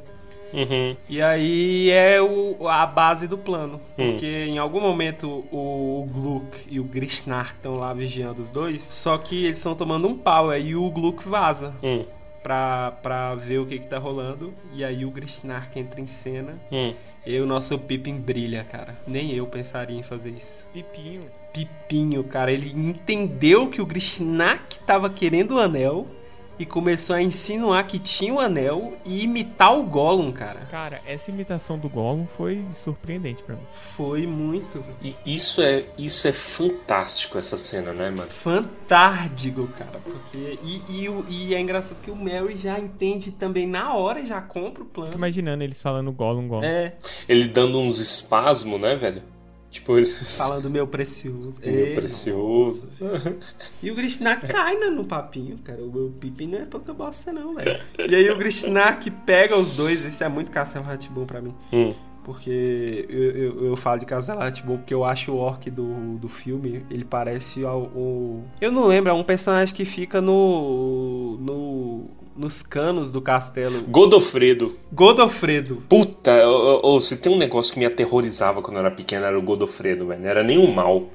Uhum. 0.53 0.95
E 1.09 1.19
aí 1.19 1.89
é 1.89 2.21
o, 2.21 2.67
a 2.67 2.85
base 2.85 3.27
do 3.27 3.37
plano. 3.37 3.81
Hum. 3.97 4.11
Porque 4.11 4.45
em 4.45 4.59
algum 4.59 4.79
momento 4.79 5.45
o, 5.51 6.03
o 6.03 6.05
Gluck 6.05 6.57
e 6.69 6.79
o 6.79 6.83
Grishnar 6.83 7.47
estão 7.55 7.75
lá 7.75 7.91
vigiando 7.93 8.41
os 8.41 8.49
dois. 8.49 8.83
Só 8.83 9.17
que 9.17 9.45
eles 9.45 9.57
estão 9.57 9.73
tomando 9.75 10.07
um 10.07 10.15
pau. 10.15 10.49
Aí 10.51 10.75
o 10.75 10.89
Gluck 10.91 11.27
vaza. 11.27 11.73
Hum. 11.81 12.05
Pra, 12.43 12.91
pra 13.01 13.33
ver 13.33 13.59
o 13.59 13.65
que 13.65 13.79
que 13.79 13.87
tá 13.87 13.97
rolando. 13.97 14.53
E 14.73 14.83
aí 14.83 15.05
o 15.05 15.09
Grishnark 15.09 15.79
entra 15.79 15.99
em 15.99 16.07
cena. 16.07 16.59
Hum. 16.71 16.93
E 17.25 17.39
o 17.39 17.45
nosso 17.45 17.79
Pippin 17.79 18.19
brilha, 18.19 18.63
cara. 18.65 18.97
Nem 19.07 19.31
eu 19.33 19.47
pensaria 19.47 19.97
em 19.97 20.03
fazer 20.03 20.31
isso. 20.31 20.67
Pipinho. 20.73 21.23
Pipinho, 21.53 22.23
cara, 22.23 22.51
ele 22.51 22.71
entendeu 22.71 23.69
que 23.69 23.81
o 23.81 23.85
Grishnark 23.85 24.79
tava 24.85 25.09
querendo 25.09 25.55
o 25.55 25.59
anel 25.59 26.07
e 26.59 26.65
começou 26.65 27.15
a 27.15 27.21
insinuar 27.21 27.85
que 27.87 27.97
tinha 27.99 28.33
o 28.33 28.39
anel 28.39 28.93
e 29.05 29.23
imitar 29.23 29.77
o 29.77 29.83
Gollum, 29.83 30.31
cara. 30.31 30.61
Cara, 30.71 31.01
essa 31.05 31.31
imitação 31.31 31.77
do 31.79 31.89
Gollum 31.89 32.27
foi 32.37 32.63
surpreendente 32.73 33.41
pra 33.43 33.55
mim. 33.55 33.63
Foi 33.95 34.27
muito 34.27 34.83
E 35.01 35.15
isso 35.25 35.61
é, 35.61 35.85
isso 35.97 36.27
é 36.27 36.31
fantástico, 36.33 37.37
essa 37.37 37.57
cena, 37.57 37.93
né, 37.93 38.09
mano? 38.09 38.29
fantárdico, 38.29 39.67
cara. 39.77 39.99
Porque. 40.03 40.59
E, 40.63 40.81
e, 40.89 41.23
e 41.29 41.55
é 41.55 41.59
engraçado 41.59 41.97
que 42.01 42.11
o 42.11 42.15
Mary 42.15 42.55
já 42.57 42.79
entende 42.79 43.31
também 43.31 43.67
na 43.67 43.93
hora 43.93 44.19
e 44.19 44.25
já 44.25 44.41
compra 44.41 44.81
o 44.83 44.85
Fico 44.85 44.93
plano. 44.93 45.13
imaginando 45.13 45.63
eles 45.63 45.81
falando 45.81 46.11
Gollum, 46.11 46.47
Gollum. 46.47 46.63
É, 46.63 46.93
Ele 47.27 47.47
dando 47.47 47.79
uns 47.79 47.97
espasmos, 47.99 48.79
né, 48.79 48.95
velho? 48.95 49.23
Tipo, 49.73 49.93
falando 50.05 50.69
meu 50.69 50.85
precioso. 50.85 51.59
Meu 51.65 51.87
É, 51.87 51.95
precioso. 51.95 52.89
E 53.81 53.89
o 53.89 53.95
Grishnark 53.95 54.47
cai 54.47 54.77
né, 54.77 54.85
no 54.85 55.03
papinho, 55.03 55.57
cara. 55.57 55.81
O 55.83 55.91
meu 55.91 56.13
Pippin 56.19 56.45
não 56.45 56.59
é 56.59 56.65
pouca 56.65 56.93
bosta, 56.93 57.33
não, 57.33 57.55
velho. 57.55 57.81
E 57.97 58.13
aí 58.13 58.29
o 58.29 58.37
Grishnark 58.37 59.09
pega 59.25 59.57
os 59.57 59.71
dois. 59.71 60.05
Esse 60.05 60.23
é 60.23 60.29
muito 60.29 60.51
Castelo 60.51 60.85
Ratibum 60.85 61.25
pra 61.25 61.41
mim. 61.41 61.55
Hum. 61.73 61.91
Porque 62.23 63.07
eu, 63.09 63.31
eu, 63.31 63.65
eu 63.65 63.75
falo 63.75 63.99
de 63.99 64.05
Castelo 64.05 64.41
Ratibum 64.41 64.77
porque 64.77 64.93
eu 64.93 65.03
acho 65.03 65.31
o 65.31 65.37
orc 65.37 65.67
do, 65.71 66.19
do 66.19 66.29
filme, 66.29 66.85
ele 66.91 67.03
parece 67.03 67.65
ao, 67.65 67.81
o... 67.81 68.43
Eu 68.61 68.71
não 68.71 68.85
lembro, 68.85 69.09
é 69.09 69.13
um 69.13 69.23
personagem 69.23 69.73
que 69.73 69.85
fica 69.85 70.21
no... 70.21 71.37
no 71.41 72.22
nos 72.35 72.61
canos 72.61 73.11
do 73.11 73.21
castelo. 73.21 73.83
Godofredo. 73.83 74.77
Godofredo. 74.91 75.83
Puta, 75.87 76.31
ô, 76.47 76.99
se 76.99 77.17
tem 77.17 77.31
um 77.31 77.37
negócio 77.37 77.73
que 77.73 77.79
me 77.79 77.85
aterrorizava 77.85 78.61
quando 78.61 78.77
eu 78.77 78.85
era 78.85 78.91
pequeno, 78.91 79.25
era 79.25 79.37
o 79.37 79.41
Godofredo, 79.41 80.07
velho. 80.07 80.21
Não 80.21 80.29
era 80.29 80.43
nem 80.43 80.57
o 80.57 80.73
mal. 80.73 81.07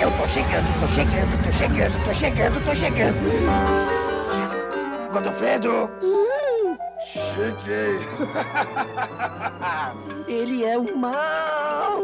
Eu 0.00 0.10
tô 0.10 0.28
chegando, 0.28 0.80
tô 0.80 0.88
chegando, 0.88 1.44
tô 1.44 1.52
chegando, 1.52 2.04
tô 2.04 2.12
chegando, 2.12 2.64
tô 2.64 2.74
chegando. 2.74 3.18
Godofredo! 5.12 5.90
Cheguei! 7.04 7.98
Ele 10.26 10.64
é 10.64 10.78
o 10.78 10.96
mal! 10.96 12.02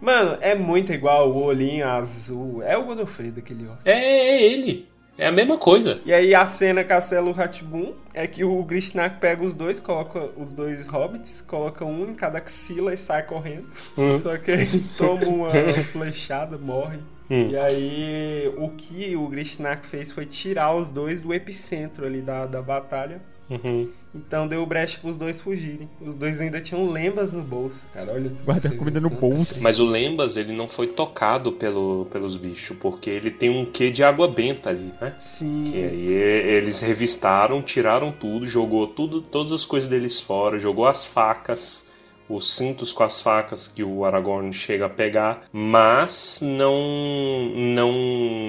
Mano, 0.00 0.36
é 0.40 0.54
muito 0.54 0.92
igual 0.92 1.30
o 1.30 1.44
olhinho 1.44 1.86
azul. 1.86 2.62
É 2.62 2.76
o 2.76 2.84
Godofredo 2.84 3.38
aquele 3.40 3.68
orc. 3.68 3.80
É, 3.84 3.92
é 3.92 4.42
ele. 4.42 4.88
É 5.16 5.26
a 5.26 5.32
mesma 5.32 5.58
coisa. 5.58 6.00
E 6.04 6.12
aí 6.12 6.34
a 6.34 6.44
cena 6.46 6.82
Castelo 6.82 7.32
Ratibum 7.32 7.94
é 8.14 8.26
que 8.26 8.42
o 8.42 8.62
Grishnark 8.64 9.20
pega 9.20 9.44
os 9.44 9.54
dois, 9.54 9.78
coloca 9.78 10.30
os 10.36 10.52
dois 10.52 10.86
hobbits, 10.86 11.40
coloca 11.40 11.84
um 11.84 12.10
em 12.10 12.14
cada 12.14 12.38
axila 12.38 12.92
e 12.94 12.98
sai 12.98 13.22
correndo. 13.24 13.68
Só 14.20 14.36
que 14.38 14.50
aí 14.50 14.80
toma 14.96 15.26
uma 15.26 15.52
flechada, 15.92 16.58
morre. 16.58 16.98
E 17.32 17.56
aí 17.56 18.52
o 18.56 18.68
que 18.70 19.16
o 19.16 19.26
Grishnark 19.28 19.86
fez 19.86 20.12
foi 20.12 20.26
tirar 20.26 20.74
os 20.74 20.90
dois 20.90 21.20
do 21.20 21.32
epicentro 21.32 22.04
ali 22.06 22.20
da, 22.20 22.46
da 22.46 22.60
batalha. 22.60 23.20
Uhum. 23.50 23.88
Então 24.14 24.46
deu 24.46 24.64
brecha 24.64 24.98
pros 25.00 25.16
dois 25.16 25.40
fugirem. 25.40 25.88
Os 26.00 26.14
dois 26.14 26.40
ainda 26.40 26.60
tinham 26.60 26.90
lembas 26.90 27.32
no 27.32 27.42
bolso. 27.42 27.86
Cara, 27.92 28.12
olha. 28.12 28.30
Guarda 28.44 28.68
a 28.68 28.76
comida 28.76 29.00
no 29.00 29.10
bolso. 29.10 29.56
Mas 29.60 29.78
o 29.78 29.84
Lembas, 29.84 30.36
ele 30.36 30.54
não 30.54 30.68
foi 30.68 30.86
tocado 30.86 31.52
pelo, 31.52 32.06
pelos 32.10 32.36
bichos, 32.36 32.76
porque 32.78 33.10
ele 33.10 33.30
tem 33.30 33.50
um 33.50 33.64
quê 33.64 33.90
de 33.90 34.02
água 34.02 34.28
benta 34.28 34.70
ali, 34.70 34.92
né? 35.00 35.14
Sim. 35.18 35.72
E 35.74 35.84
aí 35.84 36.12
eles 36.12 36.80
revistaram, 36.80 37.62
tiraram 37.62 38.12
tudo, 38.12 38.46
jogou 38.46 38.86
tudo, 38.86 39.20
todas 39.20 39.52
as 39.52 39.64
coisas 39.64 39.88
deles 39.88 40.20
fora, 40.20 40.58
jogou 40.58 40.86
as 40.86 41.04
facas, 41.04 41.90
os 42.34 42.54
cintos 42.56 42.92
com 42.92 43.02
as 43.02 43.20
facas 43.20 43.68
que 43.68 43.82
o 43.82 44.04
Aragorn 44.04 44.52
chega 44.52 44.86
a 44.86 44.90
pegar, 44.90 45.44
mas 45.52 46.40
não 46.42 46.80
não 47.54 47.92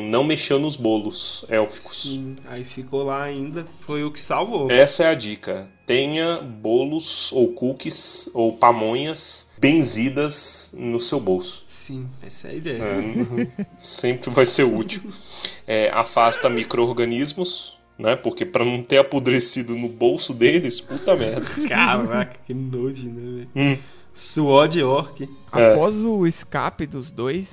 não 0.09 0.23
mexeu 0.23 0.59
nos 0.59 0.75
bolos 0.75 1.45
élficos. 1.49 2.03
Sim, 2.03 2.35
aí 2.47 2.63
ficou 2.63 3.03
lá 3.03 3.23
ainda. 3.23 3.65
Foi 3.81 4.03
o 4.03 4.11
que 4.11 4.19
salvou. 4.19 4.71
Essa 4.71 5.03
é 5.03 5.07
a 5.07 5.15
dica. 5.15 5.67
Tenha 5.85 6.37
bolos 6.41 7.31
ou 7.33 7.49
cookies 7.53 8.29
ou 8.33 8.53
pamonhas 8.53 9.51
benzidas 9.57 10.73
no 10.77 10.99
seu 10.99 11.19
bolso. 11.19 11.65
Sim, 11.67 12.07
essa 12.21 12.47
é 12.47 12.51
a 12.51 12.53
ideia. 12.53 12.81
É, 12.81 13.65
sempre 13.77 14.29
vai 14.29 14.45
ser 14.45 14.63
útil. 14.63 15.01
É, 15.67 15.89
afasta 15.89 16.49
micro-organismos, 16.49 17.77
né? 18.03 18.15
Porque 18.15 18.45
pra 18.45 18.63
não 18.65 18.83
ter 18.83 18.97
apodrecido 18.99 19.75
no 19.75 19.87
bolso 19.89 20.33
deles, 20.33 20.79
puta 20.81 21.15
merda. 21.15 21.45
Caraca, 21.67 22.37
que 22.45 22.53
nojo, 22.53 23.07
né, 23.09 23.21
velho? 23.21 23.49
Hum. 23.55 23.77
Suor 24.09 24.67
de 24.67 24.83
orc. 24.83 25.27
É. 25.53 25.71
Após 25.71 25.95
o 25.95 26.27
escape 26.27 26.85
dos 26.85 27.09
dois, 27.09 27.49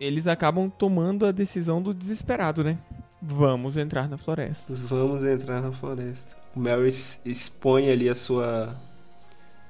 eles 0.00 0.26
acabam 0.26 0.70
tomando 0.70 1.26
a 1.26 1.32
decisão 1.32 1.82
do 1.82 1.92
desesperado, 1.92 2.64
né? 2.64 2.78
Vamos 3.20 3.76
entrar 3.76 4.08
na 4.08 4.16
floresta. 4.16 4.72
Vamos 4.74 5.24
entrar 5.24 5.60
na 5.60 5.72
floresta. 5.72 6.36
O 6.56 6.86
es- 6.86 7.20
expõe 7.24 7.90
ali 7.90 8.08
a 8.08 8.14
sua 8.14 8.74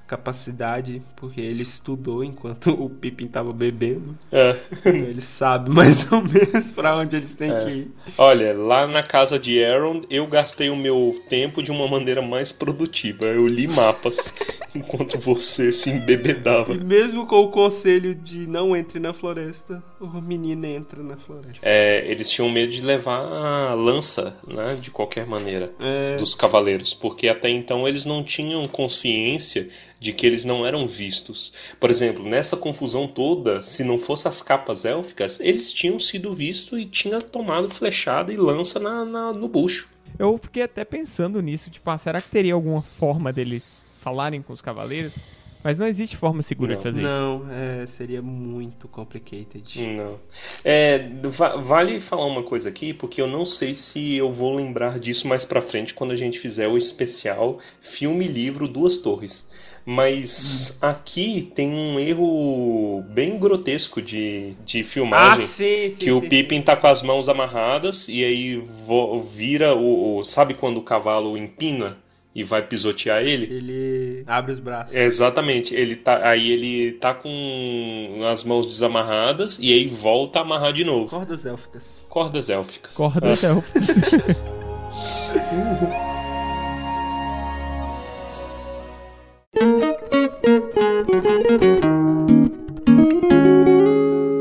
capacidade, 0.09 1.02
porque 1.14 1.38
ele 1.38 1.62
estudou 1.62 2.24
enquanto 2.24 2.70
o 2.70 2.88
Pippin 2.88 3.26
tava 3.26 3.52
bebendo. 3.52 4.16
É. 4.32 4.56
Então 4.72 4.92
ele 4.92 5.20
sabe 5.20 5.70
mais 5.70 6.11
ou 6.11 6.22
menos 6.22 6.70
pra 6.70 6.96
onde 6.96 7.14
eles 7.14 7.34
têm 7.34 7.50
que 7.50 7.70
ir. 7.70 7.90
Olha, 8.16 8.56
lá 8.56 8.86
na 8.86 9.02
casa 9.02 9.38
de 9.38 9.62
Aaron, 9.62 10.00
eu 10.09 10.26
gastei 10.26 10.70
o 10.70 10.76
meu 10.76 11.14
tempo 11.28 11.62
de 11.62 11.70
uma 11.70 11.86
maneira 11.86 12.22
mais 12.22 12.50
produtiva. 12.50 13.26
Eu 13.26 13.46
li 13.46 13.68
mapas 13.68 14.34
enquanto 14.74 15.18
você 15.18 15.70
se 15.70 15.90
embebedava. 15.90 16.72
E 16.72 16.78
mesmo 16.78 17.26
com 17.26 17.40
o 17.40 17.50
conselho 17.50 18.14
de 18.14 18.46
não 18.46 18.74
entre 18.74 18.98
na 18.98 19.12
floresta, 19.12 19.82
o 20.00 20.06
menino 20.22 20.64
entra 20.64 21.02
na 21.02 21.18
floresta. 21.18 21.61
É, 21.62 22.11
eles 22.11 22.30
tinham 22.30 22.48
medo 22.48 22.72
de 22.72 22.80
levar 22.80 23.20
a 23.20 23.74
lança, 23.74 24.34
né? 24.46 24.74
De 24.80 24.90
qualquer 24.90 25.26
maneira. 25.26 25.70
É, 25.78 26.16
dos 26.16 26.34
cavaleiros, 26.34 26.94
porque 26.94 27.28
até 27.28 27.50
então 27.50 27.86
eles 27.86 28.06
não 28.06 28.24
tinham 28.24 28.66
consciência 28.66 29.68
de 30.01 30.12
que 30.12 30.26
eles 30.26 30.44
não 30.44 30.64
eram 30.66 30.86
vistos. 30.86 31.53
Por 31.80 31.90
exemplo, 31.90 32.22
nessa 32.22 32.57
confusão 32.57 33.07
toda, 33.09 33.61
se 33.62 33.82
não 33.82 33.99
fosse 33.99 34.28
as 34.28 34.40
capas 34.42 34.84
élficas, 34.84 35.40
eles 35.40 35.72
tinham 35.72 35.99
sido 35.99 36.32
vistos 36.32 36.78
e 36.78 36.84
tinham 36.86 37.20
tomado 37.20 37.68
flechada 37.68 38.32
e 38.32 38.36
lança 38.36 38.78
na, 38.78 39.05
na- 39.05 39.32
no 39.32 39.49
bucho. 39.49 39.88
Eu 40.18 40.38
fiquei 40.42 40.62
até 40.62 40.84
pensando 40.84 41.40
nisso, 41.42 41.70
tipo, 41.70 41.88
ah, 41.90 41.99
será 41.99 42.20
que 42.20 42.28
teria 42.28 42.55
alguma 42.55 42.82
forma 42.82 43.32
deles 43.32 43.80
falarem 44.01 44.40
com 44.42 44.53
os 44.53 44.61
cavaleiros? 44.61 45.12
Mas 45.62 45.76
não 45.76 45.88
existe 45.88 46.16
forma 46.16 46.40
segura 46.40 46.74
Não. 46.74 46.78
de 46.78 46.82
fazer 46.84 47.01
isso. 47.01 47.09
não, 47.09 47.46
é, 47.51 47.84
seria 47.88 48.22
muito 48.22 48.86
complicated. 48.86 49.90
Não. 49.90 50.16
É, 50.64 51.09
va- 51.24 51.57
vale 51.57 51.99
falar 51.99 52.26
uma 52.26 52.44
coisa 52.44 52.68
aqui, 52.68 52.94
porque 52.94 53.20
eu 53.20 53.26
não 53.26 53.44
sei 53.44 53.74
se 53.74 54.14
eu 54.16 54.30
vou 54.30 54.55
lembrar 54.55 55.01
disso 55.01 55.26
mais 55.26 55.44
pra 55.44 55.61
frente 55.61 55.94
quando 55.94 56.12
a 56.12 56.16
gente 56.16 56.38
fizer 56.38 56.68
o 56.68 56.78
especial 56.78 57.59
filme-livro 57.80 58.68
Duas 58.68 58.99
Torres. 58.99 59.49
Mas 59.91 60.76
aqui 60.82 61.51
tem 61.55 61.70
um 61.72 61.99
erro 61.99 63.03
bem 63.09 63.39
grotesco 63.39 64.03
de, 64.03 64.53
de 64.62 64.80
Ah, 64.80 64.84
filmagem. 64.84 65.47
sim, 65.47 65.89
sim. 65.89 65.99
que 65.99 66.11
o 66.12 66.20
sim, 66.20 66.28
Pippin 66.28 66.57
sim, 66.57 66.62
tá 66.62 66.74
sim. 66.76 66.82
com 66.82 66.86
as 66.89 67.01
mãos 67.01 67.26
amarradas 67.26 68.07
e 68.07 68.22
aí 68.22 68.59
vo- 68.86 69.18
vira 69.22 69.74
o, 69.74 70.18
o- 70.18 70.24
Sabe 70.26 70.53
quando 70.53 70.76
o 70.76 70.82
cavalo 70.82 71.39
empina 71.39 71.97
e 72.34 72.45
vai 72.45 72.61
pisotear 72.61 73.22
ele? 73.22 73.45
Ele 73.47 74.24
abre 74.26 74.53
os 74.53 74.59
braços. 74.59 74.95
É, 74.95 75.05
exatamente. 75.05 75.74
Ele 75.74 75.97
tá, 75.97 76.20
aí 76.28 76.53
ele 76.53 76.93
tá 76.93 77.14
com 77.14 78.20
as 78.30 78.45
mãos 78.45 78.66
desamarradas 78.66 79.59
e 79.59 79.72
aí 79.72 79.86
volta 79.89 80.41
a 80.41 80.43
amarrar 80.43 80.74
de 80.74 80.84
novo. 80.84 81.09
Cordas 81.09 81.47
élficas. 81.47 82.05
Cordas 82.11 82.51
élficas. 82.51 82.95
Corda 82.95 83.26
élficas. 83.26 83.89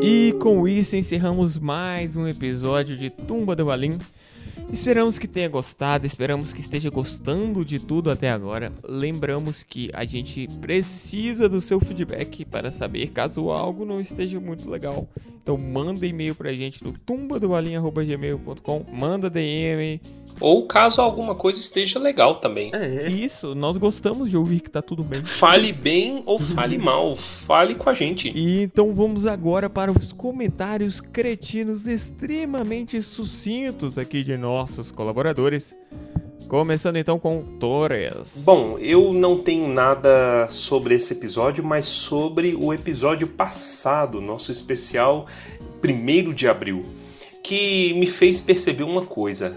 E 0.01 0.33
com 0.33 0.67
isso 0.67 0.97
encerramos 0.97 1.57
mais 1.57 2.17
um 2.17 2.27
episódio 2.27 2.97
de 2.97 3.09
Tumba 3.09 3.55
do 3.55 3.63
Balim. 3.63 3.97
Esperamos 4.71 5.17
que 5.17 5.27
tenha 5.27 5.47
gostado, 5.47 6.05
esperamos 6.05 6.51
que 6.51 6.59
esteja 6.59 6.89
gostando 6.89 7.63
de 7.63 7.79
tudo 7.79 8.11
até 8.11 8.29
agora. 8.29 8.71
Lembramos 8.83 9.63
que 9.63 9.89
a 9.93 10.03
gente 10.03 10.45
precisa 10.59 11.47
do 11.47 11.61
seu 11.61 11.79
feedback 11.79 12.43
para 12.43 12.69
saber 12.69 13.07
caso 13.07 13.49
algo 13.49 13.85
não 13.85 14.01
esteja 14.01 14.39
muito 14.39 14.69
legal. 14.69 15.07
Então 15.41 15.57
manda 15.57 16.05
e-mail 16.05 16.35
pra 16.35 16.51
gente 16.51 16.83
no 16.83 16.91
tumbadobalinha.gmail.com, 16.91 18.85
manda 18.91 19.29
DM. 19.29 20.01
Ou 20.41 20.67
caso 20.67 21.01
alguma 21.01 21.33
coisa 21.33 21.59
esteja 21.59 21.97
legal 21.97 22.35
também. 22.35 22.71
É. 22.75 23.09
Isso, 23.09 23.55
nós 23.55 23.77
gostamos 23.77 24.29
de 24.29 24.35
ouvir 24.35 24.59
que 24.59 24.69
tá 24.69 24.81
tudo 24.81 25.03
bem. 25.03 25.23
Fale 25.23 25.71
bem 25.71 26.21
ou 26.25 26.37
fale 26.37 26.77
mal, 26.77 27.15
fale 27.15 27.73
com 27.75 27.89
a 27.89 27.93
gente. 27.93 28.29
E 28.35 28.61
então 28.61 28.93
vamos 28.93 29.25
agora 29.25 29.69
para 29.69 29.91
os 29.91 30.11
comentários 30.11 30.99
cretinos 30.99 31.87
extremamente 31.87 33.01
sucintos 33.01 33.97
aqui 33.97 34.23
de 34.23 34.35
nossos 34.57 34.89
colaboradores. 34.89 35.71
Começando 36.47 36.95
então 36.95 37.19
com 37.19 37.43
Torres. 37.59 38.41
Bom, 38.43 38.79
eu 38.79 39.13
não 39.13 39.37
tenho 39.37 39.67
nada 39.67 40.47
sobre 40.49 40.95
esse 40.95 41.13
episódio, 41.13 41.63
mas 41.63 41.85
sobre 41.85 42.55
o 42.55 42.73
episódio 42.73 43.27
passado, 43.27 44.19
nosso 44.19 44.51
especial 44.51 45.27
1 45.83 46.33
de 46.33 46.47
abril, 46.47 46.83
que 47.43 47.93
me 47.93 48.07
fez 48.07 48.41
perceber 48.41 48.83
uma 48.83 49.05
coisa: 49.05 49.55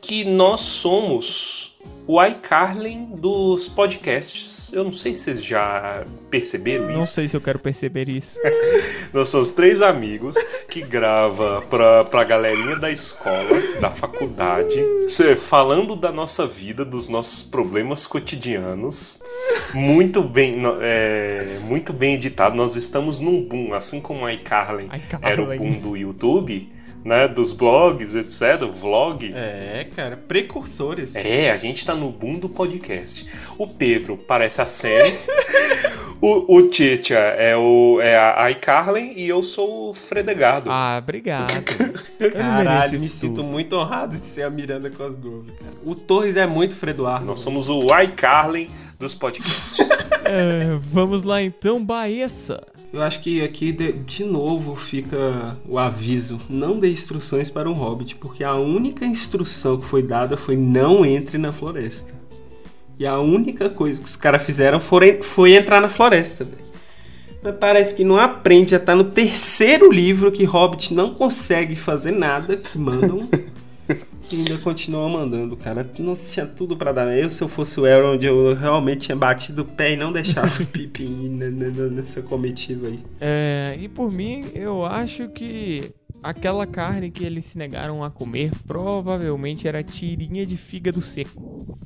que 0.00 0.24
nós 0.24 0.60
somos 0.60 1.71
o 2.06 2.22
iCarlin 2.22 3.06
dos 3.16 3.68
podcasts. 3.68 4.72
Eu 4.72 4.84
não 4.84 4.92
sei 4.92 5.14
se 5.14 5.22
vocês 5.22 5.44
já 5.44 6.04
perceberam 6.30 6.88
Não 6.88 7.00
isso. 7.02 7.12
sei 7.12 7.28
se 7.28 7.34
eu 7.36 7.40
quero 7.40 7.58
perceber 7.58 8.08
isso. 8.08 8.38
Nós 9.12 9.28
somos 9.28 9.50
três 9.50 9.80
amigos 9.80 10.34
que 10.68 10.82
grava 10.82 11.62
pra, 11.62 12.04
pra 12.04 12.24
galerinha 12.24 12.76
da 12.76 12.90
escola, 12.90 13.60
da 13.80 13.90
faculdade, 13.90 14.74
falando 15.38 15.94
da 15.94 16.10
nossa 16.10 16.46
vida, 16.46 16.84
dos 16.84 17.08
nossos 17.08 17.42
problemas 17.42 18.06
cotidianos. 18.06 19.20
Muito 19.74 20.22
bem, 20.22 20.56
é, 20.80 21.58
muito 21.62 21.92
bem 21.92 22.14
editado. 22.14 22.56
Nós 22.56 22.74
estamos 22.74 23.18
num 23.18 23.42
boom, 23.42 23.74
assim 23.74 24.00
como 24.00 24.24
o 24.24 24.30
iCarlin 24.30 24.86
iCarlin. 24.86 24.88
era 25.22 25.42
o 25.42 25.46
boom 25.46 25.78
do 25.78 25.96
YouTube, 25.96 26.72
né? 27.04 27.28
Dos 27.28 27.52
blogs, 27.52 28.14
etc. 28.14 28.66
Vlog. 28.66 29.32
É, 29.34 29.86
cara, 29.94 30.16
precursores. 30.16 31.14
É, 31.14 31.50
a 31.50 31.56
gente 31.56 31.84
tá 31.84 31.94
no 31.94 32.10
boom 32.10 32.38
do 32.38 32.48
podcast. 32.48 33.26
O 33.58 33.66
Pedro 33.66 34.16
parece 34.16 34.60
a 34.60 34.66
série. 34.66 35.12
o 36.20 36.56
o 36.56 36.68
Tietchan 36.68 37.16
é, 37.16 37.56
o, 37.56 38.00
é 38.00 38.16
a 38.16 38.50
iCarlen 38.50 39.12
e 39.16 39.28
eu 39.28 39.42
sou 39.42 39.90
o 39.90 39.94
Fredegado. 39.94 40.70
Ah, 40.70 40.98
obrigado. 41.02 41.52
Caralho, 42.32 43.00
me 43.00 43.08
sinto 43.08 43.42
muito 43.42 43.76
honrado 43.76 44.16
de 44.16 44.26
ser 44.26 44.42
a 44.42 44.50
Miranda 44.50 44.90
Cosgrove, 44.90 45.50
cara. 45.52 45.72
O 45.84 45.94
Torres 45.94 46.36
é 46.36 46.46
muito 46.46 46.76
Fredoardo. 46.76 47.26
Nós 47.26 47.40
somos 47.40 47.68
o 47.68 47.86
iCarlen 48.00 48.70
dos 48.98 49.14
podcasts. 49.14 49.88
É, 50.24 50.78
vamos 50.90 51.24
lá 51.24 51.42
então, 51.42 51.84
Baessa. 51.84 52.62
Eu 52.92 53.00
acho 53.00 53.20
que 53.20 53.40
aqui 53.40 53.72
de, 53.72 53.92
de 53.92 54.22
novo 54.22 54.76
fica 54.76 55.56
o 55.66 55.78
aviso: 55.78 56.38
não 56.48 56.78
dê 56.78 56.90
instruções 56.90 57.48
para 57.48 57.70
um 57.70 57.72
hobbit, 57.72 58.16
porque 58.16 58.44
a 58.44 58.54
única 58.54 59.06
instrução 59.06 59.78
que 59.78 59.86
foi 59.86 60.02
dada 60.02 60.36
foi 60.36 60.56
não 60.56 61.04
entre 61.04 61.38
na 61.38 61.52
floresta. 61.52 62.12
E 62.98 63.06
a 63.06 63.18
única 63.18 63.70
coisa 63.70 64.00
que 64.00 64.06
os 64.06 64.16
caras 64.16 64.42
fizeram 64.42 64.78
foi, 64.78 65.22
foi 65.22 65.56
entrar 65.56 65.80
na 65.80 65.88
floresta. 65.88 66.46
Mas 67.42 67.56
parece 67.56 67.94
que 67.94 68.04
não 68.04 68.18
aprende, 68.18 68.72
já 68.72 68.78
tá 68.78 68.94
no 68.94 69.04
terceiro 69.04 69.90
livro 69.90 70.30
que 70.30 70.44
Hobbit 70.44 70.94
não 70.94 71.14
consegue 71.14 71.74
fazer 71.74 72.12
nada, 72.12 72.56
que 72.56 72.78
mandam. 72.78 73.28
E 74.32 74.36
ainda 74.36 74.56
continua 74.58 75.08
mandando, 75.10 75.54
cara. 75.56 75.86
Não 75.98 76.14
tinha 76.14 76.46
tudo 76.46 76.74
pra 76.74 76.90
dar. 76.90 77.06
Eu, 77.16 77.28
se 77.28 77.42
eu 77.42 77.48
fosse 77.48 77.78
o 77.78 77.86
Elrond, 77.86 78.24
eu 78.24 78.54
realmente 78.54 79.02
tinha 79.02 79.16
batido 79.16 79.60
o 79.60 79.64
pé 79.64 79.92
e 79.92 79.96
não 79.96 80.10
deixava 80.10 80.62
o 80.62 80.66
Pippin 80.66 81.28
nessa 81.90 82.22
comitiva 82.22 82.86
aí. 82.86 83.00
É, 83.20 83.76
e 83.78 83.88
por 83.88 84.10
mim, 84.10 84.46
eu 84.54 84.86
acho 84.86 85.28
que 85.28 85.92
aquela 86.22 86.66
carne 86.66 87.10
que 87.10 87.24
eles 87.24 87.44
se 87.44 87.58
negaram 87.58 88.02
a 88.04 88.10
comer 88.10 88.50
provavelmente 88.66 89.66
era 89.66 89.82
tirinha 89.82 90.44
de 90.46 90.56
fígado 90.56 91.00
seco. 91.02 91.78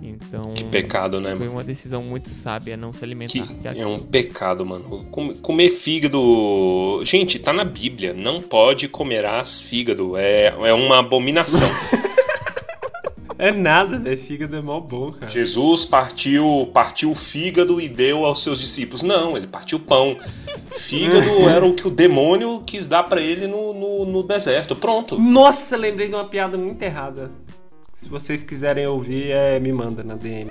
Então, 0.00 0.54
Que 0.54 0.64
pecado, 0.64 1.20
né, 1.20 1.34
foi 1.36 1.48
uma 1.48 1.64
decisão 1.64 2.02
muito 2.02 2.28
sábia 2.28 2.76
não 2.76 2.92
se 2.92 3.04
alimentar. 3.04 3.46
Que 3.74 3.80
é 3.80 3.86
um 3.86 3.98
pecado, 3.98 4.64
mano. 4.64 5.04
Com- 5.10 5.34
Comer 5.34 5.70
fígado. 5.70 7.00
Gente, 7.04 7.38
tá 7.38 7.52
na 7.52 7.64
Bíblia. 7.64 8.14
Não 8.14 8.40
pode 8.40 8.88
comerás 8.88 9.62
fígado. 9.62 10.16
É, 10.16 10.46
é 10.46 10.72
uma 10.72 11.00
abominação. 11.00 11.68
É 13.42 13.50
nada, 13.50 13.98
velho. 13.98 14.16
Fígado 14.16 14.54
é 14.54 14.62
mó 14.62 14.78
bom, 14.78 15.10
cara. 15.10 15.28
Jesus 15.28 15.84
partiu, 15.84 16.70
partiu 16.72 17.10
o 17.10 17.14
fígado 17.16 17.80
e 17.80 17.88
deu 17.88 18.24
aos 18.24 18.40
seus 18.40 18.60
discípulos. 18.60 19.02
Não, 19.02 19.36
ele 19.36 19.48
partiu 19.48 19.80
pão. 19.80 20.16
Fígado 20.70 21.28
era 21.50 21.66
o 21.66 21.74
que 21.74 21.88
o 21.88 21.90
demônio 21.90 22.62
quis 22.64 22.86
dar 22.86 23.02
pra 23.02 23.20
ele 23.20 23.48
no, 23.48 23.74
no, 23.74 24.06
no 24.06 24.22
deserto. 24.22 24.76
Pronto. 24.76 25.18
Nossa, 25.18 25.76
lembrei 25.76 26.06
de 26.06 26.14
uma 26.14 26.28
piada 26.28 26.56
muito 26.56 26.80
errada. 26.84 27.32
Se 27.92 28.08
vocês 28.08 28.44
quiserem 28.44 28.86
ouvir, 28.86 29.32
é, 29.32 29.58
me 29.58 29.72
manda 29.72 30.04
na 30.04 30.14
DM. 30.14 30.48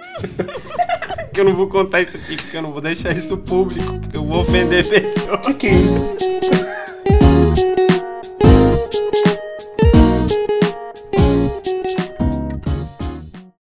que 1.33 1.39
eu 1.39 1.45
não 1.45 1.55
vou 1.55 1.69
contar 1.69 2.01
isso 2.01 2.17
aqui, 2.17 2.35
porque 2.35 2.57
eu 2.57 2.61
não 2.61 2.73
vou 2.73 2.81
deixar 2.81 3.15
isso 3.15 3.37
público, 3.37 3.99
porque 4.01 4.17
eu 4.17 4.25
vou 4.25 4.41
ofender 4.41 4.85
pessoas. 4.85 5.39